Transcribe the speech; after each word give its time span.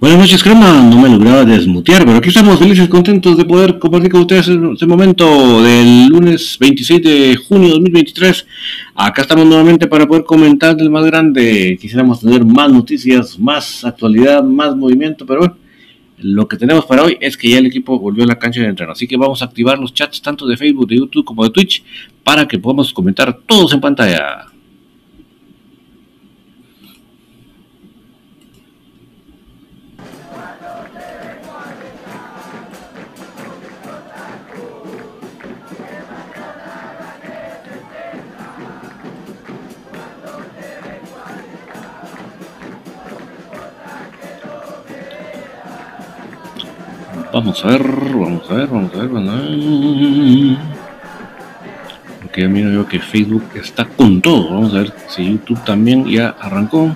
Buenas 0.00 0.20
noches, 0.20 0.44
Crema. 0.44 0.80
No 0.80 1.00
me 1.00 1.08
lograba 1.08 1.44
desmutear, 1.44 2.04
pero 2.04 2.18
aquí 2.18 2.28
estamos 2.28 2.56
felices, 2.56 2.88
contentos 2.88 3.36
de 3.36 3.44
poder 3.44 3.80
compartir 3.80 4.12
con 4.12 4.20
ustedes 4.20 4.46
este 4.46 4.86
momento 4.86 5.60
del 5.60 6.06
lunes 6.06 6.56
26 6.60 7.02
de 7.02 7.36
junio 7.36 7.66
de 7.66 7.74
2023. 7.74 8.46
Acá 8.94 9.22
estamos 9.22 9.44
nuevamente 9.44 9.88
para 9.88 10.06
poder 10.06 10.22
comentar 10.22 10.76
del 10.76 10.88
más 10.88 11.04
grande. 11.04 11.76
Quisiéramos 11.80 12.20
tener 12.20 12.44
más 12.44 12.70
noticias, 12.70 13.36
más 13.40 13.84
actualidad, 13.84 14.44
más 14.44 14.76
movimiento, 14.76 15.26
pero 15.26 15.40
bueno, 15.40 15.56
lo 16.18 16.46
que 16.46 16.56
tenemos 16.56 16.84
para 16.84 17.02
hoy 17.02 17.18
es 17.20 17.36
que 17.36 17.50
ya 17.50 17.58
el 17.58 17.66
equipo 17.66 17.98
volvió 17.98 18.22
a 18.22 18.28
la 18.28 18.38
cancha 18.38 18.60
de 18.60 18.68
entreno. 18.68 18.92
Así 18.92 19.08
que 19.08 19.16
vamos 19.16 19.42
a 19.42 19.46
activar 19.46 19.80
los 19.80 19.92
chats 19.92 20.22
tanto 20.22 20.46
de 20.46 20.56
Facebook, 20.56 20.86
de 20.86 20.98
YouTube 20.98 21.24
como 21.24 21.42
de 21.42 21.50
Twitch 21.50 21.82
para 22.22 22.46
que 22.46 22.60
podamos 22.60 22.92
comentar 22.92 23.36
todos 23.44 23.72
en 23.72 23.80
pantalla. 23.80 24.46
Vamos 47.62 47.64
a 47.64 47.78
ver, 47.78 48.16
vamos 48.16 48.50
a 48.50 48.54
ver, 48.54 48.68
vamos 48.68 48.94
a 48.94 48.98
ver, 48.98 49.08
vamos 49.08 49.34
a 49.34 49.36
ver. 49.40 50.58
Porque 52.22 52.42
ya 52.42 52.48
miro 52.48 52.70
yo 52.70 52.86
que 52.86 53.00
Facebook 53.00 53.42
está 53.56 53.84
con 53.84 54.22
todo. 54.22 54.50
Vamos 54.50 54.74
a 54.74 54.78
ver 54.78 54.92
si 55.08 55.24
YouTube 55.24 55.64
también 55.64 56.04
ya 56.06 56.36
arrancó. 56.38 56.94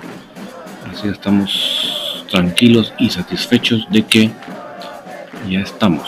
Así 0.89 1.09
estamos 1.09 2.25
tranquilos 2.31 2.93
y 2.97 3.09
satisfechos 3.09 3.85
de 3.89 4.03
que 4.03 4.31
ya 5.49 5.59
estamos 5.59 6.07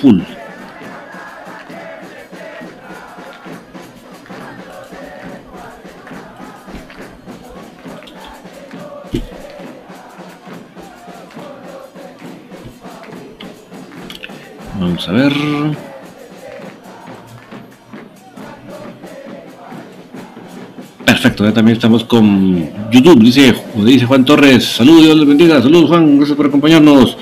full. 0.00 0.20
A 15.08 15.12
ver. 15.12 15.32
Perfecto, 21.04 21.44
ya 21.44 21.52
también 21.52 21.76
estamos 21.76 22.04
con 22.04 22.70
YouTube, 22.90 23.22
dice, 23.22 23.54
dice 23.76 24.06
Juan 24.06 24.24
Torres. 24.24 24.64
Saludos, 24.64 25.04
Dios 25.04 25.16
les 25.16 25.26
bendiga. 25.26 25.60
Saludos, 25.62 25.88
Juan, 25.88 26.16
gracias 26.18 26.36
por 26.36 26.46
acompañarnos. 26.46 27.16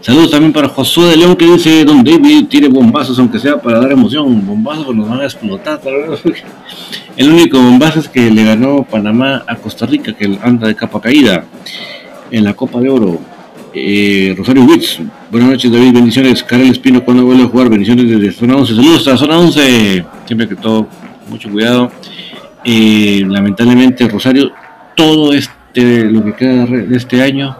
Saludos 0.00 0.30
también 0.30 0.52
para 0.52 0.68
Josué 0.68 1.10
de 1.10 1.16
León 1.18 1.36
que 1.36 1.46
dice, 1.46 1.84
Don 1.84 2.02
David 2.02 2.46
tiene 2.48 2.68
bombazos, 2.68 3.18
aunque 3.18 3.38
sea 3.38 3.60
para 3.60 3.78
dar 3.80 3.92
emoción. 3.92 4.46
Bombazos 4.46 4.94
nos 4.94 5.08
van 5.08 5.20
a 5.20 5.24
explotar. 5.24 5.80
El 7.16 7.30
único 7.30 7.58
bombazo 7.58 8.00
es 8.00 8.08
que 8.08 8.30
le 8.30 8.44
ganó 8.44 8.84
Panamá 8.84 9.44
a 9.46 9.56
Costa 9.56 9.86
Rica, 9.86 10.14
que 10.14 10.38
anda 10.42 10.66
de 10.66 10.74
capa 10.74 11.00
caída 11.00 11.44
en 12.30 12.44
la 12.44 12.54
Copa 12.54 12.80
de 12.80 12.88
Oro. 12.88 13.20
Eh, 13.74 14.34
Rosario 14.36 14.64
Witz, 14.64 15.00
buenas 15.30 15.50
noches 15.50 15.70
David, 15.70 15.92
bendiciones. 15.92 16.42
Karel 16.42 16.70
Espino, 16.70 17.04
cuando 17.04 17.24
vuelve 17.24 17.44
a 17.44 17.46
jugar? 17.46 17.68
Bendiciones 17.68 18.08
desde 18.08 18.32
Zona 18.32 18.56
11. 18.56 18.74
Saludos 18.74 19.08
a 19.08 19.16
Zona 19.16 19.38
11. 19.38 20.04
Siempre 20.26 20.48
que 20.48 20.56
todo, 20.56 20.88
mucho 21.28 21.50
cuidado. 21.50 21.90
Eh, 22.64 23.24
lamentablemente, 23.26 24.08
Rosario, 24.08 24.52
todo 24.94 25.32
este, 25.32 26.04
lo 26.04 26.24
que 26.24 26.34
queda 26.34 26.66
de 26.66 26.96
este 26.96 27.22
año, 27.22 27.56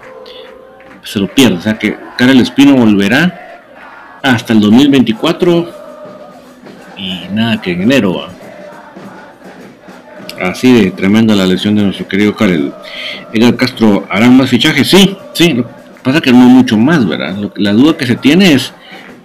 se 1.03 1.19
lo 1.19 1.29
pierde. 1.29 1.57
O 1.57 1.61
sea 1.61 1.79
que 1.79 1.97
Karel 2.17 2.41
Espino 2.41 2.75
volverá 2.75 3.61
hasta 4.23 4.53
el 4.53 4.61
2024 4.61 5.73
y 6.97 7.21
nada 7.33 7.61
que 7.61 7.73
en 7.73 7.83
enero. 7.83 8.27
Así 10.41 10.73
de 10.73 10.91
tremenda 10.93 11.35
la 11.35 11.47
lesión 11.47 11.75
de 11.75 11.83
nuestro 11.83 12.07
querido 12.07 12.35
Karel. 12.35 12.73
Edgar 13.33 13.57
Castro, 13.57 14.07
¿harán 14.09 14.37
más 14.37 14.51
fichajes? 14.51 14.89
Sí, 14.89 15.17
sí, 15.33 15.65
pasa 16.03 16.21
que 16.21 16.33
no 16.33 16.39
mucho 16.39 16.77
más, 16.79 17.07
¿verdad? 17.07 17.37
la 17.57 17.73
duda 17.73 17.97
que 17.97 18.07
se 18.07 18.17
tiene 18.17 18.53
es 18.53 18.73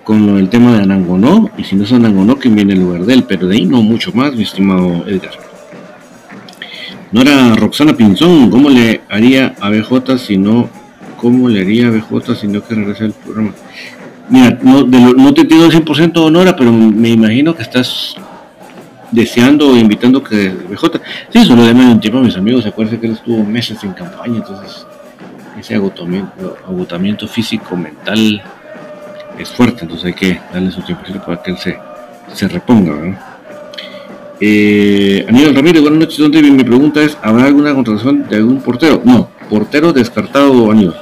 con 0.03 0.37
el 0.37 0.49
tema 0.49 0.73
de 0.73 0.83
Anangonó, 0.83 1.49
y 1.57 1.63
si 1.63 1.75
no 1.75 1.83
es 1.83 1.93
Anangonó, 1.93 2.37
¿quién 2.37 2.55
viene 2.55 2.73
en 2.73 2.81
lugar 2.81 3.05
de 3.05 3.13
él? 3.13 3.23
Pero 3.27 3.47
de 3.47 3.55
ahí 3.55 3.65
no 3.65 3.81
mucho 3.81 4.11
más, 4.13 4.35
mi 4.35 4.43
estimado 4.43 5.05
Edgar. 5.07 5.31
No 7.11 7.21
era 7.21 7.55
Roxana 7.55 7.95
Pinzón, 7.95 8.49
¿cómo 8.49 8.69
le 8.69 9.01
haría 9.09 9.55
a 9.61 9.69
BJ 9.69 10.17
si 10.17 10.37
no, 10.37 10.69
cómo 11.17 11.47
le 11.47 11.61
haría 11.61 11.87
a 11.87 11.91
BJ 11.91 12.35
si 12.35 12.47
no 12.47 12.63
que 12.63 12.75
regrese 12.75 13.05
al 13.05 13.13
programa? 13.13 13.51
Mira, 14.29 14.57
no, 14.61 14.83
no 14.83 15.33
te 15.33 15.45
pido 15.45 15.69
100% 15.69 16.17
honora, 16.17 16.55
pero 16.55 16.71
me 16.71 17.09
imagino 17.09 17.55
que 17.55 17.61
estás 17.61 18.15
deseando 19.11 19.69
o 19.69 19.77
invitando 19.77 20.23
que 20.23 20.49
BJ, 20.49 20.99
sí, 21.29 21.45
solo 21.45 21.63
de 21.63 21.71
un 21.71 21.99
tiempo 21.99 22.19
a 22.19 22.23
mis 22.23 22.35
amigos, 22.35 22.63
se 22.63 22.69
acuerdan 22.69 22.99
que 22.99 23.07
él 23.07 23.13
estuvo 23.13 23.43
meses 23.43 23.77
sin 23.79 23.93
campaña, 23.93 24.37
entonces 24.37 24.85
ese 25.63 25.75
agotamiento, 25.75 26.57
agotamiento 26.67 27.25
físico, 27.25 27.77
mental, 27.77 28.43
es 29.39 29.49
fuerte, 29.49 29.83
entonces 29.83 30.07
hay 30.07 30.13
que 30.13 30.39
darle 30.53 30.71
su 30.71 30.81
tiempo 30.81 31.03
para 31.25 31.41
que 31.41 31.51
él 31.51 31.57
se, 31.57 31.77
se 32.33 32.47
reponga. 32.49 32.93
¿verdad? 32.93 33.19
Eh, 34.41 35.25
Aníbal 35.29 35.55
Ramírez, 35.55 35.81
buenas 35.81 35.99
noches. 36.01 36.17
¿Dónde 36.17 36.41
mi 36.41 36.63
pregunta 36.65 37.01
es: 37.01 37.17
¿habrá 37.21 37.45
alguna 37.45 37.73
contratación 37.73 38.27
de 38.27 38.35
algún 38.35 38.61
portero? 38.61 39.01
No, 39.05 39.29
portero 39.49 39.93
descartado, 39.93 40.69
Aníbal. 40.69 40.99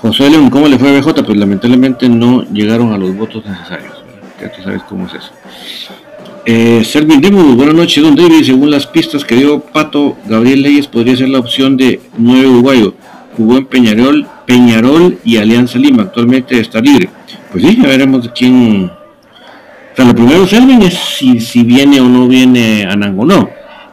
José 0.00 0.28
León, 0.28 0.50
¿cómo 0.50 0.66
le 0.66 0.80
fue 0.80 0.88
a 0.88 1.00
BJ? 1.00 1.22
Pues 1.22 1.38
lamentablemente 1.38 2.08
no 2.08 2.42
llegaron 2.52 2.92
a 2.92 2.98
los 2.98 3.16
votos 3.16 3.46
necesarios. 3.46 4.02
Ya 4.40 4.50
tú 4.50 4.62
sabes 4.64 4.82
cómo 4.88 5.06
es 5.06 5.14
eso. 5.14 5.30
Eh, 6.44 6.82
Selvin 6.84 7.20
buenas 7.56 7.74
noches, 7.76 8.02
don 8.02 8.16
David. 8.16 8.42
Según 8.42 8.68
las 8.68 8.84
pistas 8.84 9.24
que 9.24 9.36
dio 9.36 9.60
Pato, 9.60 10.16
Gabriel 10.26 10.62
Leyes 10.62 10.88
podría 10.88 11.16
ser 11.16 11.28
la 11.28 11.38
opción 11.38 11.76
de 11.76 12.00
nueve 12.18 12.48
uruguayo 12.48 12.94
jugó 13.36 13.58
en 13.58 13.66
Peñarol, 13.66 14.26
Peñarol 14.46 15.18
y 15.24 15.36
Alianza 15.36 15.78
Lima, 15.78 16.04
actualmente 16.04 16.58
está 16.58 16.80
libre. 16.80 17.08
Pues 17.50 17.64
sí, 17.64 17.78
ya 17.80 17.88
veremos 17.88 18.30
quién. 18.34 18.90
O 19.92 19.96
sea, 19.96 20.06
lo 20.06 20.14
primero 20.14 20.46
Selvin 20.46 20.82
es 20.82 20.94
si, 20.94 21.40
si 21.40 21.62
viene 21.64 22.00
o 22.00 22.08
no 22.08 22.26
viene 22.26 22.86
no 22.96 23.50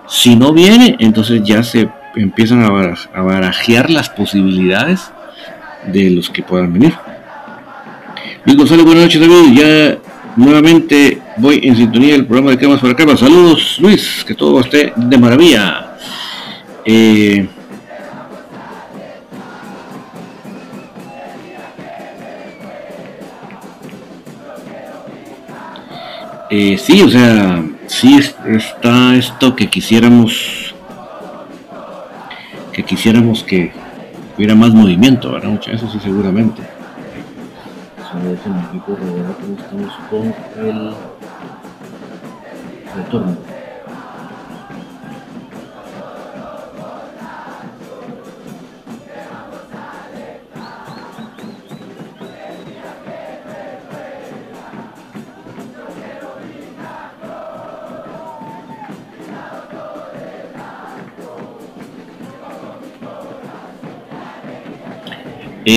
Si 0.07 0.35
no 0.35 0.53
viene, 0.53 0.95
entonces 0.99 1.41
ya 1.43 1.61
se 1.61 1.89
empiezan 2.15 2.63
a, 2.63 3.21
barajear 3.21 3.89
las 3.89 4.09
posibilidades 4.09 5.11
de 5.87 6.09
los 6.11 6.29
que 6.29 6.41
puedan 6.41 6.73
venir. 6.73 6.93
Luis 8.45 8.57
González, 8.57 8.85
buenas 8.85 9.03
noches 9.03 9.21
David, 9.21 9.53
ya 9.53 9.97
nuevamente 10.37 11.21
voy 11.37 11.59
en 11.63 11.75
sintonía 11.75 12.13
del 12.13 12.25
programa 12.25 12.51
de 12.51 12.57
Cremas 12.57 12.79
para 12.79 12.95
Cremas. 12.95 13.19
Saludos 13.19 13.77
Luis, 13.79 14.23
que 14.25 14.33
todo 14.33 14.61
esté 14.61 14.93
de 14.95 15.17
maravilla. 15.17 15.97
Eh, 16.85 17.47
Eh, 26.49 26.77
sí, 26.77 27.03
o 27.03 27.09
sea, 27.09 27.63
sí 27.87 28.17
está 28.17 29.15
esto 29.15 29.55
que 29.55 29.69
quisiéramos 29.69 30.73
que 32.73 32.83
quisiéramos 32.83 33.43
que 33.43 33.71
hubiera 34.35 34.55
más 34.55 34.73
movimiento, 34.73 35.31
¿verdad? 35.31 35.49
Mucho 35.49 35.71
eso 35.71 35.87
sí 35.91 35.99
seguramente. 35.99 36.61
estamos 39.57 39.93
con 40.09 40.33
el 40.65 40.91
retorno. 42.95 43.58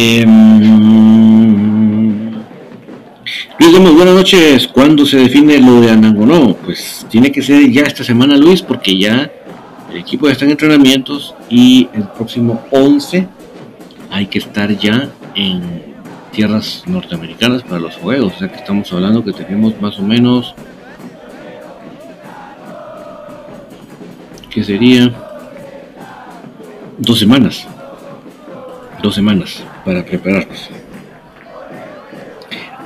Eh, 0.05 0.27
Luis 3.61 3.73
Gómez, 3.73 3.95
buenas 3.95 4.15
noches. 4.17 4.67
¿Cuándo 4.67 5.07
se 5.07 5.19
define 5.19 5.61
lo 5.61 5.81
de 5.81 5.93
Anangonó? 5.93 6.57
Pues 6.57 7.07
tiene 7.09 7.31
que 7.31 7.41
ser 7.41 7.71
ya 7.71 7.83
esta 7.83 8.03
semana, 8.03 8.37
Luis, 8.37 8.63
porque 8.63 8.99
ya 8.99 9.31
el 9.93 9.99
equipo 9.99 10.27
ya 10.27 10.33
está 10.33 10.45
en 10.45 10.51
entrenamientos 10.51 11.37
y 11.49 11.89
el 11.95 12.09
próximo 12.09 12.65
11 12.73 13.29
hay 14.11 14.27
que 14.27 14.41
estar 14.41 14.77
ya 14.77 15.09
en 15.37 15.63
tierras 16.33 16.83
norteamericanas 16.87 17.63
para 17.63 17.79
los 17.79 17.95
juegos. 17.95 18.33
O 18.35 18.39
sea 18.41 18.49
que 18.49 18.57
estamos 18.57 18.93
hablando 18.93 19.25
que 19.25 19.33
tenemos 19.33 19.81
más 19.81 20.01
o 20.01 20.03
menos 20.03 20.53
que 24.51 24.65
sería 24.65 25.13
dos 26.99 27.21
semanas. 27.21 27.69
Dos 29.01 29.15
semanas 29.15 29.63
para 29.85 30.05
prepararnos. 30.05 30.71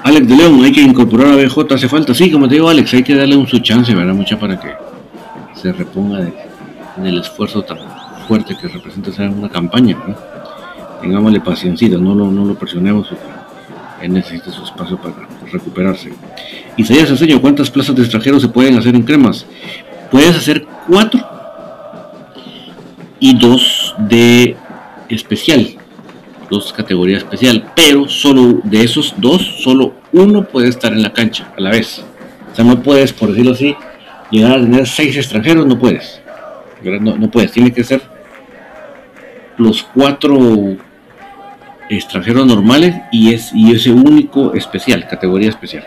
Alex 0.05 0.29
de 0.29 0.37
León, 0.37 0.63
hay 0.63 0.73
que 0.73 0.83
incorporar 0.83 1.33
a 1.33 1.37
BJ, 1.37 1.75
hace 1.75 1.89
falta. 1.89 2.15
Sí, 2.15 2.31
como 2.31 2.49
te 2.49 2.55
digo, 2.55 2.69
Alex, 2.69 2.95
hay 2.95 3.03
que 3.03 3.15
darle 3.15 3.37
un 3.37 3.47
su 3.47 3.59
chance, 3.59 3.95
¿verdad? 3.95 4.15
Mucha 4.15 4.39
para 4.39 4.59
que 4.59 4.69
se 5.55 5.73
reponga 5.73 6.21
del 6.97 7.19
esfuerzo 7.19 7.63
tan 7.63 7.79
fuerte 8.29 8.57
que 8.61 8.69
representa 8.69 9.11
hacer 9.11 9.29
una 9.29 9.49
campaña. 9.49 9.97
Tengámosle 11.03 11.41
paciencia, 11.41 11.89
no 11.99 12.15
lo, 12.15 12.31
no 12.31 12.45
lo 12.45 12.55
presionemos, 12.55 13.09
él 14.01 14.13
necesita 14.13 14.51
su 14.51 14.65
espacio 14.65 14.97
para 14.97 15.15
recuperarse. 15.51 16.13
Isaías 16.77 17.11
enseño 17.11 17.41
¿cuántas 17.41 17.71
plazas 17.71 17.97
de 17.97 18.03
extranjeros 18.03 18.43
se 18.43 18.49
pueden 18.49 18.77
hacer 18.79 18.95
en 18.95 19.03
cremas? 19.03 19.47
Puedes 20.11 20.37
hacer 20.37 20.67
cuatro 20.87 21.21
y 23.19 23.37
dos 23.37 23.95
de 23.99 24.57
especial, 25.09 25.77
dos 26.51 26.73
categorías 26.73 27.23
especial, 27.23 27.73
pero 27.75 28.09
solo 28.09 28.61
de 28.65 28.83
esos 28.83 29.15
dos, 29.17 29.43
solo 29.63 29.95
uno 30.13 30.45
puede 30.45 30.69
estar 30.69 30.93
en 30.93 31.03
la 31.03 31.13
cancha 31.13 31.53
a 31.57 31.61
la 31.61 31.71
vez. 31.71 32.03
O 32.53 32.55
sea, 32.55 32.65
no 32.65 32.83
puedes, 32.83 33.13
por 33.13 33.31
decirlo 33.31 33.53
así, 33.53 33.77
llegar 34.31 34.53
a 34.53 34.61
tener 34.61 34.87
seis 34.87 35.17
extranjeros, 35.17 35.67
no 35.67 35.79
puedes. 35.79 36.21
No, 36.83 37.17
no 37.17 37.31
puedes, 37.31 37.53
tiene 37.53 37.73
que 37.73 37.85
ser 37.85 38.03
los 39.57 39.83
cuatro 39.83 40.77
extranjeros 41.89 42.47
normales 42.47 42.95
y, 43.13 43.33
es, 43.33 43.53
y 43.55 43.73
ese 43.73 43.91
único 43.91 44.55
especial, 44.55 45.07
categoría 45.09 45.49
especial. 45.49 45.85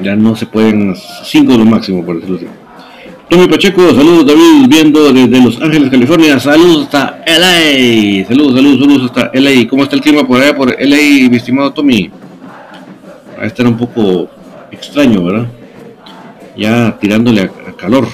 Ya 0.00 0.14
no 0.14 0.36
se 0.36 0.46
pueden, 0.46 0.94
cinco 1.24 1.56
lo 1.58 1.64
máximo, 1.64 2.04
por 2.04 2.16
decirlo 2.16 2.36
así. 2.36 2.46
Tommy 3.28 3.46
Pacheco, 3.46 3.94
saludos 3.94 4.24
David, 4.24 4.68
viendo 4.68 5.12
desde 5.12 5.44
Los 5.44 5.60
Ángeles, 5.60 5.90
California. 5.90 6.40
Saludos 6.40 6.84
hasta 6.84 7.22
LA. 7.26 8.26
Saludos, 8.26 8.54
saludos, 8.54 8.80
saludos 8.80 9.04
hasta 9.04 9.30
LA. 9.34 9.68
¿Cómo 9.68 9.82
está 9.82 9.96
el 9.96 10.02
clima 10.02 10.26
por 10.26 10.40
allá 10.40 10.56
por 10.56 10.70
LA, 10.70 11.28
mi 11.28 11.36
estimado 11.36 11.70
Tommy? 11.70 12.10
A 13.38 13.44
estar 13.44 13.66
un 13.66 13.76
poco 13.76 14.30
extraño, 14.72 15.22
¿verdad? 15.24 15.46
Ya 16.56 16.96
tirándole 16.98 17.42
a, 17.42 17.50
calor. 17.76 18.08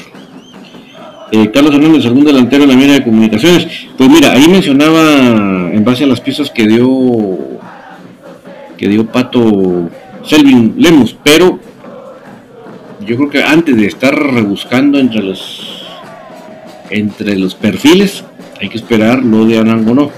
Eh, 1.30 1.48
Carlos 1.52 1.72
Hernández, 1.72 2.04
algún 2.06 2.24
delantero 2.24 2.64
en 2.64 2.70
la 2.70 2.76
mira 2.76 2.94
de 2.94 3.04
comunicaciones. 3.04 3.68
Pues 3.96 4.10
mira, 4.10 4.32
ahí 4.32 4.48
mencionaba 4.48 5.70
en 5.72 5.84
base 5.84 6.02
a 6.02 6.06
las 6.08 6.20
piezas 6.20 6.50
que 6.50 6.66
dio 6.66 7.38
que 8.76 8.88
dio 8.88 9.06
Pato 9.06 9.88
Selvin 10.24 10.74
Lemus, 10.76 11.16
pero 11.22 11.60
yo 13.06 13.16
creo 13.16 13.30
que 13.30 13.42
antes 13.42 13.76
de 13.76 13.86
estar 13.86 14.14
rebuscando 14.14 14.98
entre 14.98 15.22
los 15.22 15.82
entre 16.90 17.36
los 17.36 17.54
perfiles, 17.54 18.24
hay 18.60 18.68
que 18.68 18.76
esperar 18.76 19.24
lo 19.24 19.44
de 19.46 19.58
Anangonó. 19.58 20.10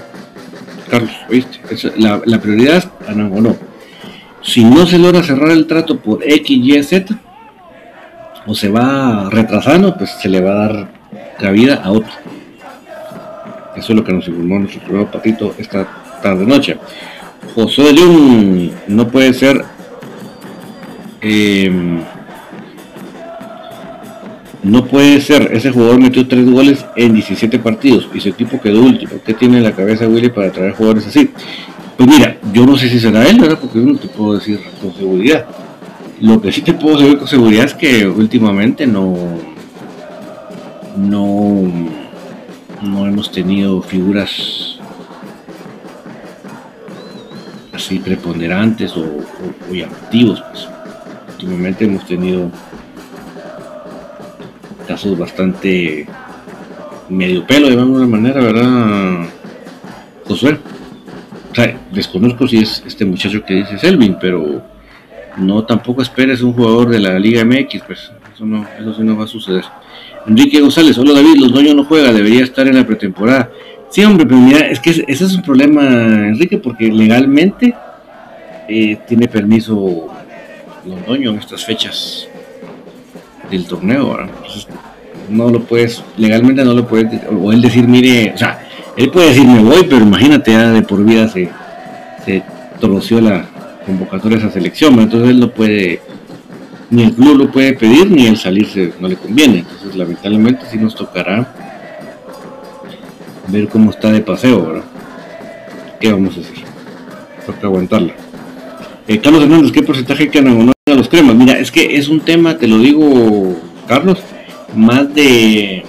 Carlos, 0.89 1.11
¿oíste? 1.29 1.59
la, 1.97 2.21
la, 2.25 2.39
prioridad 2.39 2.77
es 2.77 2.89
Anangonó. 3.07 3.55
Si 4.41 4.63
no 4.63 4.85
se 4.85 4.99
logra 4.99 5.23
cerrar 5.23 5.51
el 5.51 5.65
trato 5.65 5.99
por 5.99 6.23
X, 6.23 6.49
Y, 6.49 6.83
Z, 6.83 7.17
o 8.45 8.55
se 8.55 8.69
va 8.69 9.29
retrasando, 9.29 9.97
pues 9.97 10.11
se 10.21 10.29
le 10.29 10.41
va 10.41 10.51
a 10.51 10.67
dar 10.67 10.89
cabida 11.39 11.81
a 11.83 11.91
otro. 11.91 12.11
Eso 13.75 13.93
es 13.93 13.95
lo 13.97 14.03
que 14.03 14.13
nos 14.13 14.27
informó 14.27 14.59
nuestro 14.59 14.81
primer 14.81 15.07
patito 15.07 15.53
esta 15.57 15.87
tarde 16.21 16.45
noche. 16.45 16.77
José 17.53 17.83
de 17.83 17.93
León 17.93 18.71
no 18.87 19.07
puede 19.07 19.33
ser 19.33 19.63
eh, 21.21 21.71
no 24.63 24.85
puede 24.85 25.21
ser, 25.21 25.51
ese 25.53 25.71
jugador 25.71 25.99
metió 25.99 26.27
tres 26.27 26.49
goles 26.49 26.85
en 26.95 27.13
17 27.13 27.59
partidos 27.59 28.09
y 28.13 28.19
su 28.19 28.29
equipo 28.29 28.59
quedó 28.59 28.81
último. 28.81 29.13
¿Qué 29.25 29.33
tiene 29.33 29.57
en 29.57 29.63
la 29.63 29.73
cabeza 29.73 30.07
Willy 30.07 30.29
para 30.29 30.51
traer 30.51 30.73
jugadores 30.73 31.07
así? 31.07 31.29
Pues 31.95 32.09
mira, 32.09 32.37
yo 32.53 32.65
no 32.65 32.77
sé 32.77 32.89
si 32.89 32.99
será 32.99 33.27
él, 33.27 33.39
¿verdad? 33.39 33.59
Porque 33.59 33.79
no 33.79 33.97
te 33.97 34.07
puedo 34.07 34.35
decir 34.35 34.59
con 34.81 34.93
seguridad. 34.93 35.45
Lo 36.21 36.41
que 36.41 36.51
sí 36.51 36.61
te 36.61 36.73
puedo 36.73 36.97
decir 36.97 37.17
con 37.17 37.27
seguridad 37.27 37.65
es 37.65 37.73
que 37.73 38.07
últimamente 38.07 38.87
no, 38.87 39.15
no, 40.97 41.61
no 42.81 43.07
hemos 43.07 43.31
tenido 43.31 43.81
figuras 43.81 44.79
así 47.73 47.99
preponderantes 47.99 48.97
o, 48.97 49.01
o, 49.01 49.73
llamativos. 49.73 50.41
Pues. 50.51 50.67
Últimamente 51.33 51.85
hemos 51.85 52.05
tenido 52.05 52.51
casos 54.87 55.17
bastante 55.17 56.07
medio 57.09 57.45
pelo, 57.45 57.67
de 57.69 57.79
alguna 57.79 58.07
manera, 58.07 58.41
¿verdad, 58.41 59.27
Josué? 60.25 60.57
O 61.51 61.55
sea, 61.55 61.77
desconozco 61.91 62.47
si 62.47 62.59
es 62.59 62.83
este 62.85 63.05
muchacho 63.05 63.43
que 63.43 63.55
dice 63.55 63.77
Selvin, 63.77 64.17
pero 64.19 64.63
no 65.37 65.63
tampoco 65.65 66.01
esperes 66.01 66.41
un 66.41 66.53
jugador 66.53 66.89
de 66.89 66.99
la 66.99 67.19
Liga 67.19 67.43
MX, 67.43 67.81
pues 67.85 68.11
eso 68.33 68.45
no, 68.45 68.65
eso 68.79 68.93
sí 68.93 69.03
no 69.03 69.17
va 69.17 69.25
a 69.25 69.27
suceder. 69.27 69.63
Enrique 70.25 70.59
González, 70.59 70.97
hola 70.97 71.13
David, 71.13 71.37
los 71.37 71.75
no 71.75 71.83
juega, 71.83 72.11
debería 72.11 72.43
estar 72.43 72.67
en 72.67 72.75
la 72.75 72.85
pretemporada. 72.85 73.49
Sí, 73.89 74.03
hombre, 74.03 74.25
pero 74.25 74.39
mira, 74.39 74.59
es 74.67 74.79
que 74.79 74.89
ese 74.89 75.05
es 75.07 75.33
un 75.33 75.41
problema, 75.41 75.81
Enrique, 75.83 76.57
porque 76.57 76.91
legalmente 76.91 77.73
eh, 78.67 78.97
tiene 79.07 79.27
permiso 79.27 80.07
Londoño 80.85 81.31
en 81.31 81.39
estas 81.39 81.65
fechas 81.65 82.27
del 83.49 83.65
torneo, 83.65 84.19
Entonces, 84.19 84.67
no 85.29 85.49
lo 85.49 85.61
puedes, 85.61 86.03
legalmente 86.17 86.63
no 86.63 86.73
lo 86.73 86.87
puedes, 86.87 87.21
o 87.29 87.51
él 87.51 87.61
decir, 87.61 87.87
mire, 87.87 88.31
o 88.33 88.37
sea, 88.37 88.59
él 88.95 89.09
puede 89.09 89.29
decir 89.29 89.45
me 89.45 89.61
voy, 89.61 89.85
pero 89.89 90.03
imagínate, 90.03 90.51
ya 90.51 90.71
de 90.71 90.81
por 90.81 91.03
vida 91.03 91.27
se, 91.27 91.49
se 92.25 92.43
torció 92.79 93.21
la 93.21 93.45
convocatoria 93.85 94.37
a 94.37 94.41
esa 94.41 94.51
selección, 94.51 94.99
entonces 94.99 95.29
él 95.29 95.39
no 95.39 95.51
puede, 95.51 96.01
ni 96.89 97.03
el 97.03 97.13
club 97.13 97.37
lo 97.37 97.51
puede 97.51 97.73
pedir, 97.73 98.09
ni 98.09 98.27
el 98.27 98.37
salirse 98.37 98.93
no 98.99 99.07
le 99.07 99.15
conviene, 99.15 99.59
entonces 99.59 99.95
lamentablemente 99.95 100.65
sí 100.71 100.77
nos 100.77 100.95
tocará 100.95 101.53
ver 103.47 103.67
cómo 103.67 103.91
está 103.91 104.11
de 104.11 104.21
paseo, 104.21 104.65
¿verdad? 104.65 104.83
¿Qué 105.99 106.11
vamos 106.11 106.37
a 106.37 106.41
hacer? 106.41 106.65
Toca 107.45 107.67
aguantarla. 107.67 108.13
Eh, 109.07 109.19
Carlos 109.19 109.43
Hernández, 109.43 109.71
¿qué 109.71 109.83
porcentaje 109.83 110.29
que 110.29 110.41
no 110.41 110.73
a 110.85 110.91
los 110.93 111.07
cremas? 111.07 111.33
Mira, 111.33 111.57
es 111.57 111.71
que 111.71 111.95
es 111.95 112.09
un 112.09 112.19
tema, 112.19 112.57
te 112.57 112.67
lo 112.67 112.77
digo, 112.77 113.55
Carlos, 113.87 114.19
más 114.75 115.13
de 115.13 115.85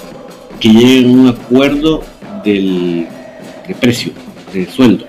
que 0.61 0.69
lleguen 0.69 1.07
a 1.07 1.23
un 1.23 1.29
acuerdo 1.29 2.05
del, 2.45 3.09
de 3.67 3.75
precio, 3.75 4.13
de 4.53 4.67
sueldo. 4.67 5.05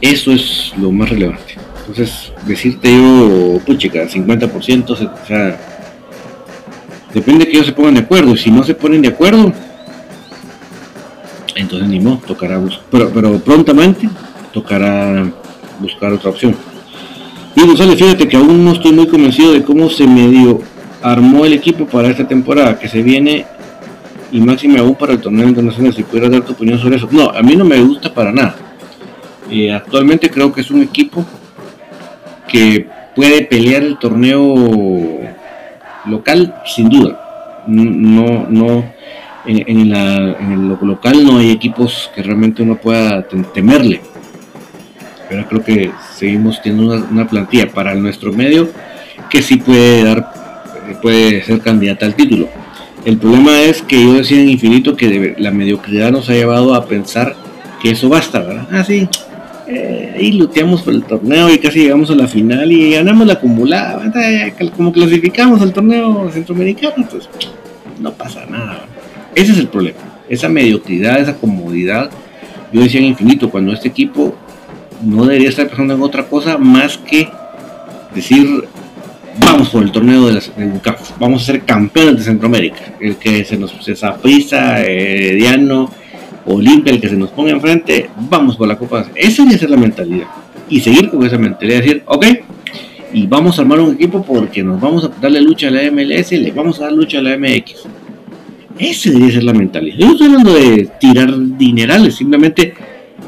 Eso 0.00 0.30
es 0.30 0.72
lo 0.80 0.92
más 0.92 1.08
relevante. 1.08 1.56
Entonces, 1.80 2.32
decirte 2.46 2.94
yo, 2.94 3.60
puchica, 3.66 4.08
50%, 4.08 4.90
o 4.90 5.26
sea, 5.26 5.60
depende 7.12 7.44
de 7.44 7.50
que 7.50 7.56
ellos 7.56 7.66
se 7.66 7.72
pongan 7.72 7.94
de 7.94 8.00
acuerdo. 8.00 8.36
Si 8.36 8.52
no 8.52 8.62
se 8.62 8.74
ponen 8.74 9.02
de 9.02 9.08
acuerdo, 9.08 9.52
entonces 11.56 11.88
ni 11.88 11.98
modo, 11.98 12.18
tocará. 12.18 12.60
Pero, 12.88 13.10
pero 13.10 13.38
prontamente 13.40 14.08
tocará 14.52 15.28
buscar 15.80 16.12
otra 16.12 16.30
opción. 16.30 16.54
Y 17.54 17.60
González, 17.62 17.98
fíjate 17.98 18.28
que 18.28 18.36
aún 18.36 18.64
no 18.64 18.72
estoy 18.72 18.92
muy 18.92 19.06
convencido 19.06 19.52
de 19.52 19.62
cómo 19.62 19.88
se 19.88 20.06
medio 20.06 20.60
armó 21.02 21.44
el 21.44 21.52
equipo 21.52 21.86
para 21.86 22.08
esta 22.08 22.26
temporada 22.26 22.78
que 22.78 22.88
se 22.88 23.02
viene 23.02 23.46
y 24.32 24.40
máximo 24.40 24.78
aún 24.78 24.94
para 24.94 25.12
el 25.12 25.20
torneo 25.20 25.48
internacional. 25.48 25.94
Si 25.94 26.02
pudieras 26.02 26.30
dar 26.30 26.42
tu 26.42 26.52
opinión 26.52 26.78
sobre 26.78 26.96
eso. 26.96 27.08
No, 27.10 27.30
a 27.30 27.42
mí 27.42 27.56
no 27.56 27.64
me 27.64 27.80
gusta 27.80 28.12
para 28.12 28.32
nada. 28.32 28.56
Eh, 29.50 29.72
actualmente 29.72 30.30
creo 30.30 30.52
que 30.52 30.60
es 30.60 30.70
un 30.70 30.82
equipo 30.82 31.24
que 32.48 32.88
puede 33.14 33.42
pelear 33.42 33.82
el 33.82 33.98
torneo 33.98 34.54
local 36.06 36.54
sin 36.66 36.88
duda. 36.88 37.64
No, 37.66 38.46
no, 38.48 38.84
en, 39.46 39.92
el 39.92 40.68
local 40.80 41.24
no 41.24 41.38
hay 41.38 41.50
equipos 41.50 42.10
que 42.14 42.22
realmente 42.22 42.62
uno 42.62 42.76
pueda 42.76 43.26
temerle. 43.54 44.00
Pero 45.28 45.46
creo 45.48 45.64
que 45.64 45.90
seguimos 46.14 46.62
teniendo 46.62 47.04
una, 47.10 47.26
plantilla 47.26 47.68
para 47.68 47.94
nuestro 47.94 48.32
medio 48.32 48.68
que 49.30 49.42
sí 49.42 49.56
puede 49.56 50.04
dar 50.04 50.32
puede 51.02 51.42
ser 51.42 51.60
candidata 51.60 52.06
al 52.06 52.14
título. 52.14 52.48
El 53.04 53.18
problema 53.18 53.60
es 53.60 53.82
que 53.82 54.02
yo 54.02 54.14
decía 54.14 54.40
en 54.40 54.48
infinito 54.48 54.96
que 54.96 55.34
la 55.38 55.50
mediocridad 55.50 56.12
nos 56.12 56.28
ha 56.28 56.32
llevado 56.32 56.74
a 56.74 56.86
pensar 56.86 57.34
que 57.80 57.90
eso 57.90 58.08
basta, 58.08 58.40
¿verdad? 58.40 58.68
Ah, 58.70 58.84
sí, 58.84 59.08
eh, 59.68 60.14
ahí 60.16 60.32
luteamos 60.32 60.82
por 60.82 60.94
el 60.94 61.02
torneo 61.02 61.52
y 61.52 61.58
casi 61.58 61.80
llegamos 61.80 62.08
a 62.10 62.14
la 62.14 62.28
final 62.28 62.70
y 62.70 62.92
ganamos 62.92 63.26
la 63.26 63.32
acumulada, 63.34 64.12
como 64.76 64.92
clasificamos 64.92 65.60
al 65.60 65.72
torneo 65.72 66.30
centroamericano, 66.30 67.06
pues 67.10 67.28
no 68.00 68.12
pasa 68.12 68.46
nada. 68.46 68.84
Ese 69.34 69.52
es 69.52 69.58
el 69.58 69.66
problema, 69.66 69.98
esa 70.28 70.48
mediocridad, 70.48 71.20
esa 71.20 71.36
comodidad. 71.36 72.10
Yo 72.72 72.82
decía 72.82 73.00
en 73.00 73.06
infinito, 73.06 73.50
cuando 73.50 73.72
este 73.72 73.88
equipo 73.88 74.36
no 75.02 75.24
debería 75.24 75.48
estar 75.48 75.66
pensando 75.66 75.94
en 75.94 76.02
otra 76.02 76.26
cosa 76.26 76.58
más 76.58 76.98
que 76.98 77.28
decir, 78.14 78.64
vamos 79.38 79.68
por 79.68 79.82
el 79.82 79.92
torneo 79.92 80.26
de, 80.26 80.34
la, 80.34 80.42
vamos 81.18 81.42
a 81.42 81.46
ser 81.46 81.62
campeones 81.62 82.16
de 82.18 82.22
Centroamérica. 82.24 82.94
El 83.00 83.16
que 83.16 83.44
se 83.44 83.56
nos 83.56 83.72
se 83.80 83.94
zaprisa, 83.94 84.82
eh, 84.84 85.34
Diano 85.34 85.90
Olimpia, 86.46 86.92
el 86.92 87.00
que 87.00 87.08
se 87.08 87.16
nos 87.16 87.30
ponga 87.30 87.50
enfrente, 87.50 88.10
vamos 88.30 88.56
por 88.56 88.68
la 88.68 88.76
Copa. 88.76 89.06
Esa 89.14 89.44
debe 89.44 89.58
ser 89.58 89.70
la 89.70 89.76
mentalidad. 89.76 90.26
Y 90.68 90.80
seguir 90.80 91.10
con 91.10 91.24
esa 91.24 91.38
mentalidad, 91.38 91.78
decir, 91.78 92.02
ok, 92.06 92.26
y 93.12 93.26
vamos 93.26 93.58
a 93.58 93.62
armar 93.62 93.80
un 93.80 93.94
equipo 93.94 94.22
porque 94.22 94.62
nos 94.62 94.80
vamos 94.80 95.04
a 95.04 95.08
darle 95.20 95.40
lucha 95.40 95.68
a 95.68 95.70
la 95.70 95.90
MLS 95.90 96.32
y 96.32 96.38
le 96.38 96.50
vamos 96.50 96.80
a 96.80 96.84
dar 96.84 96.92
lucha 96.92 97.18
a 97.18 97.22
la 97.22 97.38
MX. 97.38 97.86
Esa 98.78 99.10
debería 99.10 99.34
ser 99.34 99.44
la 99.44 99.54
mentalidad. 99.54 99.96
Yo 99.96 100.06
no 100.06 100.12
estoy 100.12 100.26
hablando 100.26 100.52
de 100.52 100.90
tirar 101.00 101.32
dinerales, 101.56 102.16
simplemente 102.16 102.74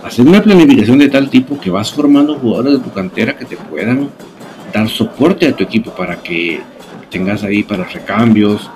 hacer 0.08 0.26
una 0.26 0.42
planificación 0.42 0.98
de 0.98 1.08
tal 1.08 1.28
tipo 1.28 1.60
que 1.60 1.70
vas 1.70 1.92
formando 1.92 2.34
jugadores 2.34 2.78
de 2.78 2.78
tu 2.78 2.90
cantera 2.90 3.36
que 3.36 3.44
te 3.44 3.56
puedan 3.56 4.08
dar 4.72 4.88
soporte 4.88 5.46
a 5.46 5.54
tu 5.54 5.62
equipo 5.64 5.90
para 5.90 6.16
que 6.16 6.60
tengas 7.10 7.44
ahí 7.44 7.62
para 7.62 7.84
recambios, 7.84 8.70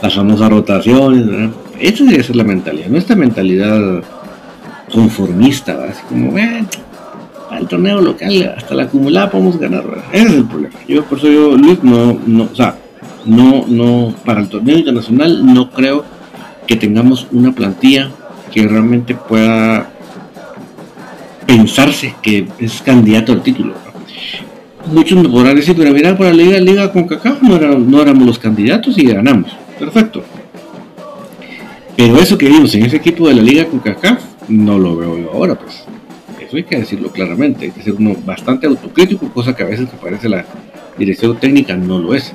las 0.00 0.14
famosas 0.14 0.50
rotaciones, 0.50 1.26
¿verdad? 1.26 1.50
Esa 1.78 2.04
debe 2.04 2.22
ser 2.22 2.36
la 2.36 2.44
mentalidad, 2.44 2.86
no 2.86 2.98
esta 2.98 3.16
mentalidad 3.16 4.02
conformista, 4.92 5.84
así 5.88 6.02
como, 6.08 6.38
eh, 6.38 6.64
al 7.50 7.66
torneo 7.66 8.00
local, 8.00 8.54
hasta 8.56 8.74
la 8.74 8.84
acumulada 8.84 9.30
podemos 9.30 9.58
ganar, 9.58 9.84
ese 10.12 10.26
es 10.26 10.32
el 10.32 10.44
problema. 10.44 10.74
Yo 10.86 11.04
por 11.04 11.18
eso 11.18 11.28
yo, 11.28 11.56
Luis, 11.56 11.82
no, 11.82 12.18
no, 12.26 12.44
o 12.44 12.54
sea, 12.54 12.76
no, 13.24 13.64
no, 13.66 14.14
para 14.24 14.40
el 14.40 14.48
torneo 14.48 14.78
internacional 14.78 15.44
no 15.44 15.70
creo 15.70 16.04
que 16.66 16.76
tengamos 16.76 17.26
una 17.32 17.52
plantilla 17.52 18.10
que 18.52 18.66
realmente 18.66 19.14
pueda 19.14 19.90
pensarse 21.46 22.14
que 22.22 22.46
es 22.58 22.82
candidato 22.82 23.32
al 23.32 23.42
título. 23.42 23.74
Muchos 24.86 25.22
me 25.22 25.28
podrán 25.28 25.56
decir, 25.56 25.76
pero 25.76 25.92
mira, 25.92 26.16
para 26.16 26.30
la 26.30 26.36
liga, 26.36 26.58
liga 26.58 26.92
con 26.92 27.06
Cacao 27.06 27.38
no, 27.42 27.58
no 27.58 28.02
éramos 28.02 28.26
los 28.26 28.38
candidatos 28.38 28.96
y 28.98 29.06
ganamos. 29.06 29.52
Perfecto. 29.78 30.22
Pero 31.96 32.18
eso 32.18 32.38
que 32.38 32.48
vimos 32.48 32.74
en 32.74 32.86
ese 32.86 32.96
equipo 32.96 33.28
de 33.28 33.34
la 33.34 33.42
Liga 33.42 33.66
CONCACAF 33.66 34.22
no 34.48 34.78
lo 34.78 34.96
veo 34.96 35.18
yo 35.18 35.32
ahora, 35.32 35.54
pues. 35.54 35.84
Eso 36.40 36.56
hay 36.56 36.64
que 36.64 36.78
decirlo 36.78 37.10
claramente, 37.10 37.66
hay 37.66 37.70
que 37.72 37.82
ser 37.82 37.92
uno 37.92 38.16
bastante 38.24 38.66
autocrítico, 38.66 39.28
cosa 39.30 39.54
que 39.54 39.62
a 39.62 39.66
veces 39.66 39.88
que 39.88 39.98
parece 39.98 40.28
la 40.28 40.46
dirección 40.96 41.38
técnica 41.38 41.76
no 41.76 41.98
lo 41.98 42.14
es. 42.14 42.34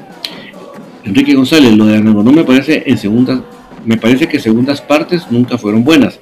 Enrique 1.03 1.34
González, 1.34 1.74
lo 1.74 1.88
de 1.88 1.98
Anago 1.98 2.22
no 2.22 2.31
me 2.31 2.43
parece 2.43 2.84
en 2.86 2.98
segundas, 3.00 3.39
me 3.86 3.98
parece 3.98 4.27
que 4.27 4.39
segundas 4.39 4.82
partes 4.82 5.24
nunca 5.30 5.58
fueron 5.58 5.84
buenas. 5.84 6.20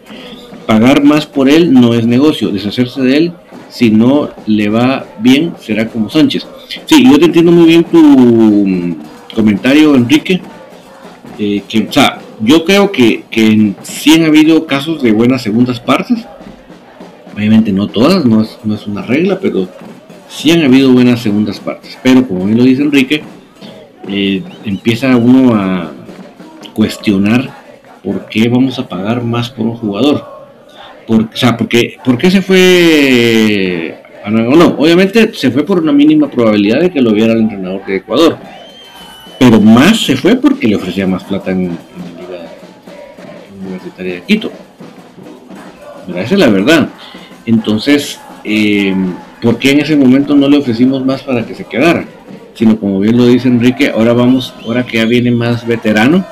Pagar 0.65 1.03
más 1.03 1.25
por 1.25 1.49
él 1.49 1.73
no 1.73 1.93
es 1.93 2.05
negocio, 2.05 2.49
deshacerse 2.49 3.01
de 3.01 3.17
él 3.17 3.33
si 3.69 3.89
no 3.89 4.29
le 4.45 4.69
va 4.69 5.05
bien 5.19 5.53
será 5.59 5.87
como 5.87 6.09
Sánchez. 6.09 6.45
Sí, 6.85 7.03
yo 7.09 7.17
te 7.17 7.25
entiendo 7.25 7.51
muy 7.51 7.65
bien 7.65 7.83
tu 7.83 7.99
mm, 7.99 8.95
comentario, 9.33 9.95
Enrique. 9.95 10.41
Eh, 11.39 11.63
o 11.89 11.91
sea, 11.91 12.19
yo 12.39 12.63
creo 12.65 12.91
que, 12.91 13.23
que 13.31 13.73
sí 13.81 14.13
han 14.13 14.25
habido 14.25 14.67
casos 14.67 15.01
de 15.01 15.11
buenas 15.11 15.41
segundas 15.41 15.79
partes. 15.79 16.19
Obviamente 17.35 17.71
no 17.71 17.87
todas, 17.87 18.25
no 18.25 18.43
es, 18.43 18.59
no 18.63 18.75
es 18.75 18.85
una 18.85 19.01
regla, 19.01 19.39
pero 19.39 19.67
sí 20.29 20.51
han 20.51 20.61
habido 20.61 20.91
buenas 20.91 21.21
segundas 21.21 21.59
partes. 21.59 21.97
Pero 22.03 22.27
como 22.27 22.45
bien 22.45 22.59
lo 22.59 22.63
dice 22.63 22.83
Enrique, 22.83 23.23
eh, 24.07 24.43
empieza 24.65 25.17
uno 25.17 25.55
a 25.55 25.91
cuestionar 26.73 27.49
por 28.03 28.25
qué 28.25 28.49
vamos 28.49 28.79
a 28.79 28.87
pagar 28.87 29.23
más 29.23 29.49
por 29.49 29.65
un 29.65 29.77
jugador. 29.77 30.25
Por, 31.07 31.21
o 31.23 31.29
sea, 31.33 31.57
¿por 31.57 31.67
qué 31.67 32.31
se 32.31 32.41
fue 32.41 34.03
a 34.23 34.29
no, 34.31 34.67
obviamente 34.77 35.33
se 35.33 35.51
fue 35.51 35.65
por 35.65 35.79
una 35.79 35.91
mínima 35.91 36.29
probabilidad 36.29 36.79
de 36.79 36.89
que 36.89 37.01
lo 37.01 37.11
viera 37.11 37.33
el 37.33 37.41
entrenador 37.41 37.85
de 37.85 37.97
Ecuador. 37.97 38.37
Pero 39.37 39.59
más 39.59 40.05
se 40.05 40.15
fue 40.15 40.37
porque 40.37 40.67
le 40.67 40.77
ofrecía 40.77 41.05
más 41.05 41.23
plata 41.25 41.51
en, 41.51 41.77
Universitaria 43.61 44.15
de 44.15 44.21
Quito. 44.21 44.51
Esa 46.07 46.21
es 46.21 46.39
la 46.39 46.47
verdad. 46.47 46.87
Entonces, 47.45 48.19
eh, 48.45 48.95
¿por 49.41 49.57
qué 49.57 49.71
en 49.71 49.81
ese 49.81 49.97
momento 49.97 50.35
no 50.35 50.47
le 50.47 50.57
ofrecimos 50.57 51.03
más 51.05 51.21
para 51.23 51.45
que 51.45 51.55
se 51.55 51.65
quedara? 51.65 52.05
Sino 52.53 52.79
como 52.79 53.01
bien 53.01 53.17
lo 53.17 53.25
dice 53.25 53.49
Enrique, 53.49 53.91
ahora 53.93 54.13
vamos, 54.13 54.53
ahora 54.65 54.85
que 54.85 54.97
ya 54.97 55.05
viene 55.05 55.31
más 55.31 55.67
veterano, 55.67 56.25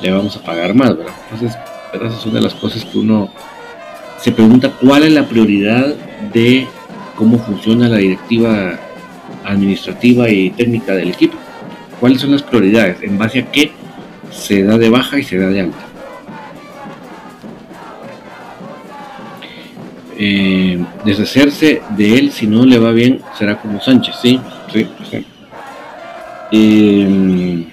le 0.00 0.10
vamos 0.10 0.36
a 0.36 0.42
pagar 0.42 0.74
más, 0.74 0.96
¿verdad? 0.96 1.14
Entonces, 1.30 1.58
esa 1.92 2.18
es 2.18 2.26
una 2.26 2.34
de 2.36 2.40
las 2.42 2.54
cosas 2.54 2.84
que 2.84 2.98
uno 2.98 3.30
se 4.20 4.32
pregunta 4.32 4.72
cuál 4.80 5.04
es 5.04 5.12
la 5.12 5.24
prioridad 5.24 5.94
de 6.32 6.66
cómo 7.16 7.38
funciona 7.38 7.88
la 7.88 7.98
directiva 7.98 8.78
administrativa 9.44 10.28
y 10.28 10.50
técnica 10.50 10.94
del 10.94 11.10
equipo. 11.10 11.36
¿Cuáles 12.00 12.20
son 12.20 12.32
las 12.32 12.42
prioridades? 12.42 13.02
¿En 13.02 13.18
base 13.18 13.40
a 13.40 13.52
qué 13.52 13.72
se 14.30 14.62
da 14.62 14.78
de 14.78 14.88
baja 14.88 15.18
y 15.18 15.24
se 15.24 15.38
da 15.38 15.48
de 15.48 15.60
alta? 15.60 15.84
Eh, 20.16 20.78
deshacerse 21.04 21.82
de 21.96 22.18
él 22.18 22.30
si 22.30 22.46
no 22.46 22.64
le 22.64 22.78
va 22.78 22.92
bien 22.92 23.20
será 23.36 23.58
como 23.60 23.80
Sánchez, 23.80 24.14
sí, 24.22 24.40
sí, 24.72 24.86
sí. 25.10 25.26
Eh, 26.52 27.66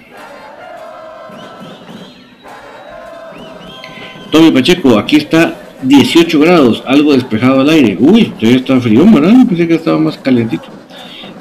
Tommy 4.32 4.50
Pacheco, 4.50 4.98
aquí 4.98 5.16
está 5.16 5.54
18 5.82 6.40
grados, 6.40 6.82
algo 6.86 7.12
despejado 7.12 7.60
al 7.60 7.68
aire. 7.68 7.98
Uy, 8.00 8.32
todavía 8.38 8.56
está 8.56 8.80
frío, 8.80 9.04
¿verdad? 9.04 9.34
Pensé 9.46 9.68
que 9.68 9.74
estaba 9.74 9.98
más 9.98 10.16
calentito. 10.16 10.64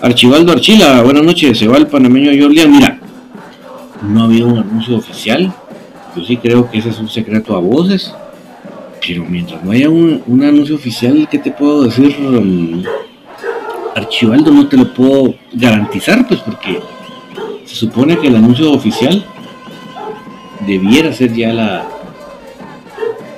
Archivaldo 0.02 0.52
Archila, 0.52 1.02
buenas 1.02 1.24
noches, 1.24 1.58
se 1.58 1.70
va 1.70 1.78
el 1.78 1.88
panameño 1.88 2.32
Jordian. 2.38 2.70
Mira, 2.70 3.00
no 4.06 4.22
ha 4.22 4.26
habido 4.26 4.48
un 4.48 4.58
anuncio 4.58 4.98
oficial. 4.98 5.54
Yo 6.18 6.26
sí 6.26 6.36
creo 6.36 6.70
que 6.70 6.80
ese 6.80 6.90
es 6.90 7.00
un 7.00 7.08
secreto 7.08 7.56
a 7.56 7.60
voces. 7.60 8.14
Pero 9.08 9.24
mientras 9.24 9.64
no 9.64 9.72
haya 9.72 9.90
un, 9.90 10.44
anuncio 10.44 10.76
oficial, 10.76 11.30
¿qué 11.32 11.40
te 11.40 11.52
puedo 11.52 11.84
decir? 11.84 12.14
Um, 12.20 12.84
Archivaldo 13.96 14.52
no 14.52 14.68
te 14.68 14.76
lo 14.76 14.94
puedo 14.94 15.36
garantizar, 15.54 16.28
pues 16.28 16.42
porque 16.42 16.82
se 17.64 17.76
supone 17.76 18.18
que 18.18 18.28
el 18.28 18.36
anuncio 18.36 18.70
oficial 18.74 19.26
debiera 20.68 21.14
ser 21.14 21.34
ya 21.34 21.54
la 21.54 22.01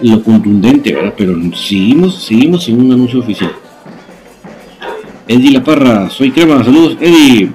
lo 0.10 0.24
contundente, 0.24 0.94
¿verdad? 0.94 1.14
Pero 1.18 1.36
seguimos, 1.56 2.24
seguimos 2.24 2.64
sin 2.64 2.80
un 2.80 2.92
anuncio 2.92 3.20
oficial. 3.20 3.52
Eddie 5.28 5.52
La 5.52 5.64
Parra, 5.64 6.10
soy 6.10 6.32
Crema, 6.32 6.64
saludos 6.64 6.98
Eddie. 7.00 7.52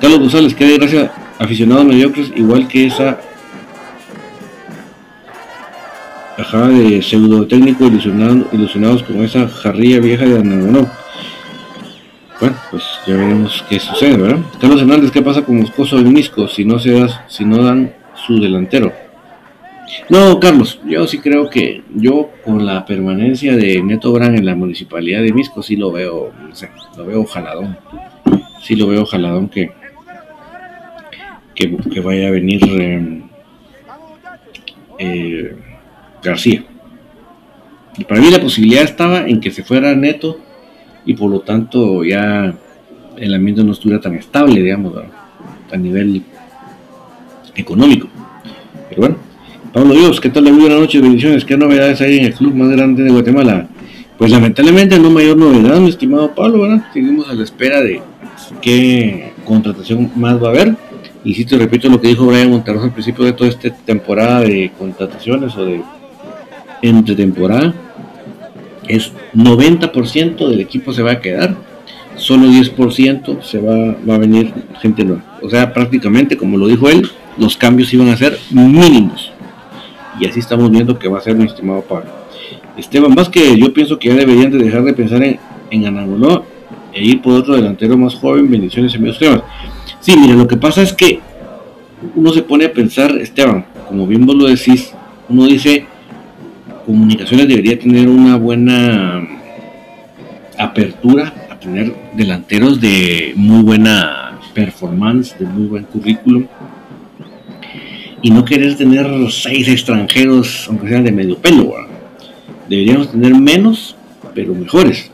Carlos 0.00 0.20
González, 0.20 0.54
que 0.54 0.76
gracias, 0.76 1.10
aficionados 1.38 1.84
mediocres, 1.84 2.32
igual 2.34 2.66
que 2.66 2.86
esa 2.86 3.20
Ajá, 6.38 6.68
de 6.68 7.02
pseudo 7.02 7.46
técnico 7.46 7.84
ilusionado, 7.86 8.48
ilusionados 8.52 9.02
con 9.02 9.22
esa 9.22 9.46
jarrilla 9.48 10.00
vieja 10.00 10.24
de 10.24 10.42
no 10.42 10.90
Bueno, 12.40 12.56
pues 12.70 12.82
ya 13.06 13.14
veremos 13.14 13.62
qué 13.68 13.78
sucede, 13.78 14.16
¿verdad? 14.16 14.38
Carlos 14.58 14.80
Hernández, 14.80 15.10
¿qué 15.10 15.20
pasa 15.20 15.42
con 15.42 15.58
Moscoso 15.58 16.00
y 16.00 16.04
Misco 16.04 16.48
si 16.48 16.64
no 16.64 16.78
se 16.78 17.06
si 17.28 17.44
no 17.44 17.62
dan 17.62 17.92
su 18.26 18.40
delantero? 18.40 19.01
No, 20.08 20.40
Carlos, 20.40 20.80
yo 20.86 21.06
sí 21.06 21.18
creo 21.18 21.50
que 21.50 21.82
yo 21.94 22.30
con 22.44 22.64
la 22.64 22.84
permanencia 22.84 23.56
de 23.56 23.82
Neto 23.82 24.12
Brand 24.12 24.38
en 24.38 24.46
la 24.46 24.54
municipalidad 24.54 25.22
de 25.22 25.32
Misco 25.32 25.62
sí 25.62 25.76
lo 25.76 25.92
veo, 25.92 26.32
no 26.40 26.54
sé, 26.54 26.70
lo 26.96 27.06
veo 27.06 27.24
jaladón. 27.24 27.76
Sí 28.62 28.76
lo 28.76 28.86
veo 28.86 29.04
jaladón 29.04 29.48
que 29.48 29.70
que, 31.54 32.00
vaya 32.00 32.28
a 32.28 32.30
venir 32.30 32.60
eh, 32.64 33.22
eh 34.98 35.56
García. 36.22 36.64
Y 37.98 38.04
para 38.04 38.20
mí 38.20 38.30
la 38.30 38.40
posibilidad 38.40 38.84
estaba 38.84 39.26
en 39.26 39.40
que 39.40 39.50
se 39.50 39.64
fuera 39.64 39.94
neto 39.94 40.38
y 41.04 41.14
por 41.14 41.30
lo 41.30 41.40
tanto 41.40 42.04
ya 42.04 42.54
el 43.16 43.34
ambiente 43.34 43.64
no 43.64 43.72
estuviera 43.72 44.00
tan 44.00 44.14
estable, 44.14 44.62
digamos, 44.62 44.94
a 45.70 45.76
nivel 45.76 46.22
económico. 47.54 48.08
Pero 48.88 49.00
bueno, 49.00 49.16
Pablo 49.72 49.94
Dios, 49.94 50.20
¿qué 50.20 50.28
tal? 50.28 50.44
Muy 50.44 50.60
buenas 50.60 50.80
noches, 50.80 51.00
bendiciones. 51.00 51.46
¿Qué 51.46 51.56
novedades 51.56 51.98
hay 52.02 52.18
en 52.18 52.26
el 52.26 52.34
club 52.34 52.54
más 52.54 52.68
grande 52.68 53.04
de 53.04 53.10
Guatemala? 53.10 53.68
Pues 54.18 54.30
lamentablemente 54.30 54.98
no 54.98 55.10
mayor 55.10 55.38
novedad, 55.38 55.80
mi 55.80 55.88
estimado 55.88 56.34
Pablo, 56.34 56.60
¿verdad? 56.60 56.84
Seguimos 56.92 57.26
a 57.30 57.32
la 57.32 57.42
espera 57.42 57.80
de 57.80 58.02
qué 58.60 59.32
contratación 59.46 60.10
más 60.14 60.42
va 60.42 60.48
a 60.48 60.50
haber. 60.50 60.76
Y 61.24 61.32
si 61.32 61.46
te 61.46 61.56
repito 61.56 61.88
lo 61.88 62.02
que 62.02 62.08
dijo 62.08 62.26
Brian 62.26 62.50
Montarosa 62.50 62.84
al 62.84 62.92
principio 62.92 63.24
de 63.24 63.32
toda 63.32 63.48
esta 63.48 63.74
temporada 63.74 64.40
de 64.40 64.70
contrataciones 64.78 65.56
o 65.56 65.64
de 65.64 65.80
entre 66.82 67.14
temporada, 67.14 67.72
es 68.86 69.10
90% 69.34 70.48
del 70.48 70.60
equipo 70.60 70.92
se 70.92 71.00
va 71.00 71.12
a 71.12 71.20
quedar, 71.20 71.56
solo 72.16 72.46
10% 72.46 73.40
se 73.40 73.58
va 73.58 74.14
a 74.14 74.18
venir 74.18 74.52
gente 74.82 75.02
nueva. 75.02 75.38
O 75.40 75.48
sea, 75.48 75.72
prácticamente, 75.72 76.36
como 76.36 76.58
lo 76.58 76.66
dijo 76.66 76.90
él, 76.90 77.08
los 77.38 77.56
cambios 77.56 77.94
iban 77.94 78.08
a 78.08 78.18
ser 78.18 78.38
mínimos. 78.50 79.32
Y 80.20 80.26
así 80.26 80.40
estamos 80.40 80.70
viendo 80.70 80.98
que 80.98 81.08
va 81.08 81.18
a 81.18 81.22
ser 81.22 81.34
mi 81.34 81.44
estimado 81.44 81.82
Pablo. 81.82 82.10
Esteban 82.76 83.14
más 83.14 83.28
que 83.28 83.58
yo 83.58 83.72
pienso 83.72 83.98
que 83.98 84.08
ya 84.08 84.14
deberían 84.14 84.50
de 84.50 84.58
dejar 84.58 84.84
de 84.84 84.92
pensar 84.92 85.22
en, 85.22 85.38
en 85.70 85.86
Anangoló 85.86 86.44
e 86.92 87.04
ir 87.04 87.22
por 87.22 87.34
otro 87.34 87.54
delantero 87.54 87.96
más 87.96 88.14
joven. 88.14 88.50
Bendiciones, 88.50 88.94
amigos 88.94 89.16
Esteban. 89.16 89.42
Sí, 90.00 90.14
mira, 90.16 90.34
lo 90.34 90.46
que 90.46 90.56
pasa 90.56 90.82
es 90.82 90.92
que 90.92 91.20
uno 92.14 92.32
se 92.32 92.42
pone 92.42 92.64
a 92.66 92.72
pensar, 92.72 93.16
Esteban, 93.18 93.64
como 93.88 94.06
bien 94.06 94.26
vos 94.26 94.36
lo 94.36 94.46
decís, 94.46 94.92
uno 95.28 95.44
dice, 95.44 95.86
comunicaciones 96.84 97.48
debería 97.48 97.78
tener 97.78 98.08
una 98.08 98.36
buena 98.36 99.22
apertura 100.58 101.32
a 101.50 101.58
tener 101.58 101.94
delanteros 102.14 102.80
de 102.80 103.32
muy 103.36 103.62
buena 103.62 104.38
performance, 104.54 105.38
de 105.38 105.46
muy 105.46 105.66
buen 105.66 105.84
currículum 105.84 106.46
y 108.22 108.30
no 108.30 108.44
querer 108.44 108.76
tener 108.76 109.06
seis 109.30 109.68
extranjeros, 109.68 110.66
aunque 110.68 110.88
sean 110.88 111.04
de 111.04 111.12
medio 111.12 111.36
pelo. 111.36 111.74
Deberíamos 112.68 113.10
tener 113.10 113.34
menos, 113.34 113.96
pero 114.34 114.54
mejores. 114.54 115.10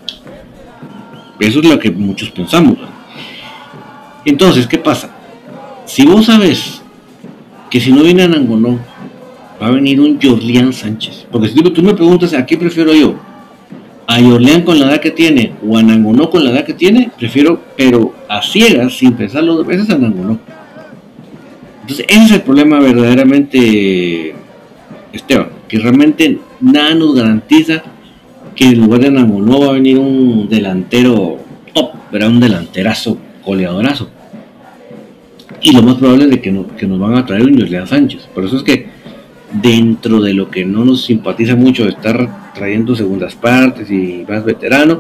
Eso 1.41 1.61
es 1.61 1.67
lo 1.67 1.79
que 1.79 1.91
muchos 1.91 2.31
pensamos. 2.31 2.77
Entonces, 4.25 4.67
¿qué 4.67 4.79
pasa? 4.79 5.11
Si 5.87 6.05
vos 6.05 6.27
sabes 6.27 6.83
que 7.71 7.81
si 7.81 7.93
no 7.93 8.03
viene 8.03 8.23
a 8.23 8.29
Nangonó, 8.29 8.79
va 9.61 9.69
a 9.69 9.71
venir 9.71 10.01
un 10.01 10.21
Jorlián 10.21 10.73
Sánchez. 10.73 11.27
Porque 11.31 11.49
si 11.49 11.55
tú 11.55 11.83
me 11.83 11.95
preguntas 11.95 12.35
a 12.35 12.45
qué 12.45 12.59
prefiero 12.59 12.93
yo, 12.93 13.15
a 14.07 14.21
Jorlián 14.21 14.63
con 14.63 14.79
la 14.79 14.87
edad 14.87 15.01
que 15.01 15.11
tiene 15.11 15.53
o 15.67 15.77
a 15.77 15.83
Nangonó 15.83 16.29
con 16.31 16.45
la 16.45 16.51
edad 16.51 16.65
que 16.65 16.75
tiene, 16.75 17.11
prefiero, 17.17 17.61
pero 17.77 18.15
a 18.29 18.43
ciegas, 18.43 18.99
sin 18.99 19.13
pensarlo 19.13 19.55
dos 19.55 19.67
veces, 19.67 19.89
a 19.91 19.99
Nangonó. 19.99 20.39
Entonces, 21.89 22.07
ese 22.11 22.25
es 22.27 22.33
el 22.33 22.43
problema 22.43 22.81
verdaderamente, 22.81 24.35
Esteban, 25.11 25.49
que 25.67 25.79
realmente 25.79 26.39
nada 26.61 26.95
nos 26.95 27.15
garantiza 27.15 27.83
que 28.55 28.67
en 28.67 28.79
lugar 28.79 29.01
de 29.01 29.11
Nangonó 29.11 29.61
va 29.61 29.69
a 29.69 29.73
venir 29.73 29.99
un 29.99 30.51
delantero 30.51 31.39
top, 31.73 31.93
un 32.13 32.41
delanterazo, 32.41 33.17
goleadorazo. 33.43 34.11
Y 35.63 35.73
lo 35.73 35.81
más 35.81 35.95
probable 35.95 36.25
es 36.25 36.31
de 36.33 36.43
que, 36.43 36.63
que 36.77 36.87
nos 36.87 36.99
van 36.99 37.15
a 37.15 37.25
traer 37.25 37.45
un 37.45 37.59
Jorlián 37.59 37.87
Sánchez. 37.87 38.29
Por 38.35 38.45
eso 38.45 38.59
es 38.59 38.65
que 38.65 38.89
dentro 39.51 40.21
de 40.21 40.35
lo 40.35 40.51
que 40.51 40.67
no 40.67 40.85
nos 40.85 41.07
simpatiza 41.07 41.57
mucho 41.57 41.85
de 41.85 41.93
estar 41.93 42.53
trayendo 42.55 42.97
segundas 42.97 43.35
partes 43.35 43.91
y 43.91 44.27
más 44.29 44.45
veteranos, 44.45 44.99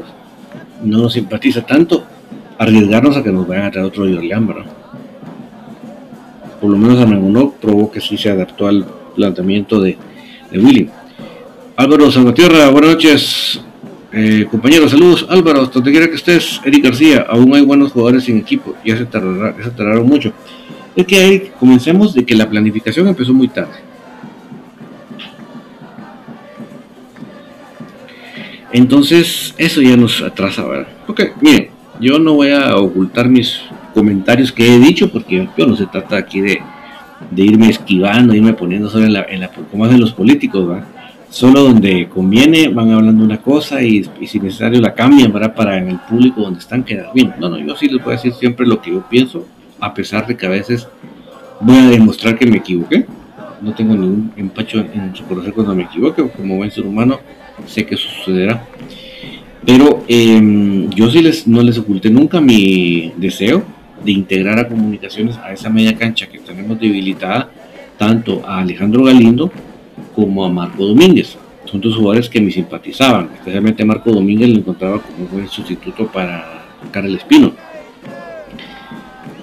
no 0.82 1.02
nos 1.02 1.12
simpatiza 1.12 1.66
tanto 1.66 2.06
arriesgarnos 2.56 3.14
a 3.14 3.22
que 3.22 3.30
nos 3.30 3.46
vayan 3.46 3.66
a 3.66 3.70
traer 3.70 3.86
otro 3.88 4.04
Jorlián, 4.04 4.46
¿verdad? 4.46 4.77
Por 6.60 6.70
lo 6.70 6.76
menos 6.76 6.98
Anangonó 6.98 7.52
probó 7.52 7.90
que 7.90 8.00
sí 8.00 8.16
se 8.16 8.30
adaptó 8.30 8.66
al 8.66 8.86
planteamiento 9.14 9.80
de, 9.80 9.96
de 10.50 10.58
Willy. 10.58 10.90
Álvaro 11.76 12.10
Salvatierra, 12.10 12.68
buenas 12.70 12.90
noches. 12.92 13.60
Eh, 14.12 14.46
compañeros, 14.50 14.90
saludos. 14.90 15.26
Álvaro, 15.28 15.66
donde 15.66 15.90
quiera 15.90 16.08
que 16.08 16.16
estés, 16.16 16.60
Eric 16.64 16.84
García, 16.84 17.26
aún 17.28 17.54
hay 17.54 17.62
buenos 17.62 17.92
jugadores 17.92 18.24
sin 18.24 18.38
equipo, 18.38 18.74
ya 18.84 18.96
se, 18.96 19.04
tardará, 19.04 19.54
tardaron 19.76 20.06
mucho. 20.06 20.32
Es 20.96 21.06
que 21.06 21.24
Eric, 21.24 21.52
comencemos 21.58 22.14
de 22.14 22.24
que 22.24 22.34
la 22.34 22.48
planificación 22.48 23.06
empezó 23.06 23.32
muy 23.32 23.48
tarde. 23.48 23.74
Entonces, 28.72 29.54
eso 29.56 29.80
ya 29.80 29.96
nos 29.96 30.20
atrasa, 30.22 30.64
¿verdad? 30.64 30.88
Ok, 31.06 31.22
miren, 31.40 31.70
yo 32.00 32.18
no 32.18 32.34
voy 32.34 32.50
a 32.50 32.76
ocultar 32.76 33.28
mis 33.28 33.60
comentarios 33.98 34.52
que 34.52 34.64
he 34.64 34.78
dicho, 34.78 35.10
porque 35.10 35.48
yo 35.56 35.66
no 35.66 35.74
se 35.74 35.86
trata 35.86 36.16
aquí 36.16 36.40
de, 36.40 36.62
irme 37.34 37.68
esquivando, 37.68 38.32
irme 38.32 38.52
poniendo 38.52 38.88
solo 38.88 39.06
en 39.06 39.12
la, 39.12 39.26
en 39.28 39.40
la 39.40 39.48
como 39.48 39.84
hacen 39.84 39.98
los 40.00 40.12
políticos. 40.12 40.84
Solo 41.30 41.62
donde 41.64 42.08
conviene 42.08 42.68
van 42.68 42.90
hablando 42.90 43.22
una 43.24 43.38
cosa 43.38 43.82
y, 43.82 44.08
si 44.24 44.38
necesario 44.38 44.80
la 44.80 44.94
cambian 44.94 45.30
para 45.32 45.52
para 45.52 45.76
en 45.76 45.88
el 45.88 45.98
público 45.98 46.40
donde 46.40 46.60
están 46.60 46.84
quedar 46.84 47.10
bien. 47.12 47.34
No, 47.40 47.48
no, 47.48 47.58
yo 47.58 47.76
sí 47.76 47.88
les 47.88 48.02
voy 48.02 48.12
a 48.12 48.16
decir 48.16 48.32
siempre 48.32 48.64
lo 48.66 48.80
que 48.80 48.92
yo 48.92 49.02
pienso, 49.10 49.46
a 49.80 49.92
pesar 49.92 50.26
de 50.28 50.36
que 50.36 50.46
a 50.46 50.50
veces 50.50 50.88
voy 51.60 51.76
a 51.76 51.90
demostrar 51.90 52.38
que 52.38 52.46
me 52.46 52.58
equivoqué. 52.58 53.04
No 53.60 53.74
tengo 53.74 53.94
ningún 53.94 54.32
empacho 54.36 54.78
en 54.78 55.12
conocer 55.28 55.52
cuando 55.52 55.74
me 55.74 55.82
equivoque, 55.82 56.22
como 56.28 56.56
buen 56.56 56.70
ser 56.70 56.86
humano 56.86 57.18
sé 57.66 57.84
que 57.84 57.96
sucederá. 57.96 58.64
Pero 59.66 60.04
em, 60.06 60.88
yo 60.90 61.10
sí 61.10 61.20
les, 61.20 61.48
no 61.48 61.60
les 61.62 61.76
oculté 61.78 62.10
nunca 62.10 62.40
mi 62.40 63.12
deseo 63.16 63.64
de 64.04 64.12
integrar 64.12 64.58
a 64.58 64.68
comunicaciones 64.68 65.36
a 65.38 65.52
esa 65.52 65.68
media 65.68 65.96
cancha 65.96 66.26
que 66.26 66.38
tenemos 66.38 66.78
debilitada, 66.78 67.50
tanto 67.96 68.42
a 68.46 68.60
Alejandro 68.60 69.04
Galindo 69.04 69.50
como 70.14 70.44
a 70.44 70.48
Marco 70.48 70.84
Domínguez. 70.84 71.36
Son 71.64 71.80
dos 71.80 71.96
jugadores 71.96 72.28
que 72.28 72.40
me 72.40 72.50
simpatizaban, 72.50 73.30
especialmente 73.34 73.82
a 73.82 73.86
Marco 73.86 74.10
Domínguez 74.10 74.48
lo 74.48 74.58
encontraba 74.58 75.00
como 75.00 75.24
un 75.24 75.30
buen 75.30 75.48
sustituto 75.48 76.06
para 76.06 76.64
Carlos 76.90 77.16
Espino. 77.16 77.52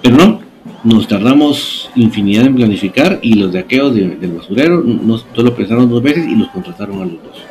Pero 0.02 0.16
no, 0.16 0.40
nos 0.82 1.06
tardamos 1.06 1.90
infinidad 1.94 2.46
en 2.46 2.56
planificar 2.56 3.18
y 3.22 3.34
los 3.34 3.52
de 3.52 3.60
aquellos 3.60 3.94
del 3.94 4.32
basurero 4.32 4.82
no, 4.82 5.18
solo 5.18 5.54
pensaron 5.54 5.88
dos 5.88 6.02
veces 6.02 6.26
y 6.26 6.34
los 6.34 6.48
contrataron 6.48 7.02
a 7.02 7.04
los 7.04 7.22
dos. 7.22 7.42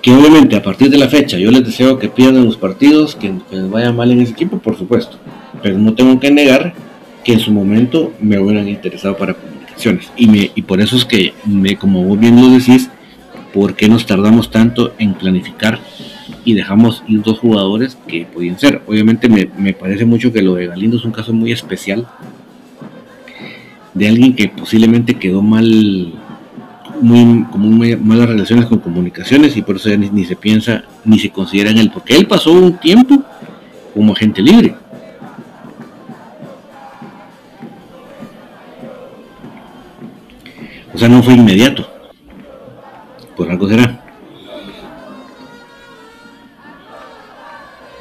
Que 0.00 0.12
obviamente 0.12 0.54
a 0.54 0.62
partir 0.62 0.88
de 0.88 0.98
la 0.98 1.08
fecha 1.08 1.36
yo 1.36 1.50
les 1.50 1.64
deseo 1.64 1.98
que 1.98 2.08
pierdan 2.08 2.44
los 2.44 2.56
partidos, 2.56 3.16
que, 3.16 3.32
que 3.50 3.56
les 3.56 3.70
vaya 3.70 3.92
mal 3.92 4.10
en 4.10 4.20
ese 4.20 4.32
equipo, 4.32 4.58
por 4.58 4.78
supuesto 4.78 5.18
pero 5.62 5.78
no 5.78 5.94
tengo 5.94 6.18
que 6.20 6.30
negar 6.30 6.74
que 7.26 7.32
en 7.32 7.40
su 7.40 7.50
momento 7.50 8.12
me 8.20 8.38
hubieran 8.38 8.68
interesado 8.68 9.16
para 9.16 9.34
comunicaciones. 9.34 10.12
Y, 10.16 10.28
me, 10.28 10.50
y 10.54 10.62
por 10.62 10.80
eso 10.80 10.96
es 10.96 11.04
que, 11.04 11.34
me, 11.44 11.76
como 11.76 12.04
vos 12.04 12.18
bien 12.18 12.40
lo 12.40 12.48
decís, 12.50 12.88
¿por 13.52 13.74
qué 13.74 13.88
nos 13.88 14.06
tardamos 14.06 14.50
tanto 14.50 14.94
en 14.98 15.14
planificar 15.14 15.80
y 16.44 16.54
dejamos 16.54 17.02
ir 17.08 17.22
dos 17.22 17.40
jugadores 17.40 17.98
que 18.06 18.26
podían 18.26 18.58
ser? 18.60 18.80
Obviamente 18.86 19.28
me, 19.28 19.48
me 19.58 19.72
parece 19.72 20.04
mucho 20.04 20.32
que 20.32 20.40
lo 20.40 20.54
de 20.54 20.68
Galindo 20.68 20.98
es 20.98 21.04
un 21.04 21.10
caso 21.10 21.32
muy 21.32 21.50
especial 21.50 22.06
de 23.92 24.08
alguien 24.08 24.36
que 24.36 24.48
posiblemente 24.48 25.14
quedó 25.14 25.42
mal, 25.42 26.12
muy, 27.00 27.44
como 27.50 27.68
muy 27.68 27.96
malas 27.96 28.28
relaciones 28.28 28.66
con 28.66 28.78
comunicaciones 28.78 29.56
y 29.56 29.62
por 29.62 29.76
eso 29.76 29.88
ni, 29.96 30.10
ni, 30.10 30.24
se 30.24 30.36
piensa 30.36 30.84
ni 31.04 31.18
se 31.18 31.30
considera 31.30 31.70
en 31.70 31.78
él, 31.78 31.90
porque 31.92 32.14
él 32.14 32.28
pasó 32.28 32.52
un 32.52 32.78
tiempo 32.78 33.22
como 33.94 34.12
agente 34.12 34.42
libre 34.42 34.74
O 40.96 40.98
sea, 40.98 41.10
no 41.10 41.22
fue 41.22 41.34
inmediato. 41.34 41.86
Por 43.36 43.50
algo 43.50 43.68
será. 43.68 44.00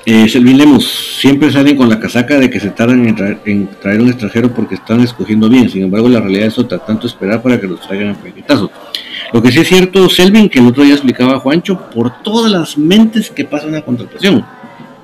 Eh, 0.05 0.29
Selvin 0.29 0.57
Lemos, 0.57 1.17
siempre 1.19 1.51
salen 1.51 1.75
con 1.75 1.89
la 1.89 1.99
casaca 1.99 2.39
de 2.39 2.49
que 2.49 2.57
se 2.57 2.69
tardan 2.69 3.05
en 3.05 3.67
traer, 3.81 4.01
un 4.01 4.07
extranjero 4.07 4.53
porque 4.53 4.75
están 4.75 5.01
escogiendo 5.01 5.49
bien. 5.49 5.69
Sin 5.69 5.83
embargo, 5.83 6.07
la 6.07 6.21
realidad 6.21 6.47
es 6.47 6.57
otra, 6.57 6.77
tanto 6.77 7.05
esperar 7.05 7.41
para 7.41 7.59
que 7.59 7.67
los 7.67 7.81
traigan 7.81 8.15
a. 8.15 8.69
Lo 9.33 9.41
que 9.41 9.51
sí 9.51 9.59
es 9.59 9.67
cierto, 9.67 10.07
Selvin, 10.07 10.47
que 10.47 10.59
el 10.59 10.67
otro 10.67 10.85
día 10.85 10.93
explicaba 10.93 11.33
a 11.35 11.39
Juancho, 11.39 11.89
por 11.89 12.23
todas 12.23 12.49
las 12.49 12.77
mentes 12.77 13.29
que 13.29 13.43
pasa 13.43 13.67
una 13.67 13.81
contratación. 13.81 14.45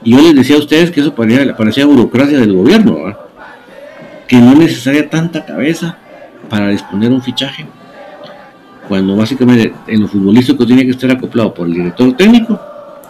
Y 0.02 0.12
yo 0.12 0.22
les 0.22 0.34
decía 0.34 0.56
a 0.56 0.60
ustedes 0.60 0.92
que 0.92 1.02
eso 1.02 1.14
parecía, 1.14 1.86
burocracia 1.86 2.40
del 2.40 2.54
gobierno, 2.54 3.18
que 4.30 4.38
no 4.38 4.54
es 4.54 4.58
necesaria 4.60 5.10
tanta 5.10 5.46
cabeza 5.46 5.98
para 6.50 6.70
disponer 6.70 7.12
un 7.12 7.22
fichaje 7.22 7.66
cuando 8.88 9.16
básicamente 9.16 9.74
en 9.88 10.02
lo 10.02 10.08
futbolístico 10.08 10.66
tiene 10.66 10.86
que 10.86 10.92
estar 10.92 11.12
acoplado 11.12 11.54
por 11.54 11.68
el 11.68 11.74
director 11.74 12.14
técnico 12.14 12.60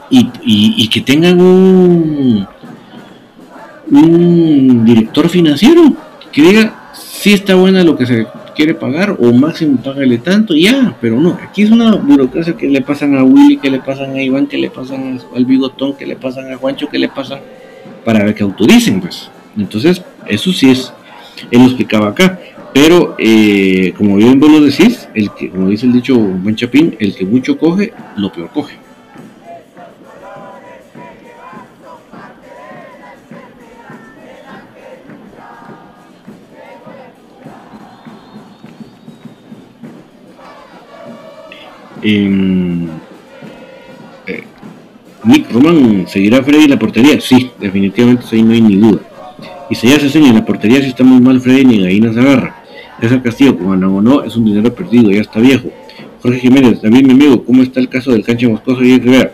y, 0.09 0.89
que 0.89 1.01
tengan 1.01 1.39
un, 1.39 2.45
un 3.89 4.85
director 4.85 5.29
financiero 5.29 5.93
que 6.31 6.41
diga 6.41 6.91
si 6.93 7.33
está 7.33 7.55
buena 7.55 7.83
lo 7.83 7.95
que 7.95 8.05
se 8.05 8.27
quiere 8.55 8.73
pagar 8.73 9.15
o 9.19 9.31
máximo 9.31 9.77
págale 9.77 10.17
tanto, 10.17 10.53
ya, 10.55 10.95
pero 10.99 11.19
no, 11.19 11.37
aquí 11.41 11.63
es 11.63 11.71
una 11.71 11.95
burocracia 11.95 12.57
que 12.57 12.67
le 12.67 12.81
pasan 12.81 13.15
a 13.15 13.23
Willy, 13.23 13.57
que 13.57 13.69
le 13.69 13.79
pasan 13.79 14.11
a 14.15 14.21
Iván, 14.21 14.47
que 14.47 14.57
le 14.57 14.69
pasan 14.69 15.19
al 15.35 15.45
Bigotón, 15.45 15.95
que 15.95 16.05
le 16.05 16.15
pasan 16.15 16.51
a 16.51 16.57
Juancho, 16.57 16.89
que 16.89 16.99
le 16.99 17.09
pasan 17.09 17.39
para 18.03 18.33
que 18.33 18.43
autoricen, 18.43 18.99
pues. 18.99 19.29
Entonces, 19.57 20.01
eso 20.27 20.51
sí 20.51 20.69
es, 20.69 20.93
él 21.49 21.59
lo 21.59 21.65
explicaba 21.65 22.09
acá. 22.09 22.39
Pero, 22.73 23.15
eh, 23.19 23.93
como 23.97 24.15
bien 24.15 24.39
vos 24.39 24.49
lo 24.49 24.61
decís, 24.61 25.07
el 25.13 25.29
que, 25.33 25.49
como 25.49 25.69
dice 25.69 25.85
el 25.85 25.93
dicho 25.93 26.17
buen 26.17 26.55
chapín, 26.55 26.95
el 26.99 27.13
que 27.13 27.25
mucho 27.25 27.57
coge, 27.57 27.93
lo 28.15 28.31
peor 28.31 28.49
coge. 28.49 28.75
Em, 42.03 42.87
eh, 44.25 44.43
Nick 45.23 45.51
Roman 45.51 46.07
seguirá 46.07 46.41
Freddy 46.41 46.63
en 46.63 46.69
la 46.71 46.79
portería, 46.79 47.21
sí, 47.21 47.51
definitivamente 47.59 48.25
ahí 48.31 48.41
no 48.41 48.53
hay 48.53 48.61
ni 48.61 48.75
duda. 48.77 49.01
Y 49.69 49.75
si 49.75 49.87
ya 49.87 49.99
se 49.99 50.05
enseña 50.05 50.29
en 50.29 50.35
la 50.35 50.45
portería, 50.45 50.81
si 50.81 50.87
está 50.87 51.03
muy 51.03 51.19
mal 51.19 51.39
Freddy, 51.39 51.65
ni 51.65 51.85
ahí 51.85 51.99
no 51.99 52.11
se 52.13 52.19
agarra. 52.19 52.60
César 53.01 53.23
Castillo, 53.23 53.57
como 53.57 53.71
o 53.71 54.01
no, 54.01 54.23
es 54.23 54.35
un 54.35 54.45
dinero 54.45 54.73
perdido, 54.75 55.09
ya 55.09 55.21
está 55.21 55.39
viejo. 55.39 55.69
Jorge 56.21 56.39
Jiménez, 56.39 56.83
David 56.83 57.03
mi 57.07 57.13
amigo, 57.13 57.43
¿cómo 57.43 57.63
está 57.63 57.79
el 57.79 57.89
caso 57.89 58.11
del 58.11 58.23
Canche 58.23 58.47
Moscoso 58.47 58.83
y 58.83 58.99
Rivera? 58.99 59.31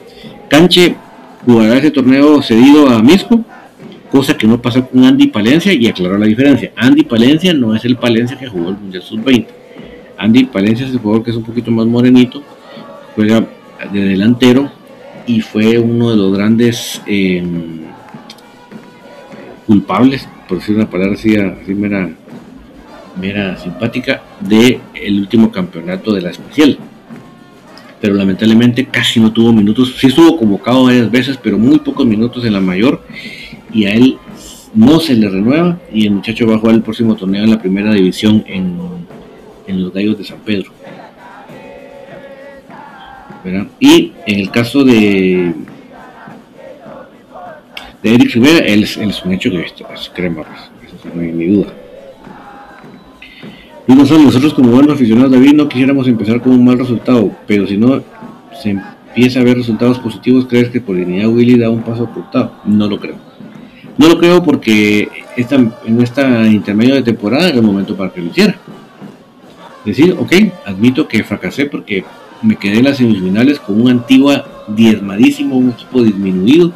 Canche 0.48 0.96
jugará 1.46 1.78
ese 1.78 1.92
torneo 1.92 2.42
cedido 2.42 2.88
a 2.90 3.04
Misco, 3.04 3.44
cosa 4.10 4.38
que 4.38 4.48
no 4.48 4.62
pasó 4.62 4.88
con 4.88 5.04
Andy 5.04 5.28
Palencia 5.28 5.74
y 5.74 5.86
aclaró 5.86 6.18
la 6.18 6.26
diferencia. 6.26 6.72
Andy 6.78 7.04
Palencia 7.04 7.54
no 7.54 7.76
es 7.76 7.84
el 7.84 7.98
Palencia 7.98 8.38
que 8.38 8.48
jugó 8.48 8.70
el 8.70 8.78
Mundial 8.78 9.04
Sub-20. 9.04 9.48
Andy 10.18 10.46
Palencia 10.46 10.86
es 10.86 10.94
el 10.94 11.00
jugador 11.00 11.26
que 11.26 11.32
es 11.32 11.38
un 11.38 11.44
poquito 11.44 11.70
más 11.70 11.86
morenito, 11.86 12.42
juega 13.16 13.46
de 13.92 14.00
delantero 14.00 14.72
y 15.26 15.42
fue 15.42 15.78
uno 15.78 16.12
de 16.12 16.16
los 16.16 16.36
grandes 16.36 17.02
em, 17.06 17.82
culpables, 19.68 20.28
por 20.48 20.60
decir 20.60 20.78
una 20.78 20.90
palabra 20.90 21.16
así, 21.16 21.36
así 21.36 21.76
mera 21.76 22.10
mera 23.20 23.58
simpática 23.58 24.22
de 24.40 24.80
el 24.94 25.20
último 25.20 25.52
campeonato 25.52 26.14
de 26.14 26.22
la 26.22 26.30
especial. 26.30 26.78
Pero 28.00 28.14
lamentablemente 28.14 28.86
casi 28.86 29.20
no 29.20 29.32
tuvo 29.32 29.52
minutos. 29.52 29.96
Sí 29.98 30.08
estuvo 30.08 30.38
convocado 30.38 30.84
varias 30.84 31.10
veces, 31.10 31.38
pero 31.42 31.58
muy 31.58 31.80
pocos 31.80 32.06
minutos 32.06 32.46
en 32.46 32.54
la 32.54 32.62
mayor. 32.62 33.04
Y 33.74 33.86
a 33.86 33.94
él 33.94 34.18
no 34.74 35.00
se 35.00 35.16
le 35.16 35.30
renueva. 35.30 35.80
Y 35.92 36.06
el 36.06 36.14
muchacho 36.14 36.48
va 36.48 36.56
a 36.56 36.60
jugar 36.60 36.76
el 36.76 36.84
próximo 36.84 37.16
torneo 37.16 37.44
en 37.44 37.50
la 37.50 37.60
primera 37.60 37.94
división 37.94 38.44
en, 38.48 38.78
en 39.66 39.82
los 39.82 39.94
Gallos 39.94 40.18
de 40.18 40.24
San 40.26 40.40
Pedro. 40.40 40.72
Y 43.80 44.12
en 44.26 44.40
el 44.40 44.52
caso 44.52 44.84
de, 44.84 45.54
de 48.04 48.16
Eric 48.16 48.34
Rivera, 48.34 48.66
él, 48.66 48.84
es 48.84 48.98
un 48.98 49.32
hecho 49.32 49.50
que 49.50 49.62
es 49.62 50.10
crema, 50.14 50.42
eso 50.86 51.10
no 51.14 51.22
hay 51.22 51.32
ni 51.32 51.48
duda. 51.48 51.74
Y 53.88 53.96
nosotros 53.96 54.54
como 54.54 54.72
buenos 54.72 54.96
aficionados 54.96 55.32
David 55.32 55.54
no 55.54 55.70
quisiéramos 55.70 56.08
empezar 56.08 56.42
con 56.42 56.52
un 56.52 56.66
mal 56.66 56.78
resultado, 56.78 57.32
pero 57.48 57.66
si 57.66 57.78
no 57.78 58.02
se 58.62 58.72
empieza 58.72 59.40
a 59.40 59.44
ver 59.44 59.58
resultados 59.58 59.98
positivos, 60.00 60.46
¿crees 60.46 60.70
que 60.70 60.82
por 60.82 60.98
dignidad 60.98 61.30
Willy 61.30 61.58
da 61.58 61.70
un 61.70 61.84
paso 61.84 62.04
ocultado? 62.04 62.52
No 62.66 62.88
lo 62.88 63.00
creo. 63.00 63.16
No 63.98 64.10
lo 64.10 64.20
creo 64.20 64.44
porque 64.44 65.10
en 65.38 66.02
esta 66.02 66.48
intermedio 66.48 66.96
de 66.96 67.02
temporada 67.02 67.48
era 67.48 67.58
el 67.58 67.64
momento 67.64 67.96
para 67.96 68.12
que 68.12 68.22
lo 68.22 68.28
hiciera. 68.28 68.58
Decir, 69.86 70.16
ok, 70.20 70.34
admito 70.66 71.08
que 71.08 71.24
fracasé 71.24 71.66
porque 71.66 72.04
me 72.42 72.58
quedé 72.58 72.80
en 72.80 72.84
las 72.84 72.98
semifinales 72.98 73.58
con 73.58 73.82
un 73.82 73.90
Antigua 73.90 74.46
diezmadísimo, 74.68 75.58
un 75.58 75.70
equipo 75.70 76.04
disminuido 76.04 76.74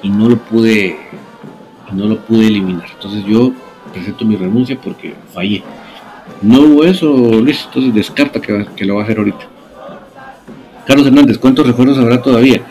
y 0.00 0.08
no 0.10 0.28
lo 0.28 0.38
pude, 0.38 0.96
no 1.92 2.06
lo 2.06 2.20
pude 2.20 2.46
eliminar. 2.46 2.86
Entonces 2.94 3.24
yo 3.24 3.52
presento 3.92 4.24
mi 4.24 4.36
renuncia 4.36 4.78
porque 4.80 5.14
fallé. 5.34 5.64
No 6.42 6.60
hubo 6.60 6.84
eso, 6.84 7.06
Luis, 7.40 7.64
entonces 7.66 7.94
descarta 7.94 8.40
que, 8.40 8.84
lo 8.84 8.96
va 8.96 9.02
a 9.02 9.04
hacer 9.04 9.18
ahorita. 9.18 9.48
Carlos 10.86 11.06
Hernández, 11.06 11.38
¿cuántos 11.38 11.64
recuerdos 11.64 11.98
habrá 11.98 12.20
todavía? 12.20 12.62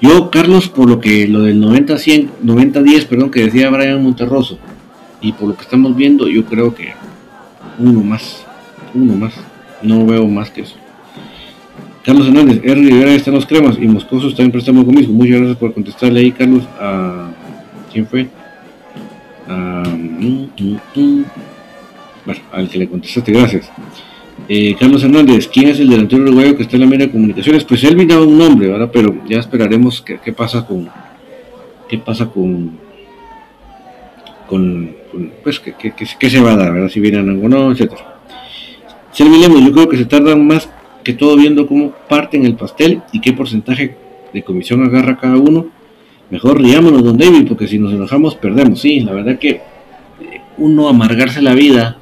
Yo, 0.00 0.30
Carlos, 0.30 0.68
por 0.68 0.88
lo 0.88 1.00
que 1.00 1.26
lo 1.26 1.42
del 1.42 1.60
90-100, 1.60 2.28
90-10, 2.44 3.06
perdón, 3.06 3.30
que 3.32 3.44
decía 3.44 3.68
Brian 3.70 4.00
Monterroso, 4.00 4.58
y 5.20 5.32
por 5.32 5.48
lo 5.48 5.56
que 5.56 5.62
estamos 5.62 5.96
viendo, 5.96 6.28
yo 6.28 6.44
creo 6.44 6.72
que 6.72 6.92
uno 7.80 8.00
más, 8.04 8.44
uno 8.94 9.14
más, 9.14 9.34
no 9.82 10.06
veo 10.06 10.28
más 10.28 10.50
que 10.50 10.60
eso. 10.60 10.76
Carlos 12.04 12.28
Hernández, 12.28 12.60
R. 12.62 12.80
Rivera 12.80 13.12
está 13.12 13.30
en 13.30 13.36
los 13.36 13.46
cremas 13.46 13.76
y 13.76 13.88
Moscoso 13.88 14.28
está 14.28 14.42
en 14.42 14.52
préstamo 14.52 14.86
conmigo. 14.86 15.12
Muchas 15.12 15.38
gracias 15.38 15.58
por 15.58 15.74
contestarle 15.74 16.20
ahí, 16.20 16.30
Carlos. 16.30 16.62
A, 16.80 17.28
¿Quién 17.92 18.06
fue? 18.06 18.28
A, 19.48 19.82
mm, 19.84 20.48
mm, 20.58 20.78
mm 20.94 21.24
bueno, 22.28 22.42
al 22.52 22.68
que 22.68 22.78
le 22.78 22.88
contestaste, 22.88 23.32
gracias. 23.32 23.70
Eh, 24.50 24.76
Carlos 24.78 25.02
Hernández, 25.02 25.48
¿quién 25.48 25.68
es 25.68 25.80
el 25.80 25.88
delantero 25.88 26.24
uruguayo 26.24 26.54
que 26.58 26.64
está 26.64 26.76
en 26.76 26.82
la 26.82 26.86
mera 26.86 27.06
de 27.06 27.10
comunicaciones? 27.10 27.64
Pues 27.64 27.82
él 27.84 27.96
me 27.96 28.04
daba 28.04 28.26
un 28.26 28.36
nombre, 28.36 28.68
¿verdad? 28.68 28.90
Pero 28.92 29.16
ya 29.26 29.38
esperaremos 29.38 30.02
qué, 30.02 30.32
pasa 30.34 30.66
con. 30.66 30.90
¿Qué 31.88 31.96
pasa 31.96 32.26
con. 32.26 32.78
con. 34.46 34.94
pues, 35.42 35.58
qué, 35.58 36.28
se 36.28 36.40
va 36.42 36.52
a 36.52 36.56
dar, 36.56 36.74
¿verdad? 36.74 36.90
Si 36.90 37.00
vienen 37.00 37.30
algo 37.30 37.48
no, 37.48 37.72
etcétera. 37.72 38.18
Selvi 39.12 39.40
yo 39.40 39.72
creo 39.72 39.88
que 39.88 39.96
se 39.96 40.04
tardan 40.04 40.46
más 40.46 40.68
que 41.02 41.14
todo 41.14 41.34
viendo 41.34 41.66
cómo 41.66 41.92
parten 42.10 42.44
el 42.44 42.56
pastel 42.56 43.00
y 43.10 43.22
qué 43.22 43.32
porcentaje 43.32 43.96
de 44.34 44.42
comisión 44.42 44.84
agarra 44.84 45.16
cada 45.16 45.38
uno. 45.38 45.68
Mejor 46.28 46.60
riámonos, 46.60 47.02
don 47.02 47.16
David, 47.16 47.48
porque 47.48 47.66
si 47.66 47.78
nos 47.78 47.94
enojamos 47.94 48.34
perdemos. 48.34 48.80
Sí, 48.80 49.00
la 49.00 49.14
verdad 49.14 49.38
que 49.38 49.62
uno 50.58 50.90
amargarse 50.90 51.40
la 51.40 51.54
vida 51.54 51.96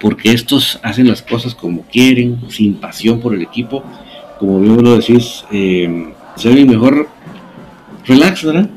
porque 0.00 0.32
estos 0.32 0.78
hacen 0.82 1.08
las 1.08 1.22
cosas 1.22 1.54
como 1.54 1.82
quieren, 1.82 2.38
sin 2.48 2.74
pasión 2.74 3.20
por 3.20 3.34
el 3.34 3.42
equipo. 3.42 3.82
Como 4.38 4.60
bien 4.60 4.82
lo 4.82 4.96
decís, 4.96 5.44
eh, 5.52 6.12
se 6.36 6.50
mejor 6.66 7.08
relax, 8.06 8.44
¿verdad? 8.44 8.68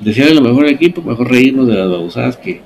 Desearle 0.00 0.34
lo 0.34 0.42
mejor 0.42 0.64
al 0.64 0.72
equipo, 0.72 1.02
mejor 1.02 1.30
reírnos 1.30 1.66
de 1.66 1.74
las 1.74 1.88
babosadas 1.88 2.36
que, 2.36 2.60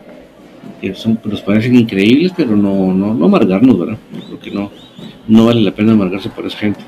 son, 0.94 1.20
nos 1.24 1.42
parecen 1.42 1.76
increíbles, 1.76 2.32
pero 2.36 2.56
no, 2.56 2.92
no, 2.92 3.14
no 3.14 3.26
amargarnos, 3.26 3.78
¿verdad? 3.78 3.98
Porque 4.30 4.50
no, 4.50 4.70
no 5.26 5.46
vale 5.46 5.60
la 5.60 5.72
pena 5.72 5.92
amargarse 5.92 6.30
por 6.30 6.46
esa 6.46 6.58
gente. 6.58 6.80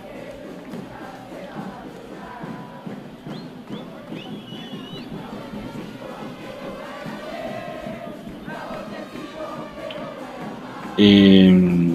Eh, 11.02 11.94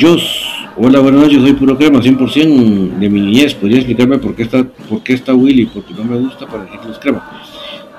Jos. 0.00 0.46
Hola, 0.78 1.00
buenas 1.00 1.20
noches, 1.20 1.42
soy 1.42 1.52
puro 1.52 1.76
crema, 1.76 2.00
100% 2.00 2.98
de 2.98 3.10
mi 3.10 3.20
niñez. 3.20 3.52
¿Podría 3.52 3.76
explicarme 3.80 4.16
por 4.16 4.34
qué 4.34 4.44
está, 4.44 4.64
por 4.64 5.02
qué 5.02 5.12
está 5.12 5.34
Willy? 5.34 5.66
Porque 5.66 5.92
no 5.92 6.04
me 6.04 6.16
gusta 6.16 6.46
para 6.46 6.64
los 6.86 6.98
cremas. 6.98 7.22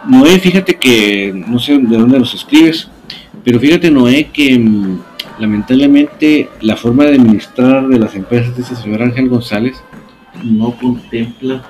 Noé, 0.08 0.40
fíjate 0.40 0.74
que, 0.74 1.32
no 1.48 1.60
sé 1.60 1.78
de 1.78 1.98
dónde 1.98 2.18
los 2.18 2.34
escribes, 2.34 2.90
pero 3.44 3.60
fíjate, 3.60 3.92
Noé, 3.92 4.30
que 4.34 4.58
mm, 4.58 5.00
lamentablemente 5.38 6.50
la 6.62 6.76
forma 6.76 7.04
de 7.04 7.18
administrar 7.18 7.88
de 7.88 8.00
las 8.00 8.16
empresas 8.16 8.56
de 8.56 8.64
ese 8.64 8.76
señor 8.76 9.04
Ángel 9.04 9.30
González 9.30 9.76
no 10.44 10.72
contempla 10.72 11.64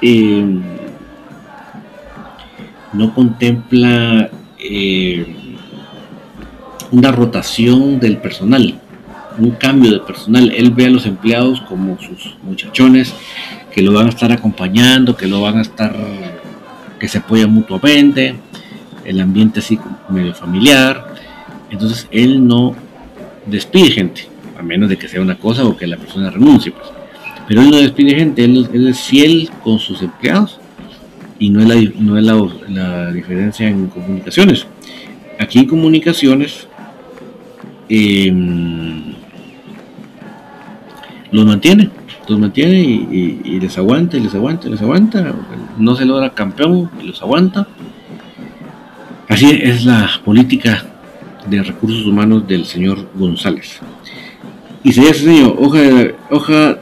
eh, 0.00 0.44
no 2.92 3.14
contempla 3.14 4.30
eh, 4.58 5.26
una 6.90 7.10
rotación 7.10 7.98
del 7.98 8.18
personal, 8.18 8.78
un 9.38 9.50
cambio 9.52 9.90
de 9.90 10.00
personal. 10.00 10.52
Él 10.54 10.70
ve 10.70 10.86
a 10.86 10.90
los 10.90 11.06
empleados 11.06 11.60
como 11.62 11.98
sus 11.98 12.36
muchachones 12.42 13.14
que 13.72 13.82
lo 13.82 13.92
van 13.92 14.06
a 14.06 14.10
estar 14.10 14.30
acompañando, 14.30 15.16
que 15.16 15.26
lo 15.26 15.40
van 15.40 15.58
a 15.58 15.62
estar, 15.62 15.94
que 16.98 17.08
se 17.08 17.18
apoyan 17.18 17.52
mutuamente, 17.52 18.34
el 19.04 19.20
ambiente 19.20 19.60
así 19.60 19.78
medio 20.10 20.34
familiar. 20.34 21.14
Entonces 21.70 22.06
él 22.10 22.46
no 22.46 22.76
despide 23.46 23.90
gente, 23.90 24.28
a 24.58 24.62
menos 24.62 24.90
de 24.90 24.98
que 24.98 25.08
sea 25.08 25.22
una 25.22 25.38
cosa 25.38 25.64
o 25.64 25.76
que 25.76 25.86
la 25.86 25.96
persona 25.96 26.30
renuncie. 26.30 26.72
Pues. 26.72 26.86
Pero 27.48 27.62
él 27.62 27.70
no 27.70 27.78
despide 27.78 28.14
gente, 28.14 28.44
él 28.44 28.86
es 28.86 29.00
fiel 29.00 29.50
con 29.64 29.78
sus 29.78 30.02
empleados 30.02 30.60
y 31.42 31.50
no 31.50 31.60
es 31.60 31.66
la, 31.66 31.74
no 31.98 32.16
es 32.16 32.68
la, 32.68 33.10
diferencia 33.10 33.68
en 33.68 33.88
comunicaciones. 33.88 34.64
Aquí 35.40 35.58
en 35.58 35.66
comunicaciones 35.66 36.68
em, 37.88 39.14
los 41.32 41.44
mantiene, 41.44 41.90
los 42.28 42.38
mantiene 42.38 42.80
y, 42.80 43.58
les 43.58 43.76
aguanta 43.76 44.16
y 44.16 44.20
les 44.20 44.32
aguanta 44.36 44.68
y 44.68 44.70
les 44.70 44.82
aguanta. 44.82 45.34
No 45.78 45.96
se 45.96 46.04
logra 46.04 46.30
campeón 46.30 46.88
y 47.02 47.08
los 47.08 47.20
aguanta. 47.20 47.66
Así 49.28 49.50
es 49.50 49.84
la 49.84 50.08
política 50.24 50.86
de 51.50 51.60
recursos 51.60 52.06
humanos 52.06 52.46
del 52.46 52.66
señor 52.66 53.08
González. 53.16 53.80
Y 54.84 54.92
se 54.92 55.12
señor, 55.12 55.56
hoja, 55.58 55.80
hoja 56.30 56.78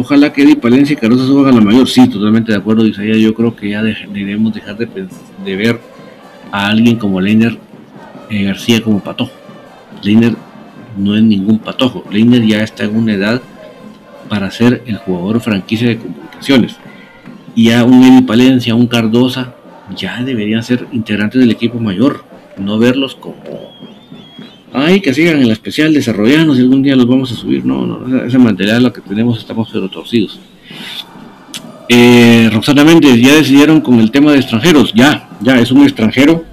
Ojalá 0.00 0.32
que 0.32 0.44
Eddie 0.44 0.54
Palencia 0.54 0.94
y 0.94 0.96
Carosa 0.96 1.26
suban 1.26 1.52
a 1.52 1.56
la 1.56 1.60
mayor. 1.60 1.88
Sí, 1.88 2.08
totalmente 2.08 2.52
de 2.52 2.58
acuerdo, 2.58 2.86
Isaías. 2.86 3.16
Yo 3.18 3.34
creo 3.34 3.56
que 3.56 3.70
ya 3.70 3.82
debemos 3.82 4.54
dejar 4.54 4.76
de, 4.76 5.56
ver 5.56 5.80
a 6.52 6.68
alguien 6.68 6.94
como 6.94 7.20
Leiner 7.20 7.58
eh, 8.30 8.44
García 8.44 8.80
como 8.80 9.00
patojo. 9.00 9.32
Leiner 10.04 10.36
no 10.96 11.16
es 11.16 11.22
ningún 11.24 11.58
patojo. 11.58 12.04
Leiner 12.12 12.46
ya 12.46 12.62
está 12.62 12.84
en 12.84 12.96
una 12.96 13.14
edad 13.14 13.42
para 14.28 14.52
ser 14.52 14.84
el 14.86 14.98
jugador 14.98 15.40
franquicia 15.40 15.88
de 15.88 15.98
comunicaciones. 15.98 16.76
Y 17.56 17.72
a 17.72 17.82
un 17.82 18.00
Eddie 18.04 18.22
Palencia, 18.22 18.76
un 18.76 18.86
Cardosa, 18.86 19.56
ya 19.96 20.22
deberían 20.22 20.62
ser 20.62 20.86
integrantes 20.92 21.40
del 21.40 21.50
equipo 21.50 21.80
mayor. 21.80 22.24
no 22.56 22.78
verlos 22.78 23.16
como, 23.16 23.34
ay, 24.72 25.00
que 25.00 25.14
sigan 25.14 25.40
en 25.40 25.48
la 25.48 25.52
especial 25.52 25.92
desarrollados 25.92 26.58
y 26.58 26.62
algún 26.62 26.82
día 26.82 26.96
los 26.96 27.06
vamos 27.06 27.32
a 27.32 27.34
subir. 27.34 27.64
No, 27.64 27.86
no, 27.86 28.24
esa, 28.24 28.38
material 28.38 28.82
lo 28.82 28.92
que 28.92 29.00
tenemos 29.00 29.38
estamos 29.38 29.68
pero 29.72 29.88
torcidos. 29.88 30.38
Eh, 31.88 32.50
Roxana 32.52 32.84
Méndez, 32.84 33.16
ya 33.20 33.34
decidieron 33.34 33.80
con 33.80 33.98
el 34.00 34.10
tema 34.10 34.32
de 34.32 34.38
extranjeros. 34.38 34.92
Ya, 34.94 35.28
ya, 35.40 35.58
es 35.58 35.70
un 35.70 35.82
extranjero. 35.82 36.44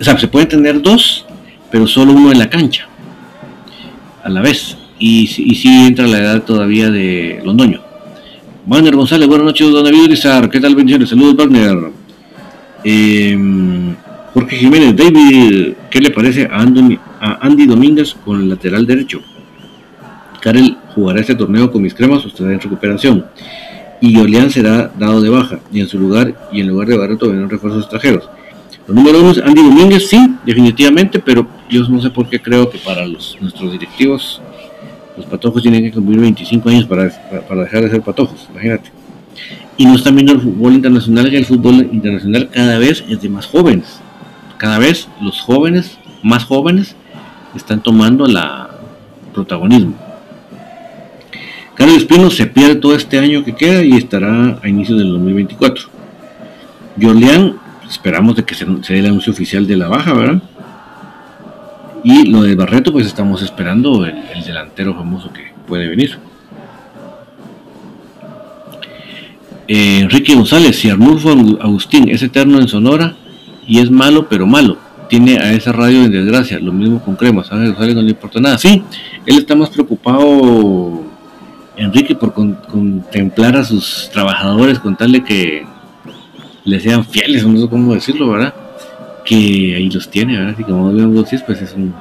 O 0.00 0.04
sea, 0.04 0.18
se 0.18 0.28
pueden 0.28 0.48
tener 0.48 0.80
dos, 0.80 1.26
pero 1.70 1.86
solo 1.86 2.12
uno 2.12 2.32
en 2.32 2.38
la 2.38 2.48
cancha. 2.48 2.88
A 4.22 4.28
la 4.28 4.40
vez. 4.40 4.76
Y, 4.98 5.22
y 5.22 5.54
sí 5.56 5.68
entra 5.86 6.06
la 6.06 6.18
edad 6.18 6.42
todavía 6.42 6.90
de 6.90 7.40
Londoño. 7.44 7.80
Wagner 8.64 8.94
González, 8.94 9.26
buenas 9.26 9.46
noches, 9.46 9.70
don 9.70 9.84
David 9.84 10.04
Urizar. 10.04 10.48
¿Qué 10.48 10.60
tal? 10.60 10.76
Bendiciones. 10.76 11.08
Saludos, 11.08 11.34
Wagner. 11.34 11.90
Eh, 12.84 13.36
Jorge 14.34 14.56
Jiménez, 14.56 14.96
David, 14.96 15.74
¿qué 15.90 16.00
le 16.00 16.10
parece 16.10 16.48
a, 16.50 16.62
Andy 16.62 17.66
Domínguez 17.66 18.14
con 18.24 18.40
el 18.40 18.48
lateral 18.48 18.86
derecho? 18.86 19.20
Karel 20.40 20.78
jugará 20.94 21.20
este 21.20 21.34
torneo 21.34 21.70
con 21.70 21.82
mis 21.82 21.92
cremas 21.92 22.24
estará 22.24 22.50
en 22.52 22.60
recuperación. 22.60 23.26
Y 24.00 24.16
Oleán 24.18 24.50
será 24.50 24.90
dado 24.98 25.20
de 25.20 25.28
baja. 25.28 25.60
Y 25.70 25.80
en 25.80 25.86
su 25.86 25.98
lugar, 25.98 26.34
y 26.50 26.62
en 26.62 26.68
lugar 26.68 26.88
de 26.88 26.96
Barreto, 26.96 27.28
vendrán 27.28 27.50
refuerzos 27.50 27.82
extranjeros. 27.82 28.28
Los 28.86 28.96
número 28.96 29.20
uno 29.20 29.34
Andy 29.44 29.62
Domínguez, 29.62 30.08
sí, 30.08 30.18
definitivamente, 30.46 31.18
pero 31.18 31.46
yo 31.68 31.86
no 31.88 32.00
sé 32.00 32.08
por 32.08 32.26
qué 32.28 32.40
creo 32.40 32.70
que 32.70 32.78
para 32.78 33.06
los, 33.06 33.36
nuestros 33.38 33.70
directivos 33.70 34.40
los 35.14 35.26
patojos 35.26 35.62
tienen 35.62 35.84
que 35.84 35.92
cumplir 35.92 36.20
25 36.20 36.68
años 36.70 36.84
para, 36.86 37.10
para 37.46 37.64
dejar 37.64 37.82
de 37.82 37.90
ser 37.90 38.00
patojos, 38.00 38.48
imagínate. 38.50 38.90
Y 39.76 39.84
no 39.84 39.94
están 39.94 40.14
viendo 40.14 40.32
el 40.32 40.40
fútbol 40.40 40.72
internacional, 40.72 41.30
que 41.30 41.36
el 41.36 41.44
fútbol 41.44 41.88
internacional 41.92 42.48
cada 42.50 42.78
vez 42.78 43.04
es 43.08 43.20
de 43.20 43.28
más 43.28 43.46
jóvenes 43.46 44.00
cada 44.62 44.78
vez 44.78 45.08
los 45.20 45.40
jóvenes, 45.40 45.98
más 46.22 46.44
jóvenes, 46.44 46.94
están 47.56 47.82
tomando 47.82 48.26
la 48.26 48.70
protagonismo. 49.34 49.96
Carlos 51.74 51.96
Espino 51.96 52.30
se 52.30 52.46
pierde 52.46 52.76
todo 52.76 52.94
este 52.94 53.18
año 53.18 53.42
que 53.42 53.56
queda 53.56 53.82
y 53.82 53.94
estará 53.94 54.60
a 54.62 54.68
inicio 54.68 54.94
del 54.96 55.08
2024. 55.08 55.88
Jorleán, 57.00 57.56
esperamos 57.90 58.36
de 58.36 58.44
que 58.44 58.54
se, 58.54 58.64
dé 58.64 59.00
el 59.00 59.06
anuncio 59.06 59.32
oficial 59.32 59.66
de 59.66 59.76
la 59.76 59.88
baja, 59.88 60.12
¿verdad? 60.12 60.40
Y 62.04 62.28
lo 62.28 62.42
de 62.42 62.54
Barreto, 62.54 62.92
pues 62.92 63.08
estamos 63.08 63.42
esperando 63.42 64.06
el, 64.06 64.44
delantero 64.46 64.94
famoso 64.94 65.32
que 65.32 65.50
puede 65.66 65.88
venir. 65.88 66.20
Eh, 69.66 69.98
Enrique 70.02 70.36
González, 70.36 70.78
si 70.78 70.88
Arnulfo 70.88 71.30
Agustín 71.60 72.08
es 72.08 72.22
eterno 72.22 72.60
en 72.60 72.68
Sonora, 72.68 73.16
y 73.66 73.78
es 73.80 73.90
malo, 73.90 74.28
pero 74.28 74.46
malo. 74.46 74.76
Tiene 75.08 75.38
a 75.38 75.52
esa 75.52 75.72
radio 75.72 76.04
en 76.04 76.10
desgracia, 76.10 76.58
lo 76.58 76.72
mismo 76.72 77.02
con 77.02 77.16
Cremas, 77.16 77.52
a 77.52 77.56
Rosales 77.56 77.94
no 77.94 78.02
le 78.02 78.10
importa 78.10 78.40
nada. 78.40 78.58
Sí, 78.58 78.82
él 79.26 79.38
está 79.38 79.54
más 79.54 79.68
preocupado, 79.68 81.02
Enrique, 81.76 82.14
por 82.14 82.32
contemplar 82.32 83.56
a 83.56 83.64
sus 83.64 84.08
trabajadores 84.10 84.78
con 84.78 84.96
tal 84.96 85.12
de 85.12 85.22
que 85.22 85.66
le 86.64 86.80
sean 86.80 87.04
fieles, 87.04 87.46
no 87.46 87.60
sé 87.60 87.68
cómo 87.68 87.92
decirlo, 87.92 88.30
¿verdad? 88.30 88.54
Que 89.24 89.74
ahí 89.76 89.90
los 89.90 90.08
tiene, 90.10 90.38
¿verdad? 90.38 90.56
Y 90.58 90.64
como 90.64 90.92
vemos 90.92 91.26
pues 91.46 91.60
es 91.60 91.74
un, 91.74 91.94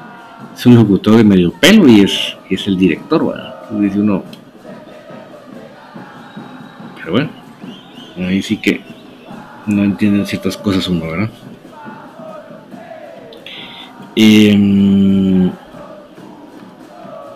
es 0.56 0.65
un 0.65 0.76
locutor 0.76 1.17
de 1.17 1.24
medio 1.24 1.52
pelo 1.52 1.89
y 1.89 2.02
es, 2.02 2.38
es 2.50 2.67
el 2.67 2.78
director, 2.78 3.28
¿verdad? 3.28 3.56
dice 3.71 4.00
uno. 4.00 4.24
Pero 6.97 7.12
bueno, 7.12 7.30
ahí 8.17 8.41
sí 8.41 8.58
que 8.58 8.82
no 9.71 9.84
entienden 9.84 10.25
ciertas 10.25 10.57
cosas 10.57 10.88
uno, 10.88 11.07
¿verdad? 11.07 11.29
Eh, 14.15 15.51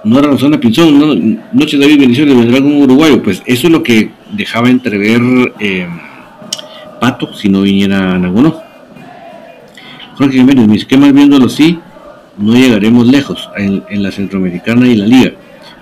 Nora 0.03 0.27
Rosana 0.27 0.59
Pinzón, 0.59 0.99
no, 0.99 1.39
Noche 1.51 1.77
David 1.79 1.99
Bendiciones, 1.99 2.37
vendrá 2.37 2.59
un 2.59 2.83
uruguayo. 2.83 3.23
Pues 3.23 3.41
eso 3.45 3.67
es 3.67 3.73
lo 3.73 3.81
que 3.81 4.11
dejaba 4.33 4.69
entrever 4.69 5.19
eh, 5.59 5.87
Pato 7.01 7.33
si 7.33 7.49
no 7.49 7.61
viniera 7.61 8.17
ninguno. 8.19 8.55
Jorge 10.15 10.37
Jiménez, 10.37 10.67
mis 10.67 10.81
esquemas 10.81 11.11
viéndolo 11.11 11.47
así, 11.47 11.79
no 12.37 12.53
llegaremos 12.53 13.07
lejos 13.07 13.49
en, 13.57 14.03
la 14.03 14.11
Centroamericana 14.11 14.87
y 14.87 14.95
la 14.95 15.07
Liga. 15.07 15.31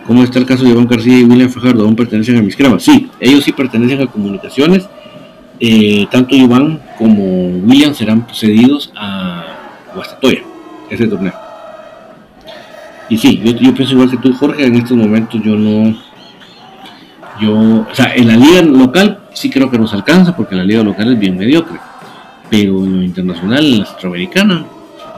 ¿Cómo 0.08 0.24
está 0.24 0.40
el 0.40 0.46
caso 0.46 0.64
de 0.64 0.72
Iván 0.72 0.88
García 0.88 1.20
y 1.20 1.24
William 1.24 1.50
Fajardo? 1.50 1.84
¿Aún 1.84 1.96
pertenecen 1.96 2.38
a 2.38 2.42
mis 2.42 2.56
cremas? 2.56 2.84
Sí, 2.84 3.10
ellos 3.20 3.44
sí 3.44 3.52
pertenecen 3.52 4.02
a 4.02 4.08
comunicaciones. 4.08 4.88
Eh, 5.60 6.08
tanto 6.12 6.36
Iván 6.36 6.82
como 6.98 7.48
William 7.66 7.94
serán 7.94 8.28
cedidos 8.34 8.92
a 8.96 9.46
Guastatoya 9.96 10.42
ese 10.90 11.08
torneo. 11.08 11.34
Y 13.10 13.18
sí, 13.18 13.42
yo, 13.44 13.74
pienso 13.74 13.94
igual 13.94 14.10
que 14.10 14.18
tú, 14.18 14.34
Jorge, 14.34 14.66
en 14.66 14.76
estos 14.76 14.98
momentos 14.98 15.42
yo 15.44 15.56
no. 15.56 15.96
Yo, 17.40 17.86
o 17.90 17.96
sea, 17.96 18.16
en 18.16 18.28
la 18.28 18.36
liga 18.36 18.62
local 18.62 19.20
sí 19.34 19.50
creo 19.50 19.70
que 19.70 19.78
nos 19.78 19.94
alcanza, 19.94 20.36
porque 20.36 20.56
la 20.56 20.64
liga 20.64 20.84
local 20.84 21.12
es 21.12 21.20
bien 21.20 21.38
mediocre. 21.38 21.80
Pero 22.50 22.84
en 22.84 22.98
lo 22.98 23.04
internacional, 23.04 23.66
en 23.66 23.80
la 23.80 23.86
centroamericana, 23.86 24.66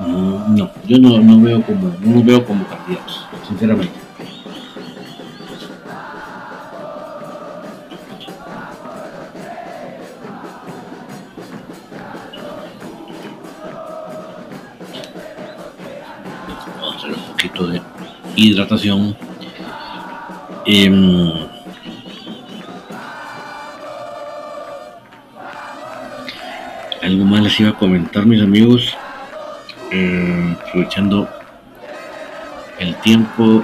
no, 0.07 0.71
yo 0.87 0.97
no, 0.97 1.19
no 1.19 1.41
veo 1.41 1.61
como, 1.61 1.93
no 2.01 2.23
veo 2.23 2.45
como 2.45 2.65
candidatos, 2.65 3.25
sinceramente. 3.47 4.04
Hidratación. 18.35 19.15
Em, 20.65 21.31
algo 27.01 27.25
más 27.25 27.43
les 27.43 27.59
iba 27.59 27.69
a 27.69 27.77
comentar 27.77 28.25
mis 28.25 28.41
amigos, 28.41 28.95
em, 29.91 30.53
aprovechando 30.53 31.29
el 32.79 32.95
tiempo. 32.95 33.63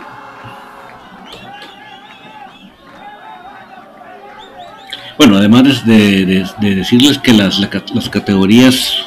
Bueno, 5.18 5.38
además 5.38 5.86
de, 5.86 6.46
decirles 6.60 7.18
que 7.20 7.34
las, 7.34 7.60
las 7.60 8.10
categorías 8.10 9.06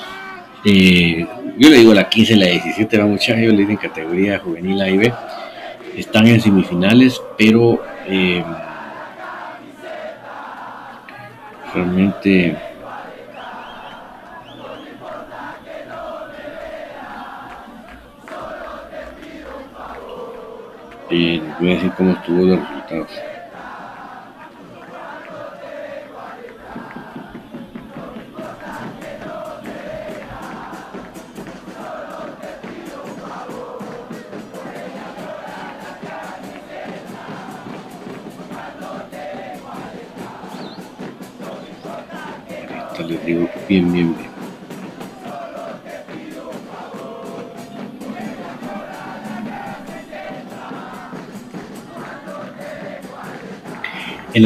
eh, 0.64 1.26
yo 1.58 1.68
le 1.68 1.78
digo 1.78 1.92
la 1.92 2.08
15, 2.08 2.36
la 2.36 2.46
17, 2.46 2.98
va 2.98 3.06
mucha, 3.06 3.38
ellos 3.38 3.52
le 3.52 3.60
dicen 3.60 3.76
categoría 3.76 4.38
juvenil 4.38 4.80
A 4.80 4.88
y 4.88 4.96
B, 4.96 5.14
están 5.96 6.26
en 6.26 6.40
semifinales, 6.40 7.20
pero 7.38 7.80
eh, 8.06 8.44
realmente 11.72 12.56
eh, 21.10 21.42
voy 21.58 21.70
a 21.70 21.74
decir 21.74 21.92
cómo 21.96 22.12
estuvo 22.12 22.44
los 22.44 22.58
resultados. 22.60 23.33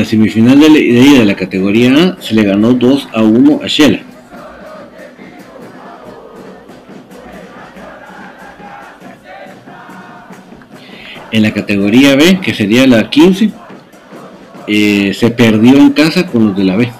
Semifinal 0.08 0.58
de, 0.58 0.80
ida 0.80 1.20
de 1.20 1.26
la 1.26 1.36
categoría 1.36 1.92
A 1.92 2.22
se 2.22 2.34
le 2.34 2.42
ganó 2.42 2.72
2 2.72 3.08
a 3.12 3.22
1 3.22 3.60
a 3.62 3.66
Shela. 3.66 4.00
En 11.30 11.42
la 11.42 11.52
categoría 11.52 12.16
B, 12.16 12.40
que 12.40 12.54
sería 12.54 12.86
la 12.86 13.10
15, 13.10 13.50
eh, 14.66 15.12
se 15.12 15.30
perdió 15.30 15.76
en 15.76 15.90
casa 15.90 16.26
con 16.26 16.46
los 16.46 16.56
de 16.56 16.64
la 16.64 16.76
B, 16.76 16.90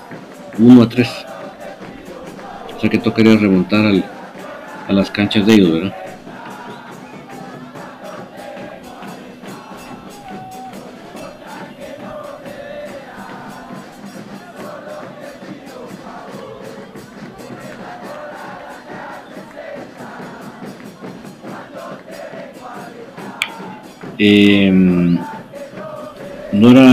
1 0.59 0.83
a 0.83 0.89
3. 0.89 1.09
O 2.77 2.81
sea 2.81 2.91
que 2.91 2.99
tocaría 2.99 3.37
remontar 3.37 3.87
al, 3.87 4.05
a 4.87 4.93
las 4.93 5.11
canchas 5.11 5.47
de 5.47 5.55
ellos, 5.55 5.73
¿verdad? 5.73 6.08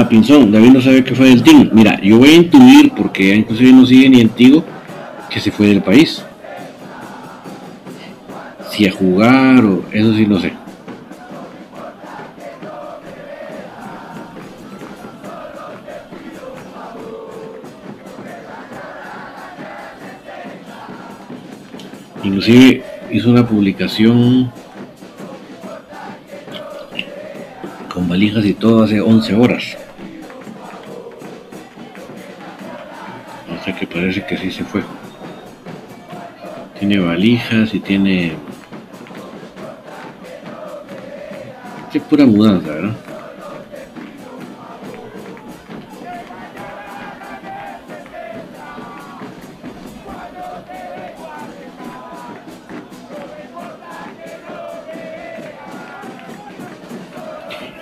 Pinzón, 0.09 0.51
David 0.51 0.71
no 0.71 0.81
sabe 0.81 1.03
qué 1.03 1.15
fue 1.15 1.29
del 1.29 1.43
team. 1.43 1.69
Mira, 1.73 1.99
yo 2.01 2.17
voy 2.17 2.29
a 2.29 2.35
intuir, 2.35 2.91
porque 2.95 3.35
inclusive 3.35 3.71
no 3.71 3.85
sigue 3.85 4.09
ni 4.09 4.21
antiguo, 4.21 4.63
que 5.29 5.39
se 5.39 5.51
fue 5.51 5.67
del 5.67 5.81
país. 5.81 6.23
Si 8.71 8.87
a 8.87 8.91
jugar 8.91 9.63
o 9.63 9.83
eso 9.91 10.13
sí 10.13 10.25
no 10.25 10.39
sé. 10.39 10.53
Inclusive 22.23 22.83
hizo 23.11 23.29
una 23.29 23.47
publicación 23.47 24.51
con 27.93 28.09
valijas 28.09 28.43
y 28.45 28.53
todo 28.53 28.83
hace 28.83 28.99
11 28.99 29.35
horas. 29.35 29.84
Que 33.79 33.87
parece 33.87 34.25
que 34.25 34.37
sí 34.37 34.51
se 34.51 34.63
fue. 34.63 34.81
Tiene 36.79 36.99
valijas 36.99 37.73
y 37.73 37.79
tiene... 37.79 38.33
Es 41.93 42.01
pura 42.01 42.25
mudanza, 42.25 42.71
¿verdad? 42.71 42.95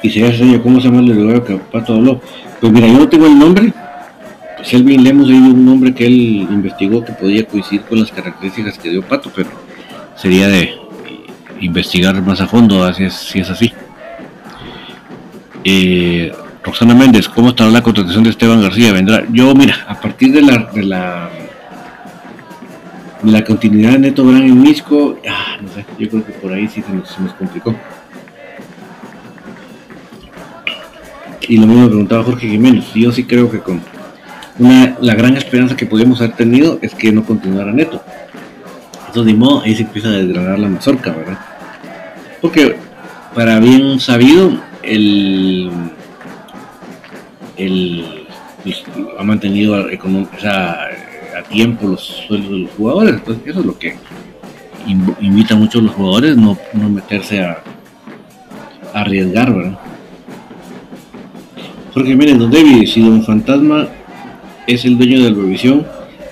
y 0.04 0.10
se 0.10 0.28
hace 0.28 0.62
cómo 0.62 0.82
se 0.82 0.90
llama 0.90 1.00
el 1.00 1.16
lugar 1.16 1.44
que 1.44 1.56
Pato 1.56 1.96
habló. 1.96 2.20
Pues 2.60 2.72
mira, 2.72 2.88
yo 2.88 3.00
no 3.00 3.10
tengo 3.10 3.26
el 3.26 3.40
nombre. 3.40 3.74
Pues 4.74 4.82
Elvin 4.82 5.04
Lemos 5.04 5.28
dio 5.28 5.38
un 5.38 5.66
nombre 5.66 5.94
que 5.94 6.08
él 6.08 6.48
investigó 6.50 7.06
que 7.06 7.12
podía 7.12 7.46
coincidir 7.46 7.84
con 7.84 8.00
las 8.00 8.12
características 8.12 8.80
que 8.80 8.90
dio 8.90 9.04
Pato, 9.04 9.32
pero 9.36 9.52
sería 10.16 10.48
de 10.48 10.74
investigar 11.62 12.20
más 12.24 12.42
a 12.42 12.48
fondo 12.48 12.92
si 12.92 13.04
es, 13.04 13.14
si 13.14 13.40
es 13.40 13.52
así. 13.52 13.72
Eh, 15.64 16.32
Roxana 16.64 16.96
Méndez, 16.96 17.30
¿cómo 17.30 17.50
estará 17.50 17.70
la 17.70 17.84
contratación 17.84 18.24
de 18.24 18.32
Esteban 18.32 18.64
García? 18.64 18.92
Vendrá. 18.94 19.24
Yo, 19.32 19.54
mira, 19.54 19.86
a 19.88 19.94
partir 20.02 20.34
de 20.34 20.42
la, 20.42 20.68
de 20.74 20.82
la, 23.32 23.44
continuidad 23.46 23.92
de 23.92 24.00
Neto 24.00 24.26
Brand 24.26 24.46
en 24.46 24.60
Misco, 24.60 25.20
ah, 25.30 25.58
no 25.62 25.70
sé, 25.70 25.86
yo 26.00 26.10
creo 26.10 26.26
que 26.26 26.34
por 26.34 26.52
ahí 26.52 26.68
sí 26.68 26.82
se 26.82 26.92
nos, 26.92 27.10
se 27.10 27.22
nos 27.22 27.34
complicó. 27.34 27.76
Y 31.48 31.58
lo 31.58 31.68
mismo 31.68 31.84
me 31.84 31.90
preguntaba 31.90 32.24
Jorge 32.24 32.48
Jiménez. 32.50 32.92
Yo 32.96 33.12
sí 33.12 33.26
creo 33.26 33.52
que 33.52 33.60
con 33.60 33.93
una, 34.60 34.98
la 35.02 35.16
gran 35.16 35.36
esperanza 35.36 35.76
que 35.76 35.86
podíamos 35.86 36.22
haber 36.22 36.36
tenido 36.36 36.80
es 36.82 36.94
que 36.94 37.12
no 37.12 37.24
continuara 37.26 37.72
Neto. 37.72 38.02
Entonces, 39.08 39.34
de 39.34 39.40
modo, 39.40 39.62
ahí 39.62 39.76
se 39.76 39.84
empieza 39.84 40.10
a 40.10 40.12
desgranar 40.12 40.60
la 40.60 40.68
mazorca, 40.68 41.12
¿verdad? 41.12 41.40
Porque, 42.42 42.76
para 43.36 43.60
bien 43.60 44.00
sabido, 44.00 44.60
el, 44.82 45.70
el 47.58 48.26
pues, 48.64 48.84
ha 49.20 49.24
mantenido 49.24 49.76
a, 49.76 49.88
tiempo 51.50 51.88
los 51.88 52.02
sueldos 52.28 52.52
de 52.52 52.58
los 52.60 52.72
jugadores. 52.72 53.16
Entonces, 53.16 53.44
eso 53.46 53.60
es 53.60 53.66
lo 53.66 53.78
que 53.78 53.96
invita 54.88 55.56
mucho 55.56 55.80
a 55.80 55.82
los 55.82 55.92
jugadores, 55.94 56.38
no, 56.38 56.58
no 56.74 56.90
meterse 56.90 57.42
a, 57.42 57.62
arriesgar, 58.94 59.54
¿verdad? 59.54 59.80
Jorge 61.94 62.16
miren, 62.16 62.40
don 62.40 62.52
David, 62.52 62.88
si 62.88 63.02
Don 63.02 63.24
Fantasma 63.24 63.88
es 64.68 64.86
el 64.86 64.98
dueño 64.98 65.18
de 65.18 65.30
la 65.30 65.36
Eurovisión, 65.36 65.86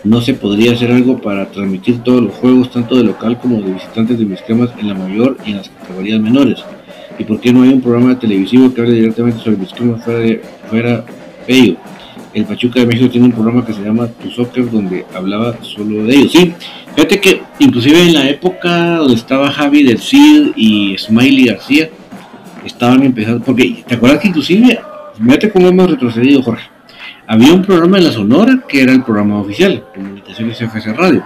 ¿no 0.03 0.21
se 0.21 0.33
podría 0.33 0.73
hacer 0.73 0.91
algo 0.91 1.21
para 1.21 1.51
transmitir 1.51 1.99
todos 1.99 2.21
los 2.21 2.33
juegos, 2.33 2.71
tanto 2.71 2.95
de 2.95 3.03
local 3.03 3.39
como 3.39 3.61
de 3.61 3.73
visitantes 3.73 4.17
de 4.17 4.25
mis 4.25 4.41
cremas, 4.41 4.69
en 4.79 4.87
la 4.87 4.93
mayor 4.93 5.37
y 5.45 5.51
en 5.51 5.57
las 5.57 5.69
categorías 5.69 6.19
menores? 6.19 6.59
¿Y 7.19 7.23
por 7.23 7.39
qué 7.39 7.53
no 7.53 7.63
hay 7.63 7.69
un 7.69 7.81
programa 7.81 8.17
televisivo 8.17 8.73
que 8.73 8.81
hable 8.81 8.93
directamente 8.93 9.43
sobre 9.43 9.57
mis 9.57 9.71
cremas 9.73 10.03
fuera, 10.03 10.19
de, 10.19 10.41
fuera 10.69 11.05
bello? 11.47 11.75
El 12.33 12.45
Pachuca 12.45 12.79
de 12.79 12.85
México 12.85 13.09
tiene 13.09 13.27
un 13.27 13.33
programa 13.33 13.65
que 13.65 13.73
se 13.73 13.83
llama 13.83 14.07
Tu 14.07 14.31
Soccer, 14.31 14.71
donde 14.71 15.05
hablaba 15.13 15.57
solo 15.61 16.05
de 16.05 16.15
ellos. 16.15 16.31
Sí, 16.31 16.53
fíjate 16.95 17.19
que 17.19 17.41
inclusive 17.59 18.01
en 18.01 18.13
la 18.13 18.29
época 18.29 18.95
donde 18.97 19.15
estaba 19.15 19.51
Javi 19.51 19.83
del 19.83 19.99
Cid 19.99 20.51
y 20.55 20.95
Smiley 20.97 21.47
García, 21.47 21.89
estaban 22.65 23.03
empezando, 23.03 23.43
porque 23.43 23.83
te 23.85 23.95
acuerdas 23.95 24.21
que 24.21 24.29
inclusive 24.29 24.79
Fíjate 25.23 25.51
cómo 25.51 25.67
hemos 25.67 25.89
retrocedido, 25.89 26.41
Jorge. 26.41 26.63
Había 27.31 27.53
un 27.53 27.61
programa 27.61 27.97
en 27.97 28.03
la 28.03 28.11
Sonora 28.11 28.61
que 28.67 28.83
era 28.83 28.91
el 28.91 29.03
programa 29.03 29.39
oficial, 29.39 29.85
Comunicaciones 29.95 30.57
FS 30.57 30.91
Radio. 30.91 31.23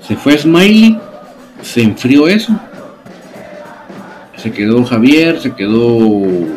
Se 0.00 0.14
fue 0.14 0.38
Smiley, 0.38 0.96
se 1.60 1.82
enfrió 1.82 2.28
eso. 2.28 2.56
Se 4.36 4.52
quedó 4.52 4.84
Javier, 4.84 5.40
se 5.40 5.52
quedó. 5.52 5.88
Yo 5.88 6.54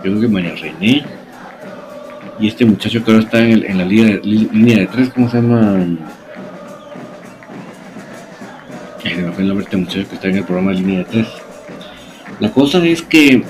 creo 0.00 0.20
que 0.22 0.28
María 0.28 0.54
René. 0.54 1.04
Y 2.40 2.48
este 2.48 2.64
muchacho 2.64 3.04
que 3.04 3.10
ahora 3.10 3.24
está 3.24 3.40
en, 3.40 3.76
la 3.76 3.84
línea 3.84 4.16
de, 4.16 4.20
línea 4.22 4.78
de 4.78 4.86
tres, 4.86 5.10
¿cómo 5.10 5.28
se 5.28 5.36
llama? 5.36 5.84
Ay, 9.04 9.16
me 9.16 9.32
fue 9.32 9.42
el 9.42 9.48
nombre 9.48 9.64
este 9.64 9.76
muchacho 9.76 10.08
que 10.08 10.14
está 10.14 10.28
en 10.28 10.36
el 10.38 10.44
programa 10.44 10.70
de 10.70 10.78
línea 10.78 10.98
de 11.00 11.04
tres. 11.04 11.28
La 12.40 12.50
cosa 12.50 12.78
es 12.86 13.02
que 13.02 13.44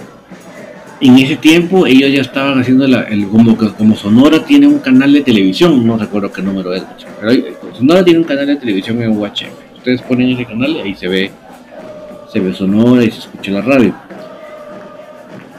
en 1.00 1.18
ese 1.18 1.36
tiempo 1.36 1.86
ellos 1.86 2.10
ya 2.12 2.22
estaban 2.22 2.58
haciendo 2.60 2.84
el, 2.84 3.28
como, 3.28 3.96
Sonora 3.96 4.44
tiene 4.44 4.66
un 4.66 4.80
canal 4.80 5.12
de 5.12 5.20
televisión, 5.20 5.86
no 5.86 5.96
recuerdo 5.96 6.32
qué 6.32 6.42
número 6.42 6.74
es, 6.74 6.82
pero 7.20 7.32
Sonora 7.76 8.04
tiene 8.04 8.20
un 8.20 8.24
canal 8.24 8.46
de 8.46 8.56
televisión 8.56 9.00
en 9.02 9.16
UHF. 9.16 9.76
Ustedes 9.76 10.02
ponen 10.02 10.30
ese 10.30 10.44
canal 10.44 10.70
y 10.72 10.80
ahí 10.80 10.94
se 10.94 11.06
ve, 11.06 11.30
se 12.32 12.40
ve 12.40 12.52
Sonora 12.52 13.04
y 13.04 13.10
se 13.10 13.20
escucha 13.20 13.52
la 13.52 13.60
radio. 13.60 13.94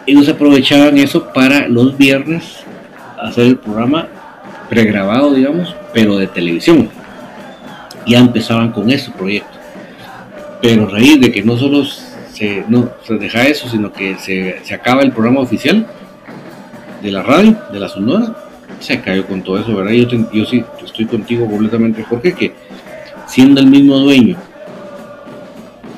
Ellos 0.06 0.28
aprovechaban 0.28 0.98
eso 0.98 1.32
para 1.34 1.68
los 1.68 1.98
viernes 1.98 2.64
hacer 3.22 3.46
el 3.46 3.58
programa 3.58 4.08
pregrabado, 4.70 5.34
digamos, 5.34 5.76
pero 5.94 6.18
de 6.18 6.28
televisión. 6.28 6.90
Ya 8.06 8.20
empezaban 8.20 8.72
con 8.72 8.90
ese 8.90 9.12
proyecto. 9.12 9.58
Pero 10.62 10.88
a 10.88 10.90
raíz 10.90 11.22
de 11.22 11.32
que 11.32 11.44
no 11.44 11.58
solo 11.58 11.86
no 12.68 12.90
se 13.06 13.16
deja 13.16 13.48
eso, 13.48 13.70
sino 13.70 13.92
que 13.92 14.16
se, 14.18 14.74
acaba 14.74 15.02
el 15.02 15.12
programa 15.12 15.42
oficial 15.42 15.86
de 17.02 17.12
la 17.12 17.24
radio, 17.24 17.58
de 17.72 17.80
la 17.80 17.90
Sonora, 17.90 18.36
se 18.80 19.00
cayó 19.02 19.26
con 19.26 19.42
todo 19.42 19.60
eso, 19.60 19.76
¿verdad? 19.76 19.92
Yo, 19.92 20.08
yo 20.32 20.46
sí 20.46 20.64
estoy 20.84 21.06
contigo 21.06 21.46
completamente, 21.48 22.04
Jorge, 22.04 22.34
que 22.34 22.54
siendo 23.28 23.62
el 23.62 23.68
mismo 23.68 23.98
dueño, 23.98 24.38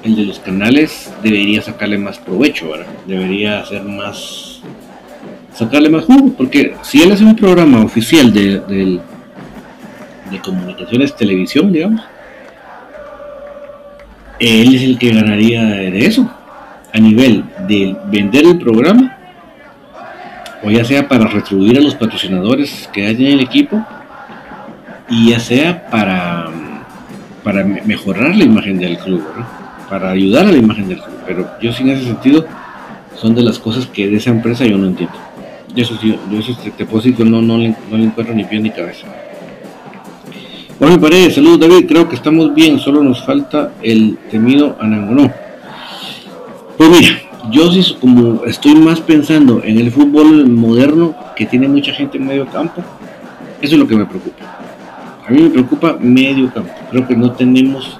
el 0.03 0.15
de 0.15 0.25
los 0.25 0.39
canales 0.39 1.13
debería 1.21 1.61
sacarle 1.61 1.97
más 1.97 2.17
provecho, 2.17 2.71
¿verdad? 2.71 2.87
Debería 3.05 3.59
hacer 3.59 3.83
más, 3.83 4.61
sacarle 5.53 5.89
más 5.89 6.05
jugo, 6.05 6.33
porque 6.33 6.75
si 6.81 7.01
él 7.03 7.11
hace 7.11 7.23
un 7.23 7.35
programa 7.35 7.83
oficial 7.83 8.33
de, 8.33 8.59
de, 8.61 8.99
de 10.31 10.39
comunicaciones 10.43 11.15
televisión, 11.15 11.71
digamos, 11.71 12.01
él 14.41 14.75
es 14.75 14.81
el 14.81 14.97
que 14.97 15.13
ganaría 15.13 15.63
de 15.63 16.05
eso, 16.05 16.27
a 16.91 16.99
nivel 16.99 17.45
de 17.67 17.95
vender 18.07 18.45
el 18.45 18.57
programa, 18.57 19.17
o 20.63 20.71
ya 20.71 20.83
sea 20.83 21.07
para 21.07 21.25
retribuir 21.27 21.77
a 21.77 21.81
los 21.81 21.93
patrocinadores 21.93 22.89
que 22.91 23.05
hay 23.05 23.15
en 23.15 23.33
el 23.33 23.39
equipo, 23.41 23.85
y 25.09 25.29
ya 25.29 25.39
sea 25.39 25.87
para, 25.89 26.49
para 27.43 27.63
mejorar 27.63 28.35
la 28.35 28.43
imagen 28.43 28.79
del 28.79 28.97
club, 28.97 29.23
para 29.87 30.09
ayudar 30.09 30.47
a 30.47 30.51
la 30.51 30.57
imagen 30.57 30.89
del 30.89 31.01
club. 31.01 31.17
Pero 31.27 31.47
yo 31.61 31.71
sin 31.71 31.89
ese 31.89 32.05
sentido 32.05 32.45
son 33.15 33.35
de 33.35 33.43
las 33.43 33.59
cosas 33.59 33.85
que 33.85 34.07
de 34.07 34.17
esa 34.17 34.31
empresa 34.31 34.65
yo 34.65 34.77
no 34.77 34.87
entiendo. 34.87 35.15
Yo 35.75 35.83
eso 35.83 35.97
sí, 36.01 36.17
yo 36.31 36.39
eso 36.39 36.57
te, 36.57 36.85
puedo 36.85 37.03
decir 37.03 37.15
que 37.15 37.23
no, 37.23 37.41
no, 37.41 37.57
no 37.57 37.97
le 37.97 38.03
encuentro 38.03 38.33
ni 38.33 38.43
pie 38.43 38.59
ni 38.59 38.71
cabeza. 38.71 39.05
Bueno, 40.81 40.99
Paredes, 40.99 41.35
saludos 41.35 41.59
David, 41.59 41.85
creo 41.87 42.09
que 42.09 42.15
estamos 42.15 42.55
bien, 42.55 42.79
solo 42.79 43.03
nos 43.03 43.23
falta 43.23 43.71
el 43.83 44.17
temido 44.31 44.75
Anangonó. 44.79 45.31
Pues 46.75 46.89
mira, 46.89 47.21
yo 47.51 47.71
sí 47.71 47.95
como 48.01 48.43
estoy 48.45 48.73
más 48.73 48.99
pensando 48.99 49.61
en 49.63 49.77
el 49.77 49.91
fútbol 49.91 50.49
moderno 50.49 51.13
que 51.35 51.45
tiene 51.45 51.67
mucha 51.67 51.93
gente 51.93 52.17
en 52.17 52.25
medio 52.25 52.47
campo, 52.47 52.81
eso 53.61 53.75
es 53.75 53.79
lo 53.79 53.87
que 53.87 53.95
me 53.95 54.07
preocupa. 54.07 54.43
A 55.27 55.29
mí 55.29 55.43
me 55.43 55.51
preocupa 55.51 55.97
medio 56.01 56.51
campo. 56.51 56.73
Creo 56.89 57.07
que 57.07 57.15
no 57.15 57.31
tenemos 57.31 57.99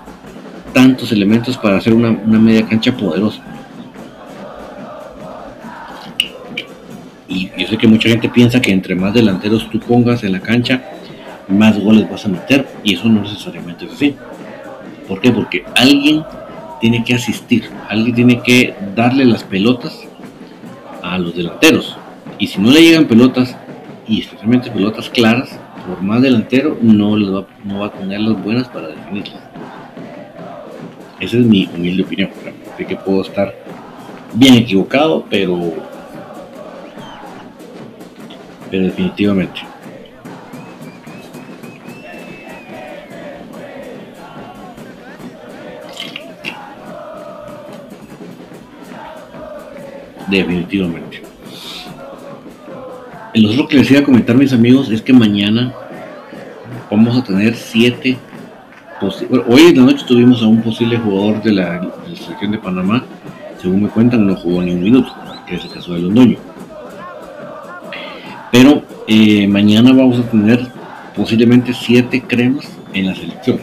tantos 0.74 1.12
elementos 1.12 1.56
para 1.58 1.78
hacer 1.78 1.94
una, 1.94 2.10
una 2.10 2.40
media 2.40 2.66
cancha 2.66 2.98
poderosa. 2.98 3.44
Y 7.28 7.48
yo 7.56 7.68
sé 7.68 7.78
que 7.78 7.88
mucha 7.88 8.10
gente 8.10 8.28
piensa 8.28 8.60
que 8.60 8.72
entre 8.72 8.96
más 8.96 9.14
delanteros 9.14 9.70
tú 9.70 9.80
pongas 9.80 10.24
en 10.24 10.32
la 10.32 10.40
cancha, 10.40 10.82
más 11.52 11.80
goles 11.80 12.10
vas 12.10 12.26
a 12.26 12.30
meter 12.30 12.68
y 12.84 12.96
eso 12.96 13.08
no 13.08 13.22
necesariamente 13.22 13.86
es 13.86 13.94
así. 13.94 14.16
¿Por 15.08 15.20
qué? 15.22 15.32
Porque 15.32 15.66
alguien 15.76 16.24
tiene 16.80 17.04
que 17.04 17.14
asistir, 17.14 17.70
alguien 17.90 18.16
tiene 18.16 18.42
que 18.42 18.74
darle 18.96 19.26
las 19.26 19.44
pelotas 19.44 20.08
a 21.04 21.18
los 21.18 21.36
delanteros. 21.36 21.98
Y 22.40 22.48
si 22.48 22.60
no 22.60 22.72
le 22.72 22.82
llegan 22.82 23.06
pelotas, 23.06 23.56
y 24.08 24.22
especialmente 24.22 24.72
pelotas 24.72 25.10
claras, 25.10 25.60
por 25.88 26.02
más 26.02 26.22
delantero, 26.22 26.78
no, 26.82 27.12
va, 27.12 27.46
no 27.64 27.80
va 27.80 27.88
a 27.88 27.92
tener 27.92 28.20
las 28.20 28.44
buenas 28.44 28.68
para 28.68 28.88
definirlas. 28.88 29.42
Esa 31.20 31.38
es 31.38 31.46
mi 31.46 31.70
humilde 31.76 32.04
opinión. 32.04 32.30
Sé 32.78 32.86
que 32.86 32.96
puedo 32.96 33.22
estar 33.22 33.54
bien 34.34 34.56
equivocado, 34.56 35.26
pero, 35.30 35.74
pero 38.70 38.84
definitivamente. 38.86 39.71
Definitivamente. 50.32 51.22
El 53.34 53.46
otro 53.48 53.68
que 53.68 53.78
les 53.78 53.92
iba 53.92 54.00
a 54.00 54.04
comentar, 54.04 54.38
mis 54.38 54.54
amigos, 54.54 54.90
es 54.90 55.02
que 55.02 55.12
mañana 55.12 55.74
vamos 56.90 57.18
a 57.18 57.24
tener 57.24 57.54
siete. 57.56 58.18
hoy 59.48 59.62
en 59.64 59.78
la 59.78 59.84
noche 59.84 60.06
tuvimos 60.08 60.42
a 60.42 60.48
un 60.48 60.62
posible 60.62 60.98
jugador 60.98 61.44
de 61.44 61.52
la, 61.52 61.82
selección 62.16 62.52
de 62.52 62.58
Panamá. 62.60 63.04
Según 63.62 63.84
me 63.84 63.90
cuentan, 63.90 64.26
no 64.26 64.36
jugó 64.38 64.62
ni 64.62 64.72
un 64.72 64.82
minuto, 64.82 65.14
que 65.46 65.56
es 65.56 65.66
el 65.66 65.72
caso 65.72 65.94
de 65.94 66.00
Londoño. 66.00 66.38
Pero 68.54 68.84
eh, 69.08 69.48
mañana 69.50 69.92
vamos 69.92 70.18
a 70.20 70.24
tener 70.24 70.66
posiblemente 71.14 71.74
siete 71.74 72.24
cremas 72.26 72.72
en 72.94 73.08
la 73.08 73.16
selección. 73.16 73.60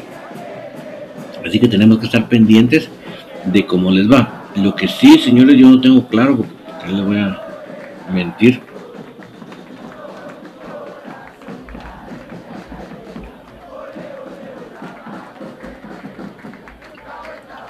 Así 1.46 1.58
que 1.58 1.68
tenemos 1.68 1.98
que 1.98 2.06
estar 2.06 2.28
pendientes 2.28 2.90
de 3.46 3.64
cómo 3.64 3.90
les 3.90 4.10
va. 4.10 4.44
Lo 4.56 4.74
que 4.74 4.88
sí, 4.88 5.18
señores, 5.18 5.56
yo 5.56 5.70
no 5.70 5.80
tengo 5.80 6.06
claro, 6.08 6.44
les 6.92 7.04
voy 7.04 7.18
a 7.18 7.38
mentir. 8.12 8.60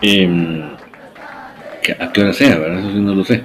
Eh, 0.00 0.76
a 1.98 2.12
qué 2.12 2.20
hora 2.22 2.32
sea, 2.32 2.58
¿verdad? 2.58 2.78
Eso 2.78 2.92
sí 2.92 3.00
no 3.00 3.14
lo 3.14 3.24
sé. 3.24 3.44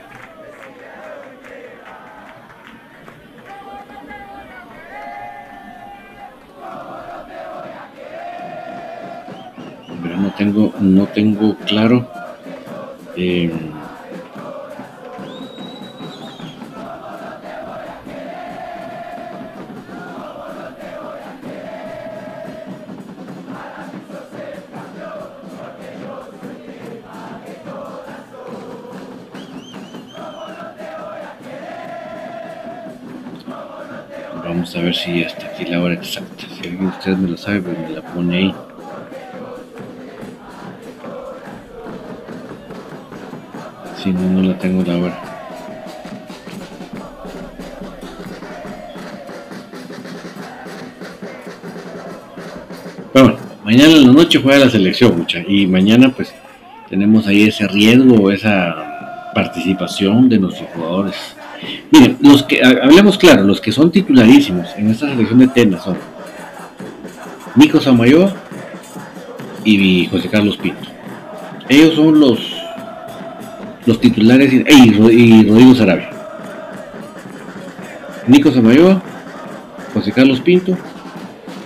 No 10.18 10.32
tengo, 10.38 10.74
no 10.80 11.06
tengo 11.08 11.56
claro. 11.66 12.08
Eh, 13.16 13.52
Ustedes 37.04 37.20
me 37.20 37.28
lo 37.32 37.36
sabe, 37.36 37.62
pues 37.62 37.78
me 37.78 37.90
la 37.90 38.02
pone 38.02 38.38
ahí. 38.38 38.56
Si 44.02 44.10
no, 44.10 44.22
no 44.22 44.42
la 44.42 44.58
tengo 44.58 44.86
la 44.86 44.98
hora. 44.98 45.22
Bueno, 53.14 53.36
mañana 53.66 53.96
en 53.96 54.08
la 54.08 54.14
noche 54.14 54.40
juega 54.42 54.64
la 54.64 54.70
selección, 54.70 55.18
mucha. 55.18 55.40
Y 55.46 55.68
mañana 55.68 56.10
pues 56.16 56.34
tenemos 56.90 57.28
ahí 57.28 57.50
ese 57.50 57.68
riesgo, 57.68 58.32
esa 58.32 59.32
participación 59.36 60.30
de 60.30 60.40
nuestros 60.40 60.70
jugadores 60.70 61.36
Miren, 61.92 62.18
los 62.22 62.44
que, 62.44 62.62
hablemos 62.64 63.18
claro, 63.18 63.44
los 63.44 63.62
que 63.62 63.72
son 63.72 63.92
titularísimos 63.92 64.68
en 64.78 64.90
esta 64.90 65.08
selección 65.08 65.40
de 65.40 65.48
temas 65.48 65.84
son 65.84 65.98
Nico 67.56 67.80
Samayoa 67.80 68.34
y 69.64 70.08
José 70.08 70.30
Carlos 70.30 70.58
Pinto. 70.58 70.90
Ellos 71.70 71.96
son 71.96 72.20
los 72.20 72.40
los 73.86 74.00
titulares 74.00 74.52
y, 74.54 74.94
Rodrigo 75.44 75.76
Sarabia. 75.76 76.10
Nico 78.28 78.52
Samayoa, 78.52 79.02
José 79.94 80.12
Carlos 80.12 80.40
Pinto 80.40 80.78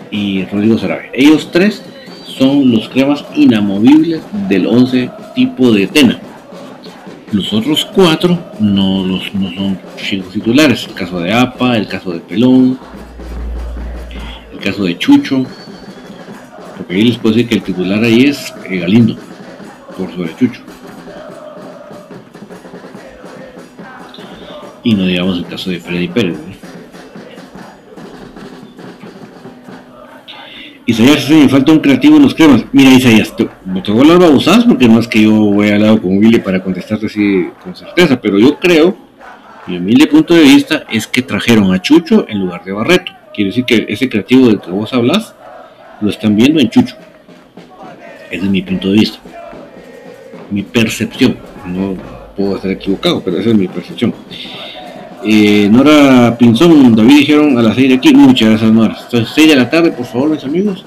y 0.10 0.44
Rodrigo 0.46 0.78
Sarabia. 0.78 1.12
Ellos 1.14 1.50
tres 1.52 1.84
son 2.26 2.72
los 2.72 2.90
cremas 2.90 3.24
inamovibles 3.36 4.22
del 4.50 4.66
11 4.66 5.10
tipo 5.36 5.72
de 5.72 5.88
Tena. 5.88 6.20
Los 7.32 7.52
otros 7.52 7.86
cuatro 7.94 8.40
no, 8.60 9.04
los, 9.06 9.34
no 9.36 9.54
son 9.54 9.78
chicos 9.98 10.34
titulares. 10.34 10.88
El 10.88 10.94
caso 10.94 11.20
de 11.20 11.34
APA, 11.34 11.78
el 11.78 11.88
caso 11.88 12.12
de 12.12 12.20
Pelón, 12.20 12.80
el 14.54 14.60
caso 14.60 14.86
de 14.86 14.98
Chucho. 14.98 15.46
Porque 16.88 17.02
ahí 17.02 17.10
les 17.10 17.18
puedo 17.18 17.36
decir 17.36 17.50
que 17.50 17.56
el 17.56 17.64
titular 17.64 18.02
ahí 18.02 18.28
es 18.28 18.54
eh, 18.70 18.78
Galindo, 18.78 19.18
por 19.98 20.10
sobre 20.10 20.34
Chucho. 20.38 20.62
Y 24.84 24.96
no 24.96 25.06
digamos 25.06 25.38
el 25.38 25.46
caso 25.48 25.70
de 25.70 25.82
Freddy 25.82 26.08
Pérez. 26.08 26.38
Isaías, 30.86 31.26
si 31.26 31.34
me 31.34 31.50
falta 31.50 31.74
un 31.74 31.80
creativo 31.80 32.16
en 32.16 32.24
los 32.24 32.34
cremas. 32.34 32.64
Mira, 32.72 32.92
Isaías, 32.92 33.36
te, 33.36 33.44
te 33.84 33.92
voy 33.92 34.00
a 34.00 34.04
hablar 34.04 34.20
babosadas 34.20 34.64
porque 34.64 34.88
no 34.88 34.98
es 34.98 35.10
que 35.10 35.24
yo 35.24 35.34
voy 35.34 35.68
al 35.68 35.82
lado 35.82 36.02
con 36.02 36.18
Willy 36.18 36.40
para 36.40 36.64
contestarte 36.64 37.08
así 37.08 37.50
con 37.62 37.76
certeza, 37.76 38.22
pero 38.22 38.40
yo 38.40 38.58
creo, 38.58 38.96
mi 39.68 39.78
humilde 39.78 40.08
punto 40.08 40.34
de 40.34 40.44
vista, 40.44 40.86
es 40.90 41.06
que 41.06 41.22
trajeron 41.22 41.74
a 41.74 41.82
Chucho 41.82 42.26
en 42.30 42.40
lugar 42.40 42.64
de 42.64 42.72
Barreto. 42.72 43.12
Quiere 43.34 43.50
decir 43.50 43.66
que 43.66 43.86
ese 43.90 44.08
creativo 44.08 44.48
del 44.48 44.62
que 44.62 44.72
vos 44.72 44.94
hablas 44.94 45.36
lo 46.02 46.10
están 46.10 46.36
viendo 46.36 46.60
en 46.60 46.70
Chucho. 46.70 46.95
Ese 48.30 48.45
es 48.45 48.50
mi 48.50 48.62
punto 48.62 48.89
de 48.89 48.93
vista. 49.00 49.20
Mi 50.52 50.64
percepción. 50.64 51.38
No 51.66 51.95
puedo 52.36 52.56
estar 52.56 52.72
equivocado, 52.72 53.22
pero 53.22 53.39
esa 53.39 53.50
es 53.50 53.56
mi 53.56 53.68
percepción. 53.68 54.14
Eh, 55.24 55.68
Nora 55.72 56.38
Pinzón, 56.38 56.95
David 56.95 57.18
dijeron 57.18 57.58
a 57.58 57.62
las 57.62 57.76
6 57.76 57.89
de 57.89 57.95
aquí, 57.95 58.14
muchas 58.14 58.50
gracias 58.50 58.72
Nora. 58.72 58.98
Entonces 59.04 59.30
6 59.36 59.50
de 59.50 59.56
la 59.56 59.70
tarde, 59.70 59.91
por 59.91 60.06
favor, 60.06 60.30
mis 60.30 60.43
amigos. 60.43 60.86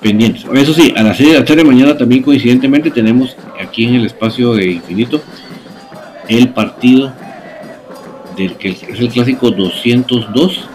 Pendientes. 0.00 0.44
Eso 0.54 0.72
sí, 0.72 0.94
a 0.96 1.02
las 1.02 1.16
6 1.16 1.32
de 1.32 1.38
la 1.40 1.44
tarde 1.44 1.64
mañana 1.64 1.96
también 1.96 2.22
coincidentemente 2.22 2.90
tenemos 2.90 3.36
aquí 3.60 3.84
en 3.84 3.96
el 3.96 4.06
espacio 4.06 4.54
de 4.54 4.70
Infinito 4.72 5.20
el 6.28 6.50
partido 6.50 7.12
del 8.36 8.54
que 8.54 8.68
es 8.68 8.82
el 8.82 9.08
clásico 9.08 9.50
202 9.50 10.68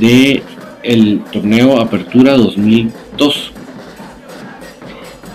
de 0.00 0.42
el 0.86 1.20
torneo 1.32 1.80
Apertura 1.80 2.36
2002 2.36 3.52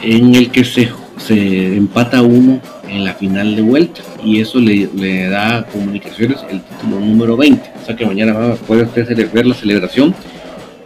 en 0.01 0.33
el 0.33 0.49
que 0.49 0.63
se, 0.63 0.89
se 1.17 1.75
empata 1.75 2.21
uno 2.21 2.61
en 2.87 3.03
la 3.03 3.13
final 3.13 3.55
de 3.55 3.61
vuelta 3.61 4.01
y 4.23 4.39
eso 4.39 4.59
le, 4.59 4.87
da 5.29 5.57
a 5.57 5.65
comunicaciones 5.65 6.39
el 6.49 6.61
título 6.61 6.99
número 6.99 7.35
20. 7.35 7.71
O 7.81 7.85
sea 7.85 7.95
que 7.95 8.05
mañana 8.05 8.33
va 8.33 8.55
poder 8.55 8.85
usted 8.87 9.31
ver 9.31 9.45
la 9.45 9.53
celebración, 9.53 10.15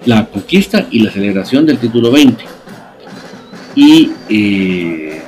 la 0.06 0.26
conquista 0.26 0.88
y 0.90 1.00
la 1.00 1.12
celebración 1.12 1.66
del 1.66 1.78
título 1.78 2.12
20. 2.12 2.44
Y 3.76 4.12
eh, 4.30 5.22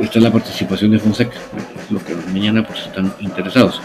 esta 0.00 0.18
es 0.18 0.22
la 0.24 0.32
participación 0.32 0.90
de 0.90 0.98
Fonseca, 0.98 1.36
lo 1.90 2.04
que 2.04 2.14
mañana 2.32 2.66
pues 2.66 2.80
están 2.80 3.12
interesados. 3.20 3.80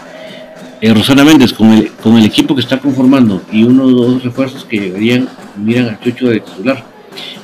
Rosana 0.82 1.24
Méndez, 1.24 1.52
con 1.52 1.72
el, 1.72 1.90
con 1.92 2.16
el 2.16 2.24
equipo 2.24 2.54
que 2.54 2.60
está 2.60 2.78
conformando 2.78 3.42
y 3.50 3.64
uno 3.64 3.84
o 3.84 3.90
dos 3.90 4.22
refuerzos 4.22 4.64
que 4.64 4.80
deberían 4.80 5.28
miran 5.56 5.88
al 5.88 6.00
Chucho 6.00 6.28
de 6.28 6.40
titular. 6.40 6.84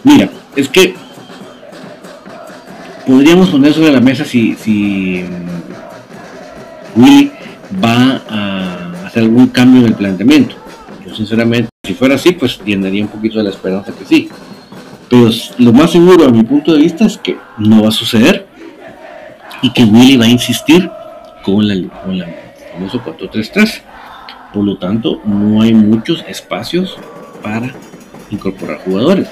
Mira, 0.05 0.30
es 0.55 0.68
que 0.68 0.95
podríamos 3.07 3.51
poner 3.51 3.72
sobre 3.74 3.93
la 3.93 4.01
mesa 4.01 4.24
si, 4.24 4.55
si 4.55 5.24
mm, 5.24 7.01
Willy 7.01 7.32
va 7.82 8.22
a 8.28 9.07
hacer 9.07 9.24
algún 9.24 9.49
cambio 9.49 9.80
en 9.80 9.89
el 9.89 9.95
planteamiento. 9.95 10.55
Yo 11.05 11.14
sinceramente, 11.14 11.70
si 11.82 11.95
fuera 11.95 12.14
así, 12.14 12.32
pues 12.32 12.61
llenaría 12.64 13.03
un 13.03 13.09
poquito 13.09 13.39
de 13.39 13.45
la 13.45 13.51
esperanza 13.51 13.93
que 13.93 14.05
sí. 14.05 14.28
Pero 15.09 15.28
lo 15.59 15.72
más 15.72 15.91
seguro 15.91 16.24
a 16.24 16.30
mi 16.30 16.45
punto 16.45 16.72
de 16.72 16.78
vista 16.78 17.05
es 17.05 17.18
que 17.18 17.37
no 17.59 17.82
va 17.82 17.89
a 17.89 17.93
suceder 17.93 18.47
y 19.61 19.72
que 19.72 19.85
Willy 19.85 20.16
va 20.16 20.26
a 20.26 20.28
insistir 20.28 20.89
con 21.43 21.66
la, 21.66 21.74
con 22.05 22.18
la 22.18 22.26
famoso 22.74 23.00
4-3-3. 23.02 23.82
Por 24.52 24.64
lo 24.64 24.76
tanto, 24.76 25.20
no 25.24 25.62
hay 25.62 25.74
muchos 25.74 26.24
espacios 26.28 26.96
para 27.42 27.72
incorporar 28.30 28.78
jugadores 28.84 29.28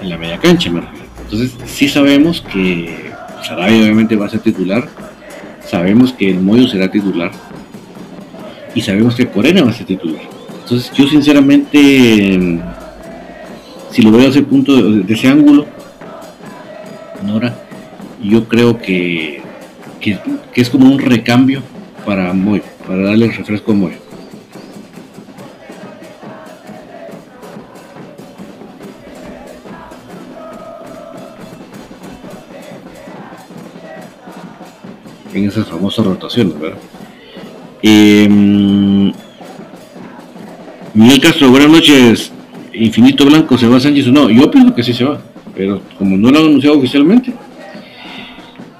en 0.00 0.10
la 0.10 0.18
media 0.18 0.38
cancha, 0.38 0.70
me 0.70 0.82
Entonces, 1.22 1.56
sí 1.66 1.88
sabemos 1.88 2.40
que 2.40 3.12
Sarabia 3.42 3.82
obviamente 3.82 4.16
va 4.16 4.26
a 4.26 4.28
ser 4.28 4.40
titular, 4.40 4.88
sabemos 5.64 6.12
que 6.12 6.30
el 6.30 6.40
Moyo 6.40 6.66
será 6.66 6.90
titular 6.90 7.30
y 8.74 8.82
sabemos 8.82 9.14
que 9.14 9.28
Corena 9.28 9.62
va 9.62 9.70
a 9.70 9.74
ser 9.74 9.86
titular. 9.86 10.22
Entonces, 10.62 10.92
yo 10.92 11.06
sinceramente, 11.06 12.60
si 13.90 14.02
lo 14.02 14.10
veo 14.10 14.20
desde 14.20 14.40
ese 14.40 14.42
punto, 14.42 14.80
de 14.80 15.14
ese 15.14 15.28
ángulo, 15.28 15.66
Nora, 17.24 17.54
yo 18.20 18.48
creo 18.48 18.78
que, 18.78 19.42
que, 20.00 20.18
es 20.54 20.70
como 20.70 20.90
un 20.90 20.98
recambio 20.98 21.62
para 22.04 22.32
Moy, 22.32 22.62
para 22.86 23.02
darle 23.02 23.26
el 23.26 23.34
refresco 23.34 23.72
a 23.72 23.74
Moy. 23.74 23.92
en 35.34 35.48
esas 35.48 35.66
famosas 35.66 36.04
rotaciones, 36.04 36.58
¿verdad? 36.60 36.78
Eh, 37.82 38.28
Miguel 40.94 41.20
Castro, 41.20 41.50
buenas 41.50 41.70
noches. 41.70 42.32
Infinito 42.74 43.24
Blanco, 43.24 43.56
¿se 43.56 43.66
va 43.66 43.80
Sánchez 43.80 44.08
o 44.08 44.12
no? 44.12 44.30
Yo 44.30 44.50
pienso 44.50 44.74
que 44.74 44.82
sí 44.82 44.92
se 44.92 45.04
va, 45.04 45.20
pero 45.56 45.80
como 45.98 46.16
no 46.16 46.30
lo 46.30 46.38
han 46.38 46.44
anunciado 46.46 46.78
oficialmente. 46.78 47.32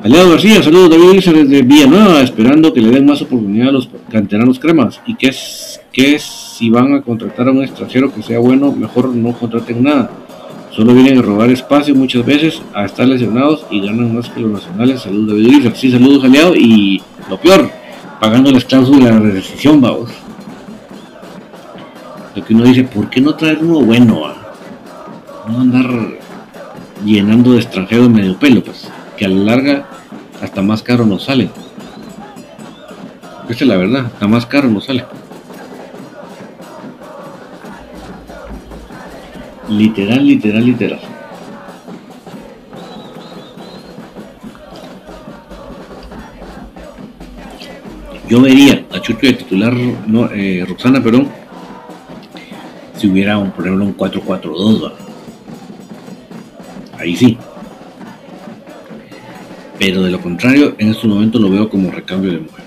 Aliado 0.05 0.30
García, 0.30 0.61
saludos 0.61 0.90
David 0.90 1.20
desde 1.20 1.62
Villanueva, 1.62 2.22
esperando 2.22 2.72
que 2.72 2.80
le 2.80 2.90
den 2.90 3.07
más 3.07 3.22
oportunidad 3.22 3.68
a 3.68 3.72
los 3.72 3.88
canteranos 4.11 4.59
cremas. 4.59 5.00
Y 5.07 5.14
que 5.14 5.28
es 5.28 5.80
que 5.92 6.18
si 6.18 6.70
van 6.70 6.92
a 6.92 7.03
contratar 7.03 7.46
a 7.46 7.53
un 7.53 7.62
extranjero 7.62 8.12
que 8.12 8.20
sea 8.20 8.40
bueno, 8.40 8.72
mejor 8.72 9.14
no 9.14 9.32
contraten 9.32 9.84
nada. 9.84 10.11
Solo 10.72 10.92
vienen 10.92 11.18
a 11.18 11.22
robar 11.22 11.50
espacio 11.50 11.94
muchas 11.94 12.26
veces, 12.26 12.61
a 12.74 12.84
estar 12.84 13.07
lesionados 13.07 13.64
y 13.70 13.80
ganan 13.80 14.12
más 14.12 14.28
que 14.28 14.40
los 14.40 14.50
nacionales. 14.50 15.03
Saludos 15.03 15.36
David 15.40 15.59
Isa. 15.61 15.74
Sí, 15.76 15.92
saludos 15.92 16.24
aliado 16.24 16.57
y 16.57 17.00
lo 17.30 17.40
peor, 17.40 17.70
pagando 18.20 18.50
las 18.50 18.64
cláusulas 18.64 19.22
de 19.22 19.30
rescisión, 19.30 19.80
vamos. 19.80 20.11
Lo 22.34 22.44
que 22.44 22.55
uno 22.55 22.64
dice, 22.64 22.82
¿por 22.82 23.09
qué 23.09 23.20
no 23.20 23.36
traer 23.36 23.59
uno 23.61 23.82
bueno? 23.82 24.34
No 25.46 25.61
andar 25.61 25.86
llenando 27.05 27.53
de 27.53 27.59
extranjeros 27.59 28.11
medio 28.11 28.36
pelo, 28.36 28.64
pues, 28.64 28.88
que 29.16 29.26
a 29.26 29.28
la 29.28 29.44
larga 29.44 29.91
hasta 30.43 30.61
más 30.61 30.82
caro 30.82 31.07
nos 31.07 31.24
sale. 31.24 31.49
Esta 33.49 33.64
es 33.64 33.68
la 33.68 33.76
verdad, 33.76 34.07
hasta 34.07 34.26
más 34.26 34.45
caro 34.45 34.68
nos 34.68 34.84
sale. 34.84 35.05
Literal, 39.68 40.26
literal, 40.26 40.66
literal. 40.66 41.01
Yo 48.28 48.40
vería 48.40 48.84
a 48.93 49.01
Chucho 49.01 49.26
de 49.26 49.34
titular 49.34 49.74
no, 50.07 50.30
eh, 50.32 50.64
Roxana 50.66 51.03
Perón 51.03 51.28
si 52.97 53.09
hubiera, 53.09 53.36
un, 53.36 53.51
por 53.51 53.66
ejemplo, 53.66 53.84
un 53.84 53.97
4-4-2. 53.97 54.93
Ahí 56.99 57.16
sí. 57.16 57.36
Pero 59.85 60.01
de 60.01 60.12
lo 60.12 60.20
contrario, 60.20 60.76
en 60.78 60.91
este 60.91 61.09
momento 61.09 61.41
lo 61.41 61.51
veo 61.51 61.68
como 61.68 61.91
recambio 61.91 62.30
de 62.30 62.39
mujer. 62.39 62.61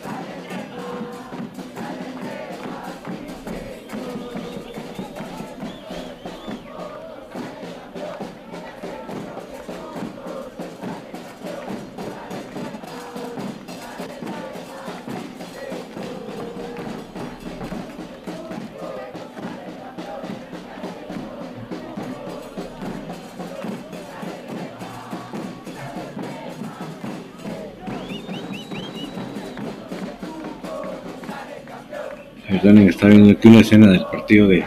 Viendo 33.07 33.31
aquí 33.31 33.47
una 33.47 33.59
escena 33.59 33.87
del 33.87 34.05
partido 34.05 34.47
de 34.47 34.63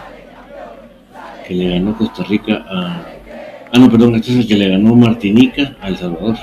que 1.47 1.55
le 1.55 1.71
ganó 1.71 1.97
Costa 1.97 2.25
Rica 2.25 2.65
a. 2.69 3.03
Ah, 3.73 3.79
no, 3.79 3.91
perdón, 3.91 4.15
este 4.17 4.39
es 4.41 4.47
que 4.47 4.57
le 4.57 4.69
ganó 4.69 4.95
Martinica 4.95 5.77
a 5.81 5.89
El 5.89 5.97
Salvador. 5.97 6.37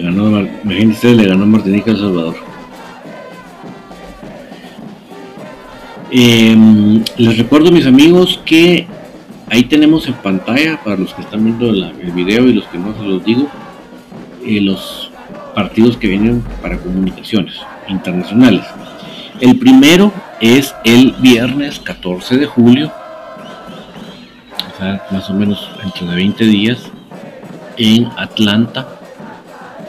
Ganó, 0.00 0.46
imagínense, 0.64 1.14
le 1.14 1.26
ganó 1.26 1.46
Martinica 1.46 1.90
El 1.90 1.98
Salvador. 1.98 2.36
Em, 6.10 7.04
les 7.16 7.36
recuerdo, 7.36 7.70
mis 7.70 7.86
amigos, 7.86 8.40
que 8.44 8.86
ahí 9.50 9.64
tenemos 9.64 10.06
en 10.06 10.14
pantalla, 10.14 10.80
para 10.82 10.96
los 10.96 11.12
que 11.12 11.22
están 11.22 11.44
viendo 11.44 11.70
el 11.70 12.12
video 12.12 12.46
y 12.48 12.54
los 12.54 12.64
que 12.66 12.78
no 12.78 12.94
se 12.94 13.02
los 13.02 13.24
digo, 13.24 13.48
eh, 14.44 14.60
los 14.60 15.10
partidos 15.54 15.96
que 15.96 16.08
vienen 16.08 16.42
para 16.62 16.78
comunicaciones 16.78 17.54
internacionales. 17.88 18.64
El 19.40 19.58
primero 19.58 20.12
es 20.40 20.74
el 20.84 21.12
viernes 21.20 21.78
14 21.80 22.38
de 22.38 22.46
julio, 22.46 22.92
más 25.10 25.28
o 25.28 25.34
menos 25.34 25.68
entre 25.84 26.06
de 26.06 26.14
20 26.14 26.44
días, 26.44 26.90
en 27.76 28.06
Atlanta, 28.16 28.97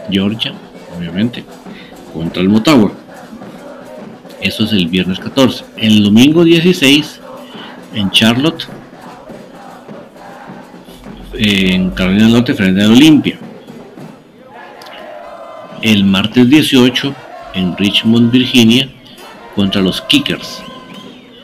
Georgia, 0.09 0.53
obviamente, 0.97 1.43
contra 2.13 2.41
el 2.41 2.49
Motagua. 2.49 2.91
Eso 4.41 4.63
es 4.63 4.71
el 4.71 4.87
viernes 4.87 5.19
14. 5.19 5.65
El 5.77 6.03
domingo 6.03 6.43
16, 6.43 7.19
en 7.93 8.09
Charlotte, 8.11 8.67
en 11.33 11.91
Carolina 11.91 12.25
del 12.25 12.33
Norte, 12.33 12.53
frente 12.53 12.83
a 12.83 12.89
Olimpia. 12.89 13.37
El 15.81 16.03
martes 16.03 16.49
18, 16.49 17.15
en 17.55 17.77
Richmond, 17.77 18.31
Virginia, 18.31 18.89
contra 19.55 19.81
los 19.81 20.01
Kickers, 20.01 20.61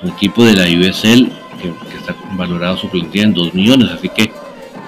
un 0.01 0.09
equipo 0.09 0.43
de 0.43 0.53
la 0.53 0.63
USL 0.63 1.29
que, 1.61 1.73
está 1.97 2.15
valorado 2.33 2.77
su 2.77 2.89
plantilla 2.89 3.25
en 3.25 3.33
2 3.33 3.53
millones, 3.53 3.89
así 3.91 4.09
que 4.09 4.31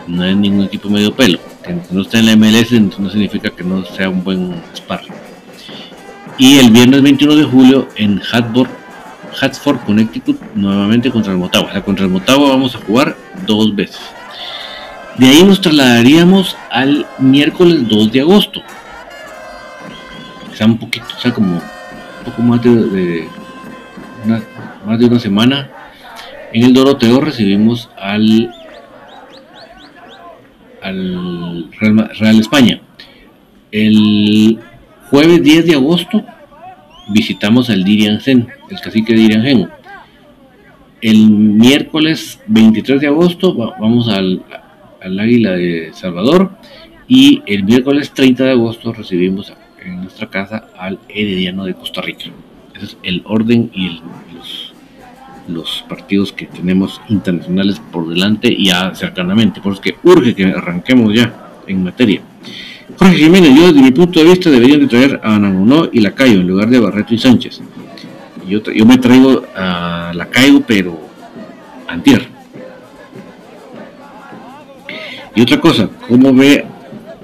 no 0.08 0.24
es 0.24 0.36
ningún 0.36 0.66
equipo 0.66 0.90
medio 0.90 1.14
pelo 1.14 1.40
que 1.68 1.76
no 1.92 2.02
esté 2.02 2.20
en 2.20 2.26
la 2.26 2.36
MLS 2.36 2.72
no 3.00 3.10
significa 3.10 3.50
que 3.50 3.64
no 3.64 3.86
sea 3.86 4.10
un 4.10 4.24
buen 4.24 4.56
sparring. 4.76 5.14
Y 6.38 6.60
el 6.60 6.72
viernes 6.72 7.02
21 7.02 7.36
de 7.36 7.44
julio 7.44 7.88
en 7.96 8.22
Hatford, 8.32 8.70
Hatford 9.42 9.80
Connecticut, 9.86 10.40
nuevamente 10.56 11.12
contra 11.12 11.32
el 11.32 11.38
Motagua. 11.38 11.70
O 11.70 11.72
sea, 11.72 11.84
contra 11.84 12.06
el 12.06 12.12
Motagua 12.12 12.50
vamos 12.50 12.76
a 12.76 12.80
jugar 12.80 13.16
dos 13.46 13.76
veces. 13.76 14.00
De 15.18 15.28
ahí 15.28 15.44
nos 15.44 15.62
trasladaríamos 15.62 16.56
al 16.70 17.08
miércoles 17.18 17.88
2 17.88 18.12
de 18.12 18.22
agosto. 18.22 18.62
O 20.52 20.56
sea, 20.56 20.68
un 20.68 20.78
poquito, 20.78 21.06
o 21.16 21.20
sea, 21.20 21.34
como 21.34 21.54
un 21.54 21.62
poco 22.24 22.42
más 22.44 22.62
de, 22.62 23.28
una, 24.26 24.44
más 24.86 25.00
de 25.00 25.06
una 25.06 25.20
semana. 25.20 25.70
En 26.54 26.64
el 26.64 26.74
Doroteo 26.74 27.20
recibimos 27.20 27.90
al 27.98 28.54
al 30.88 31.70
Real, 31.80 32.40
España. 32.40 32.80
El 33.72 34.60
jueves 35.10 35.44
10 35.44 35.66
de 35.66 35.74
agosto 35.74 36.24
visitamos 37.10 37.70
al 37.70 37.84
Diriangen, 37.84 38.48
el 38.70 38.80
cacique 38.80 39.14
de 39.14 39.22
Diriangen. 39.22 39.70
El 41.02 41.30
miércoles 41.30 42.40
23 42.48 43.02
de 43.02 43.08
agosto 43.08 43.56
vamos 43.80 44.08
al, 44.08 44.44
al 45.02 45.20
Águila 45.20 45.52
de 45.52 45.92
Salvador 45.94 46.52
y 47.08 47.44
el 47.46 47.64
miércoles 47.64 48.12
30 48.14 48.46
de 48.46 48.52
agosto 48.52 48.94
recibimos 48.94 49.54
en 49.84 50.02
nuestra 50.02 50.30
casa 50.30 50.70
al 50.78 51.00
Herediano 51.08 51.66
de 51.66 51.76
Costa 51.76 52.02
Rica. 52.02 52.26
Ese 52.74 52.86
es 52.86 52.98
el 53.04 53.22
orden 53.26 53.70
y 53.74 54.02
los 54.34 54.67
los 55.48 55.86
partidos 55.88 56.34
que 56.34 56.46
tenemos 56.46 57.02
internacionales 57.10 57.82
por 57.92 58.08
delante 58.08 58.52
y 58.52 58.70
cercanamente. 58.94 59.62
Por 59.62 59.74
eso 59.74 59.82
que 59.82 59.96
urge 60.04 60.36
que 60.36 60.46
arranquemos 60.46 61.14
ya 61.14 61.34
en 61.68 61.84
materia. 61.84 62.22
Jorge 62.98 63.18
Jiménez, 63.18 63.56
yo 63.56 63.68
desde 63.68 63.82
mi 63.82 63.92
punto 63.92 64.20
de 64.20 64.26
vista 64.30 64.50
deberían 64.50 64.80
de 64.80 64.88
traer 64.88 65.20
a 65.24 65.36
Anangonó 65.36 65.90
y 65.92 66.00
Lacayo 66.00 66.42
en 66.42 66.48
lugar 66.48 66.70
de 66.70 66.80
Barreto 66.80 67.14
y 67.14 67.18
Sánchez. 67.18 67.62
Yo, 68.48 68.62
yo 68.64 68.86
me 68.86 68.98
traigo 68.98 69.44
a 69.56 70.12
Lacayo, 70.16 70.62
pero 70.66 70.98
antier. 71.88 72.28
Y 75.36 75.42
otra 75.42 75.60
cosa, 75.60 75.90
¿cómo 76.08 76.34
ve, 76.34 76.66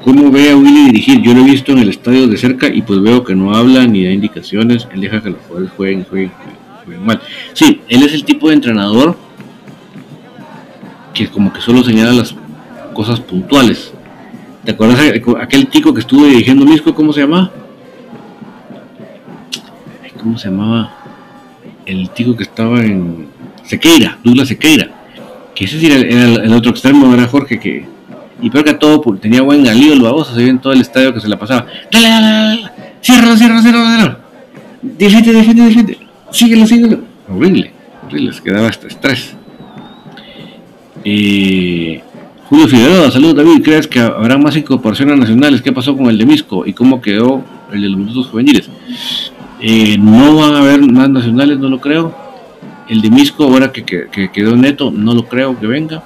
¿cómo 0.03 0.29
ve 0.29 0.51
a 0.51 0.55
Willy 0.55 0.85
dirigir? 0.85 1.21
Yo 1.21 1.33
lo 1.33 1.41
he 1.41 1.49
visto 1.49 1.71
en 1.71 1.79
el 1.79 1.89
estadio 1.89 2.27
de 2.27 2.37
cerca 2.37 2.67
y 2.67 2.81
pues 2.81 3.01
veo 3.01 3.23
que 3.23 3.33
no 3.33 3.55
habla 3.55 3.87
ni 3.87 4.03
da 4.03 4.11
indicaciones. 4.11 4.87
Él 4.93 5.01
deja 5.01 5.21
que 5.21 5.31
los 5.31 5.39
jugadores 5.47 5.71
jueguen, 5.75 6.03
jueguen, 6.03 6.29
jueguen 6.29 6.62
mal. 6.85 7.21
Sí, 7.53 7.81
él 7.87 8.03
es 8.03 8.13
el 8.13 8.23
tipo 8.23 8.49
de 8.49 8.55
entrenador 8.55 9.17
que 11.13 11.27
como 11.27 11.53
que 11.53 11.61
solo 11.61 11.83
señala 11.83 12.11
las 12.13 12.35
cosas 12.93 13.19
puntuales. 13.19 13.93
¿Te 14.63 14.71
acuerdas 14.71 14.99
aquel 15.41 15.67
tico 15.67 15.93
que 15.93 15.99
estuvo 15.99 16.25
dirigiendo 16.25 16.65
Misco? 16.65 16.93
¿Cómo 16.95 17.11
se 17.11 17.21
llamaba? 17.21 17.51
¿Cómo 20.19 20.37
se 20.37 20.49
llamaba? 20.49 20.95
El 21.85 22.09
tico 22.11 22.35
que 22.35 22.43
estaba 22.43 22.79
en 22.81 23.27
Sequeira, 23.65 24.17
Douglas 24.23 24.47
Sequeira. 24.47 24.89
Que 25.53 25.65
ese 25.65 25.85
era, 25.85 25.97
el, 25.97 26.53
otro 26.53 26.71
extremo, 26.71 27.13
era 27.13 27.27
Jorge, 27.27 27.59
que. 27.59 27.85
Y 28.41 28.49
peor 28.49 28.63
que 28.63 28.73
todo, 28.73 29.01
tenía 29.21 29.41
buen 29.41 29.63
galío 29.63 29.93
el 29.93 30.01
baboso, 30.01 30.33
se 30.33 30.43
ve 30.43 30.49
en 30.49 30.59
todo 30.59 30.73
el 30.73 30.81
estadio 30.81 31.13
que 31.13 31.19
se 31.19 31.27
la 31.27 31.37
pasaba. 31.37 31.67
Dale, 31.91 32.09
dale, 32.09 32.27
dale, 32.27 32.71
ciérralo, 33.01 33.37
ciérralo, 33.37 33.61
ciérralo, 33.61 33.87
ciérralo. 33.87 34.17
Defiende, 34.81 35.33
defiende, 35.33 35.63
defiende. 35.63 35.97
Síguelo, 36.33 36.65
síguelo. 36.65 36.99
Horrible, 37.29 37.71
horrible, 38.07 38.31
quedaba 38.43 38.67
hasta 38.67 38.87
estrés. 38.87 39.35
Eh, 41.05 42.01
Julio 42.49 42.67
Figueroa, 42.67 43.11
saludos 43.11 43.35
David, 43.35 43.61
¿crees 43.63 43.87
que 43.87 43.99
habrá 43.99 44.37
más 44.39 44.57
incorporaciones 44.57 45.19
nacionales? 45.19 45.61
¿Qué 45.61 45.71
pasó 45.71 45.95
con 45.95 46.07
el 46.07 46.17
de 46.17 46.25
Misco 46.25 46.65
y 46.65 46.73
cómo 46.73 47.01
quedó 47.01 47.43
el 47.71 47.83
de 47.83 47.89
los 47.89 47.99
minutos 47.99 48.27
juveniles? 48.29 48.67
Eh, 49.61 49.95
no 49.99 50.35
van 50.37 50.55
a 50.55 50.59
haber 50.61 50.81
más 50.81 51.07
nacionales, 51.07 51.59
no 51.59 51.69
lo 51.69 51.79
creo. 51.79 52.15
El 52.89 53.01
de 53.01 53.11
Misco, 53.11 53.43
ahora 53.43 53.71
que, 53.71 53.85
quedó 54.33 54.55
neto, 54.55 54.89
no 54.89 55.13
lo 55.13 55.25
creo 55.27 55.59
que 55.59 55.67
venga. 55.67 56.03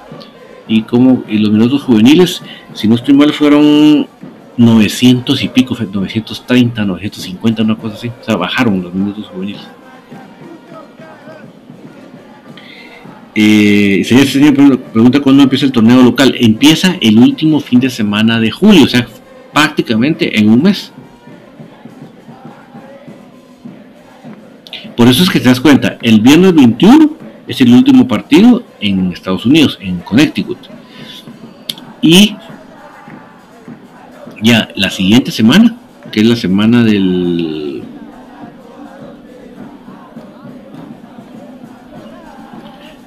Y, 0.68 0.82
como, 0.82 1.24
y 1.26 1.38
los 1.38 1.50
minutos 1.50 1.82
juveniles, 1.84 2.42
si 2.74 2.86
no 2.86 2.96
estoy 2.96 3.14
mal, 3.14 3.32
fueron 3.32 4.06
900 4.58 5.42
y 5.42 5.48
pico, 5.48 5.74
930, 5.74 6.84
950, 6.84 7.62
una 7.62 7.76
cosa 7.76 7.94
así. 7.94 8.08
O 8.08 8.24
sea, 8.24 8.36
bajaron 8.36 8.82
los 8.82 8.92
minutos 8.92 9.26
juveniles. 9.32 9.62
Eh, 13.40 14.02
señor, 14.04 14.80
pregunta 14.92 15.20
cuándo 15.20 15.44
empieza 15.44 15.64
el 15.64 15.70
torneo 15.70 16.02
local. 16.02 16.34
Empieza 16.40 16.96
el 17.00 17.18
último 17.18 17.60
fin 17.60 17.78
de 17.78 17.88
semana 17.88 18.40
de 18.40 18.50
julio, 18.50 18.82
o 18.82 18.88
sea, 18.88 19.06
prácticamente 19.52 20.40
en 20.40 20.48
un 20.48 20.60
mes. 20.60 20.90
Por 24.96 25.06
eso 25.06 25.22
es 25.22 25.30
que 25.30 25.38
te 25.38 25.48
das 25.48 25.60
cuenta, 25.60 25.98
el 26.02 26.20
viernes 26.20 26.52
21 26.52 27.12
es 27.46 27.60
el 27.60 27.72
último 27.72 28.08
partido 28.08 28.64
en 28.80 29.12
Estados 29.12 29.46
Unidos, 29.46 29.78
en 29.80 29.98
Connecticut. 30.00 30.58
Y 32.02 32.34
ya 34.42 34.68
la 34.74 34.90
siguiente 34.90 35.30
semana, 35.30 35.76
que 36.10 36.22
es 36.22 36.26
la 36.26 36.34
semana 36.34 36.82
del 36.82 37.77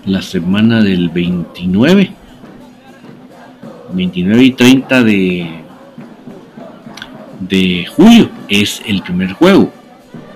la 0.05 0.21
semana 0.21 0.81
del 0.81 1.09
29, 1.09 2.11
29 3.93 4.43
y 4.43 4.51
30 4.51 5.03
de, 5.03 5.61
de 7.39 7.85
julio 7.85 8.29
es 8.47 8.81
el 8.85 9.01
primer 9.01 9.33
juego. 9.33 9.71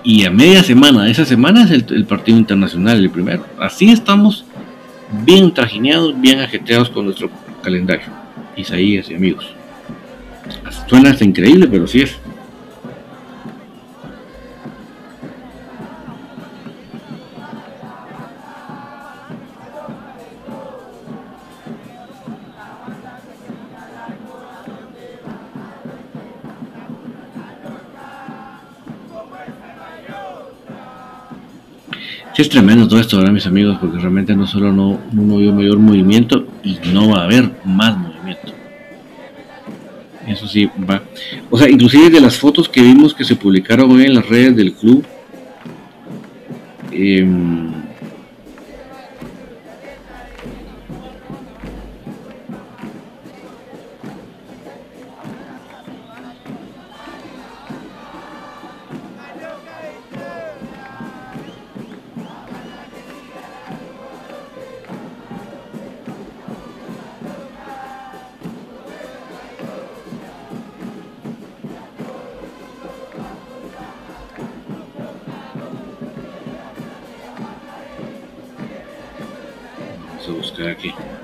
Y 0.02 0.24
a 0.24 0.30
media 0.30 0.62
semana 0.62 1.04
de 1.04 1.10
esa 1.10 1.24
semana 1.24 1.64
es 1.64 1.70
el, 1.70 2.04
partido 2.04 2.38
internacional, 2.38 2.98
el 2.98 3.10
primero. 3.10 3.44
Así 3.58 3.90
estamos 3.90 4.44
bien 5.24 5.52
trajineados, 5.52 6.20
bien 6.20 6.40
ajeteados 6.40 6.90
con 6.90 7.06
nuestro 7.06 7.28
calendario. 7.62 8.06
Isaías 8.56 9.10
y 9.10 9.14
amigos. 9.14 9.48
Suena 10.88 11.10
hasta 11.10 11.24
increíble, 11.24 11.66
pero 11.66 11.88
sí 11.88 12.02
es. 12.02 12.16
Sí 32.36 32.42
es 32.42 32.50
tremendo 32.50 32.86
todo 32.86 33.00
esto, 33.00 33.16
¿verdad, 33.16 33.32
mis 33.32 33.46
amigos? 33.46 33.78
Porque 33.80 33.96
realmente 33.96 34.36
no 34.36 34.46
solo 34.46 34.70
no, 34.70 35.00
no 35.10 35.38
vio 35.38 35.54
mayor 35.54 35.78
movimiento 35.78 36.46
y 36.62 36.76
no 36.92 37.08
va 37.08 37.22
a 37.22 37.24
haber 37.24 37.50
más 37.64 37.96
movimiento. 37.96 38.52
Eso 40.26 40.46
sí, 40.46 40.68
va. 40.78 41.02
O 41.48 41.56
sea, 41.56 41.70
inclusive 41.70 42.10
de 42.10 42.20
las 42.20 42.36
fotos 42.36 42.68
que 42.68 42.82
vimos 42.82 43.14
que 43.14 43.24
se 43.24 43.36
publicaron 43.36 43.90
hoy 43.90 44.04
en 44.04 44.12
las 44.16 44.28
redes 44.28 44.54
del 44.54 44.74
club, 44.74 45.02
eh, 46.92 47.26
Okie. 80.58 81.15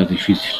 Difícil. 0.00 0.50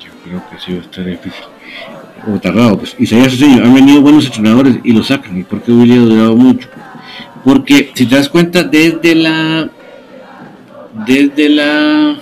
Yo 0.00 0.10
creo 0.24 0.42
que 0.50 0.58
sí 0.58 0.72
va 0.72 0.78
a 0.78 0.82
estar 0.82 1.04
difícil. 1.04 1.44
O 2.32 2.38
tardado, 2.38 2.78
pues. 2.78 2.90
Se 2.98 3.30
señor, 3.30 3.64
han 3.64 3.74
venido 3.74 4.02
buenos 4.02 4.26
entrenadores 4.26 4.76
y 4.84 4.92
lo 4.92 5.02
sacan. 5.02 5.38
¿Y 5.38 5.42
por 5.42 5.62
qué 5.62 5.72
hubiera 5.72 6.02
durado 6.02 6.36
mucho? 6.36 6.68
Porque 7.44 7.92
si 7.94 8.04
te 8.06 8.16
das 8.16 8.28
cuenta, 8.28 8.62
desde 8.62 9.14
la. 9.14 9.70
Desde 11.06 11.48
la 11.48 12.16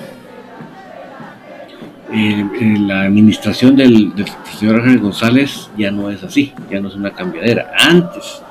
la 2.11 3.03
administración 3.03 3.76
del, 3.76 4.12
señor 4.59 4.80
Ángel 4.80 4.98
González 4.98 5.70
ya 5.76 5.90
no 5.90 6.11
es 6.11 6.22
así, 6.24 6.52
ya 6.70 6.80
no 6.80 6.88
es 6.88 6.94
una 6.94 7.12
cambiadera. 7.12 7.72
Antes 7.78 8.42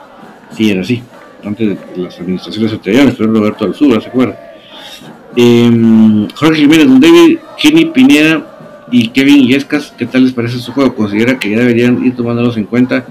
sí 0.56 0.72
era 0.72 0.82
así, 0.82 1.04
antes 1.44 1.70
de 1.70 2.02
las 2.02 2.20
administraciones 2.20 2.72
anteriores, 2.72 3.16
pero 3.18 3.34
Roberto 3.34 3.66
Alzura, 3.66 4.00
¿se 4.00 4.08
acuerda? 4.08 4.40
Em, 5.36 6.28
Jorge 6.30 6.62
Jiménez, 6.62 6.88
Don 6.88 7.00
David, 7.00 7.40
Kenny 7.62 7.86
Pineda 7.86 8.86
y 8.92 9.10
Kevin 9.10 9.48
Yescas, 9.48 9.94
¿qué 9.98 10.06
tal 10.06 10.24
les 10.24 10.34
parece 10.34 10.60
su 10.60 10.72
juego? 10.72 10.96
¿Considera 10.96 11.38
que 11.38 11.50
ya 11.50 11.60
deberían 11.60 12.04
ir 12.06 12.16
tomándolos 12.16 12.56
en 12.58 12.64
cuenta? 12.64 13.06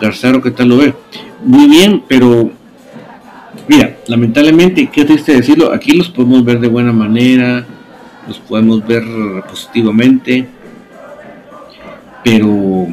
Garzaro, 0.00 0.42
¿qué 0.42 0.50
tal 0.50 0.68
lo 0.68 0.76
ve? 0.76 0.94
Muy 1.42 1.68
bien, 1.68 2.02
pero 2.06 2.50
mira, 3.66 3.96
lamentablemente, 4.06 4.90
qué 4.92 5.04
triste 5.04 5.32
decirlo, 5.32 5.72
aquí 5.72 5.92
los 5.96 6.10
podemos 6.10 6.44
ver 6.44 6.60
de 6.60 6.68
buena 6.68 6.92
manera, 6.92 7.64
los 8.28 8.38
podemos 8.40 8.86
ver 8.86 9.02
positivamente, 9.48 10.46
pero 12.26 12.88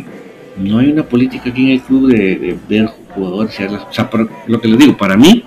no 0.57 0.77
hay 0.77 0.91
una 0.91 1.01
política 1.01 1.49
aquí 1.49 1.63
en 1.63 1.69
el 1.71 1.81
club 1.81 2.07
de, 2.11 2.55
ver 2.69 2.86
jugadores. 3.15 3.59
O 3.59 3.91
sea, 3.91 4.09
lo 4.45 4.61
que 4.61 4.67
les 4.67 4.77
digo, 4.77 4.95
para 4.95 5.17
mí, 5.17 5.43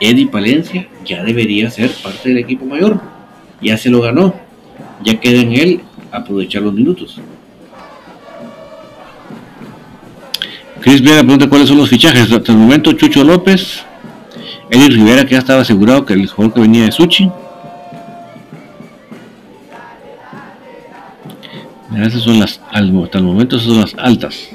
Eddie 0.00 0.28
Palencia 0.28 0.86
ya 1.04 1.24
debería 1.24 1.68
ser 1.68 1.90
parte 2.00 2.28
del 2.28 2.38
equipo 2.38 2.64
mayor. 2.64 3.00
Ya 3.60 3.76
se 3.76 3.90
lo 3.90 4.02
ganó. 4.02 4.36
Ya 5.02 5.18
queda 5.18 5.40
en 5.40 5.52
él 5.52 5.80
aprovechar 6.12 6.62
los 6.62 6.74
minutos. 6.74 7.20
Chris 10.80 11.02
Vega 11.02 11.22
pregunta 11.22 11.48
cuáles 11.48 11.68
son 11.68 11.78
los 11.78 11.88
fichajes. 11.88 12.30
Hasta 12.30 12.52
el 12.52 12.58
momento, 12.58 12.92
Chucho 12.92 13.24
López, 13.24 13.84
Eli 14.70 14.94
Rivera, 14.94 15.24
que 15.24 15.32
ya 15.32 15.38
estaba 15.38 15.62
asegurado 15.62 16.06
que 16.06 16.12
el 16.12 16.28
jugador 16.28 16.54
que 16.54 16.60
venía 16.60 16.84
de 16.84 16.92
Suchi. 16.92 17.28
Esas 22.02 22.22
son 22.22 22.40
las, 22.40 22.60
hasta 22.70 23.18
el 23.18 23.24
momento, 23.24 23.56
esas 23.56 23.68
son 23.68 23.80
las 23.80 23.94
altas. 23.98 24.48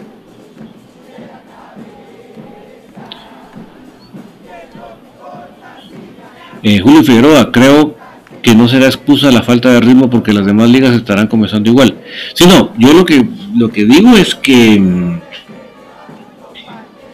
Eh, 6.62 6.80
Julio 6.80 7.04
Figueroa, 7.04 7.52
creo 7.52 7.96
que 8.42 8.54
no 8.56 8.68
será 8.68 8.86
excusa 8.86 9.32
la 9.32 9.44
falta 9.44 9.72
de 9.72 9.80
ritmo 9.80 10.10
porque 10.10 10.34
las 10.34 10.46
demás 10.46 10.70
ligas 10.70 10.94
estarán 10.96 11.28
comenzando 11.28 11.70
igual. 11.70 11.96
Si 12.34 12.46
no, 12.46 12.74
yo 12.78 12.94
lo 12.94 13.06
que 13.06 13.26
lo 13.56 13.70
que 13.70 13.86
digo 13.86 14.16
es 14.16 14.36
que 14.36 14.80
mm, 14.80 15.20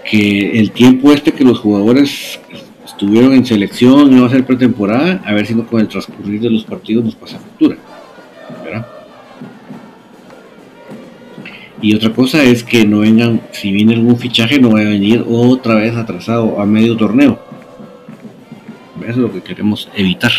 que 0.10 0.60
el 0.60 0.72
tiempo 0.72 1.12
este 1.12 1.32
que 1.32 1.44
los 1.44 1.60
jugadores 1.60 2.40
estuvieron 2.86 3.34
en 3.34 3.46
selección 3.46 4.12
y 4.16 4.20
va 4.20 4.28
a 4.28 4.30
ser 4.30 4.46
pretemporada, 4.46 5.22
a 5.26 5.34
ver 5.34 5.46
si 5.46 5.54
no 5.54 5.66
con 5.68 5.82
el 5.82 5.88
transcurrir 5.88 6.40
de 6.42 6.50
los 6.50 6.64
partidos 6.64 7.04
nos 7.04 7.16
pasa 7.16 7.40
factura. 7.40 7.78
Y 11.86 11.94
otra 11.94 12.12
cosa 12.12 12.42
es 12.42 12.64
que 12.64 12.84
no 12.84 13.02
vengan, 13.02 13.42
si 13.52 13.72
viene 13.72 13.94
algún 13.94 14.18
fichaje, 14.18 14.58
no 14.58 14.72
va 14.72 14.80
a 14.80 14.86
venir 14.86 15.24
otra 15.30 15.76
vez 15.76 15.96
atrasado 15.96 16.60
a 16.60 16.66
medio 16.66 16.98
torneo. 16.98 17.38
Eso 19.02 19.12
es 19.12 19.18
lo 19.18 19.32
que 19.32 19.44
queremos 19.44 19.88
evitar. 19.96 20.32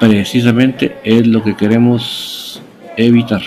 Precisamente 0.00 0.96
es 1.04 1.26
lo 1.26 1.44
que 1.44 1.54
queremos 1.54 2.62
evitar. 2.96 3.42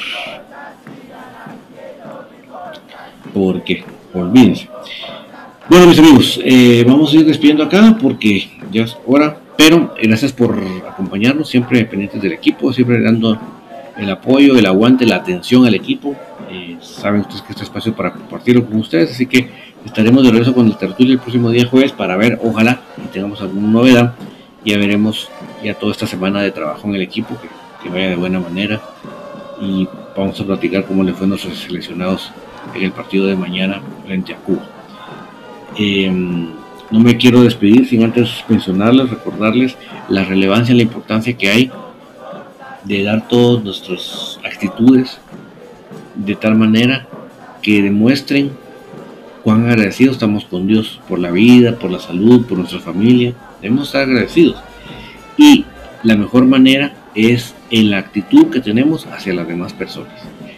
Porque, 3.34 3.84
olvídense. 4.14 4.70
Bueno, 5.68 5.88
mis 5.88 5.97
amigos, 5.97 6.39
eh, 6.45 6.86
vamos 6.88 7.12
a 7.12 7.16
ir 7.16 7.26
despidiendo 7.26 7.64
acá 7.64 7.97
porque 7.99 8.47
ya 8.72 8.84
es 8.84 8.95
hora. 9.08 9.39
Pero 9.58 9.93
gracias 10.01 10.34
por 10.34 10.62
acompañarnos, 10.88 11.49
siempre 11.49 11.86
pendientes 11.86 12.22
del 12.22 12.34
equipo, 12.34 12.74
siempre 12.74 13.01
dando 13.01 13.39
el 13.97 14.10
apoyo, 14.10 14.58
el 14.58 14.66
aguante, 14.66 15.06
la 15.06 15.18
atención 15.18 15.66
al 15.66 15.76
equipo. 15.76 16.16
Eh, 16.51 16.78
saben 16.82 17.22
ustedes 17.22 17.41
que 17.41 17.53
este 17.53 17.64
espacio 17.64 17.91
es 17.91 17.97
para 17.97 18.12
compartirlo 18.12 18.66
con 18.66 18.78
ustedes, 18.78 19.12
así 19.12 19.26
que 19.26 19.49
estaremos 19.86 20.24
de 20.24 20.32
regreso 20.32 20.53
con 20.53 20.68
el 20.68 20.78
tertulio 20.78 21.14
el 21.14 21.20
próximo 21.20 21.49
día 21.49 21.66
jueves 21.68 21.91
para 21.91 22.18
ver, 22.18 22.39
ojalá, 22.43 22.82
tengamos 23.14 23.41
alguna 23.41 23.68
novedad. 23.68 24.14
Ya 24.66 24.78
veremos 24.78 25.30
ya 25.64 25.76
toda 25.76 25.91
esta 25.91 26.08
semana 26.08 26.41
de 26.41 26.51
trabajo 26.51 26.88
en 26.88 26.95
el 26.95 27.01
equipo, 27.01 27.38
que, 27.82 27.89
vaya 27.89 28.10
de 28.10 28.16
buena 28.16 28.39
manera. 28.39 28.82
Y 29.62 29.88
vamos 30.18 30.39
a 30.41 30.43
platicar 30.43 30.86
cómo 30.86 31.03
le 31.03 31.14
fue 31.14 31.28
a 31.28 31.30
nuestros 31.30 31.58
seleccionados 31.60 32.32
en 32.74 32.82
el 32.82 32.91
partido 32.91 33.28
de 33.28 33.36
mañana 33.36 33.80
frente 34.06 34.34
a 34.34 34.38
Cuba. 34.38 34.68
Eh, 35.78 36.12
no 36.91 36.99
me 36.99 37.17
quiero 37.17 37.43
despedir 37.43 37.88
sin 37.88 38.03
antes 38.03 38.29
mencionarles, 38.47 39.09
recordarles 39.09 39.77
la 40.09 40.23
relevancia 40.23 40.75
la 40.75 40.83
importancia 40.83 41.36
que 41.38 41.49
hay 41.49 41.71
de 42.83 43.03
dar 43.03 43.27
todas 43.27 43.63
nuestras 43.63 44.39
actitudes 44.45 45.19
de 46.15 46.36
tal 46.36 46.55
manera 46.55 47.07
que 47.61 47.81
demuestren 47.81 48.51
cuán 49.43 49.65
agradecidos 49.65 50.15
estamos 50.15 50.45
con 50.45 50.67
Dios 50.67 50.99
por 51.07 51.19
la 51.19 51.31
vida, 51.31 51.77
por 51.77 51.91
la 51.91 51.99
salud, 51.99 52.45
por 52.45 52.57
nuestra 52.57 52.79
familia. 52.79 53.33
Debemos 53.61 53.88
estar 53.88 54.03
agradecidos. 54.03 54.57
Y 55.38 55.65
la 56.03 56.15
mejor 56.15 56.45
manera 56.45 56.93
es 57.15 57.53
en 57.71 57.89
la 57.89 57.97
actitud 57.97 58.47
que 58.51 58.59
tenemos 58.59 59.05
hacia 59.07 59.33
las 59.33 59.47
demás 59.47 59.73
personas. 59.73 60.13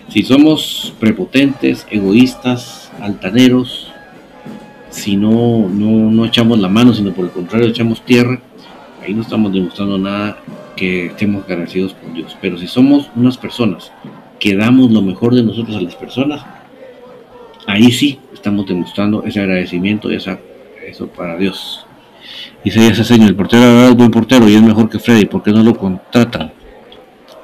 Si 0.09 0.23
somos 0.23 0.93
prepotentes, 0.99 1.85
egoístas, 1.89 2.91
altaneros, 3.01 3.86
si 4.97 5.15
no, 5.15 5.69
no, 5.69 6.25
echamos 6.25 6.59
la 6.59 6.67
mano, 6.67 6.93
sino 6.93 7.13
por 7.13 7.25
el 7.25 7.31
contrario 7.31 7.67
echamos 7.67 8.01
tierra, 8.01 8.39
ahí 9.03 9.13
no 9.13 9.21
estamos 9.21 9.53
demostrando 9.53 9.97
nada 9.97 10.39
que 10.75 11.07
estemos 11.07 11.43
agradecidos 11.43 11.93
con 11.93 12.13
Dios. 12.13 12.35
Pero 12.41 12.57
si 12.57 12.67
somos 12.67 13.09
unas 13.15 13.37
personas 13.37 13.91
que 14.39 14.55
damos 14.55 14.91
lo 14.91 15.01
mejor 15.01 15.35
de 15.35 15.43
nosotros 15.43 15.77
a 15.77 15.81
las 15.81 15.95
personas, 15.95 16.43
ahí 17.67 17.91
sí 17.91 18.19
estamos 18.33 18.65
demostrando 18.65 19.23
ese 19.23 19.39
agradecimiento 19.39 20.11
y 20.11 20.15
eso 20.15 21.07
para 21.15 21.37
Dios. 21.37 21.85
Ese 22.63 23.03
señor, 23.03 23.29
el 23.29 23.35
portero 23.35 23.87
es 23.87 23.95
buen 23.95 24.11
portero 24.11 24.49
y 24.49 24.55
es 24.55 24.61
mejor 24.61 24.89
que 24.89 24.99
Freddy, 24.99 25.25
¿por 25.25 25.43
qué 25.43 25.51
no 25.51 25.63
lo 25.63 25.77
contratan? 25.77 26.51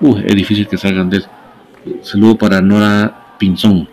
Uh, 0.01 0.17
es 0.17 0.35
difícil 0.35 0.67
que 0.67 0.77
salgan 0.77 1.09
de 1.09 1.17
él. 1.17 1.25
Saludo 2.01 2.35
para 2.35 2.61
Nora 2.61 3.35
Pinzón. 3.37 3.92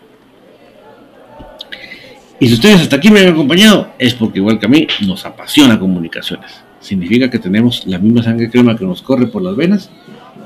Y 2.41 2.49
si 2.49 2.55
ustedes 2.55 2.81
hasta 2.81 2.97
aquí 2.97 3.11
me 3.11 3.21
han 3.21 3.29
acompañado, 3.29 3.93
es 3.99 4.15
porque 4.15 4.39
igual 4.39 4.59
que 4.59 4.65
a 4.65 4.69
mí 4.69 4.87
nos 5.07 5.27
apasiona 5.27 5.79
comunicaciones. 5.79 6.63
Significa 6.81 7.29
que 7.29 7.39
tenemos 7.39 7.87
la 7.87 7.99
misma 7.99 8.23
sangre 8.23 8.51
crema 8.51 8.75
que 8.75 8.87
nos 8.87 9.03
corre 9.03 9.27
por 9.27 9.43
las 9.43 9.55
venas 9.55 9.91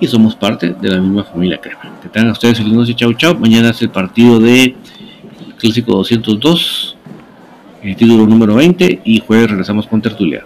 y 0.01 0.09
somos 0.09 0.35
parte 0.35 0.75
de 0.75 0.91
la 0.91 1.01
misma 1.01 1.23
familia 1.23 1.61
crema. 1.61 1.93
Que 2.03 2.09
tengan 2.09 2.33
ustedes 2.33 2.59
el 2.59 2.75
noche, 2.75 2.97
chau 2.97 3.15
chau. 3.15 3.39
Mañana 3.39 3.71
es 3.71 3.81
el 3.81 3.91
partido 3.91 4.41
de 4.41 4.75
Clásico 5.57 5.93
202, 5.93 6.97
el 7.85 7.95
título 7.95 8.27
número 8.27 8.57
20 8.57 9.03
y 9.05 9.21
jueves 9.21 9.51
regresamos 9.51 9.87
con 9.87 10.03
Tertulia. 10.03 10.45